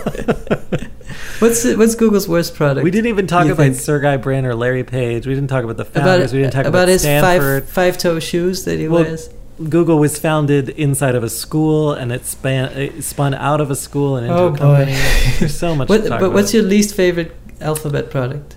[1.41, 2.85] What's what's Google's worst product?
[2.85, 3.75] we didn't even talk about think?
[3.77, 5.27] Sergey Brin or Larry Page.
[5.27, 6.33] We didn't talk about the about founders.
[6.33, 7.65] we didn't talk about, about his Stanford.
[7.65, 9.31] five five toe shoes that he Well, wears.
[9.69, 13.77] Google was founded inside of a school, and it span it spun out of a
[13.77, 14.57] school and into Oh a boy!
[14.59, 14.93] company.
[15.39, 15.89] There's so much.
[15.89, 16.35] What, to talk but about.
[16.35, 18.57] what's your least favorite alphabet product?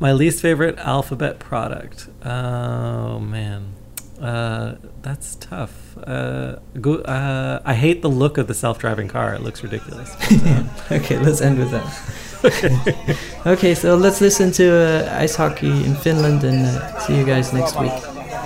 [0.00, 2.08] my least favorite alphabet product?
[2.24, 3.72] Oh man,
[4.20, 5.87] uh, that's tough.
[6.04, 9.34] Uh, go, uh, I hate the look of the self-driving car.
[9.34, 10.14] It looks ridiculous.
[10.92, 13.36] okay, let's end with that.
[13.46, 17.52] okay, so let's listen to uh, ice hockey in Finland and uh, see you guys
[17.52, 17.92] next week.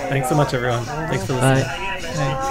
[0.09, 0.83] Thanks so much, everyone.
[0.83, 1.63] Thanks for listening.
[1.63, 2.49] Bye.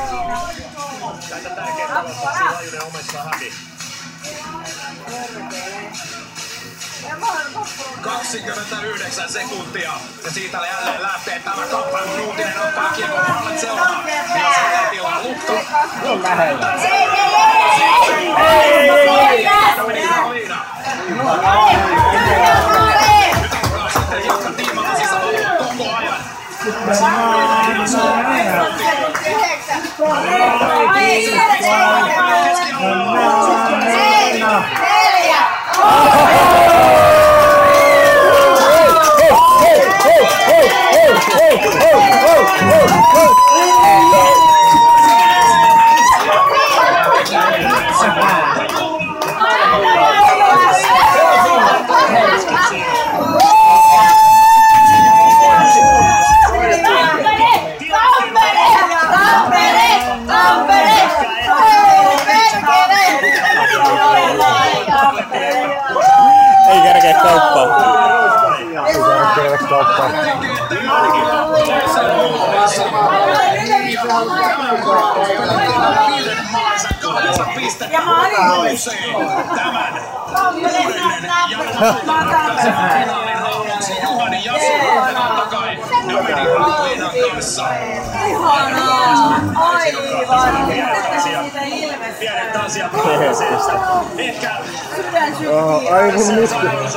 [8.41, 9.93] 29 sekuntia.
[10.25, 14.05] Ja siitä jälleen lähtee tämä kamppailun uutinen on kiekko maalle seuraa.
[14.39, 15.53] Ja se tilaa lukko.
[16.03, 16.75] Niin lähellä.
[23.39, 26.23] Nyt alkaa sitten hiukan tiimata sisällä koko ajan.
[33.05, 34.65] Keskialueella.
[34.81, 35.43] Neljä!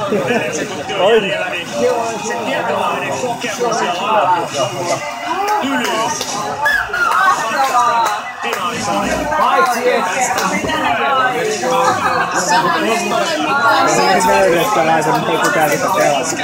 [0.05, 1.21] Oi.
[2.23, 4.41] Se tietynlainen kokemus ja laatu.
[5.63, 6.37] Ylös.
[9.37, 10.21] Paitsi että
[12.39, 13.89] Sanoin, ei ole mitään.
[13.89, 16.43] Ei ole mitään, mutta ei kukaan sitä pelasta.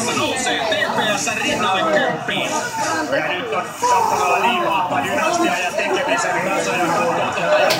[0.00, 2.50] Jumma nousee TPS rinnalle kymppiin.
[3.16, 7.70] Ja nyt on kappalalla niin vahva dynastia ja tekemisen kanssa ja kuutotolla ja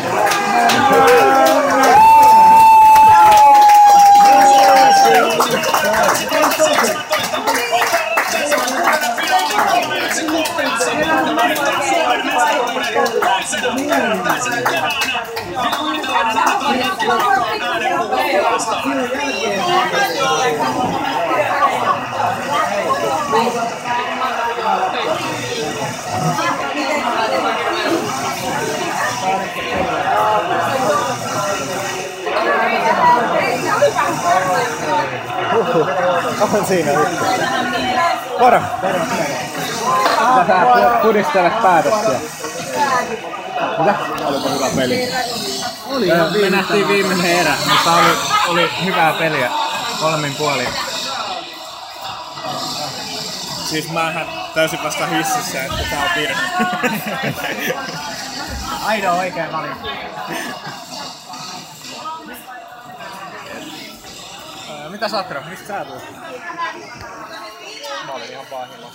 [20.53, 21.00] Thank you.
[36.55, 37.25] On siinä vittu.
[38.39, 38.61] Moro!
[40.47, 42.21] Sä pudistelet päätöksiä.
[43.79, 43.95] Mitä?
[44.25, 45.13] Oliko hyvä peli?
[45.87, 46.07] Oli
[46.41, 48.17] Me nähtiin viimeinen erä, mutta oli,
[48.49, 49.51] oli hyvää peliä.
[50.01, 50.69] Molemmin puolin.
[53.65, 56.43] Siis mähän täysin vasta hississä, että tää on virhe.
[58.85, 59.89] Ainoa oikein valinta.
[64.91, 65.43] Mitä Satra?
[65.49, 66.03] Mistä sä tulet?
[68.07, 68.91] Mä olin ihan pahilla.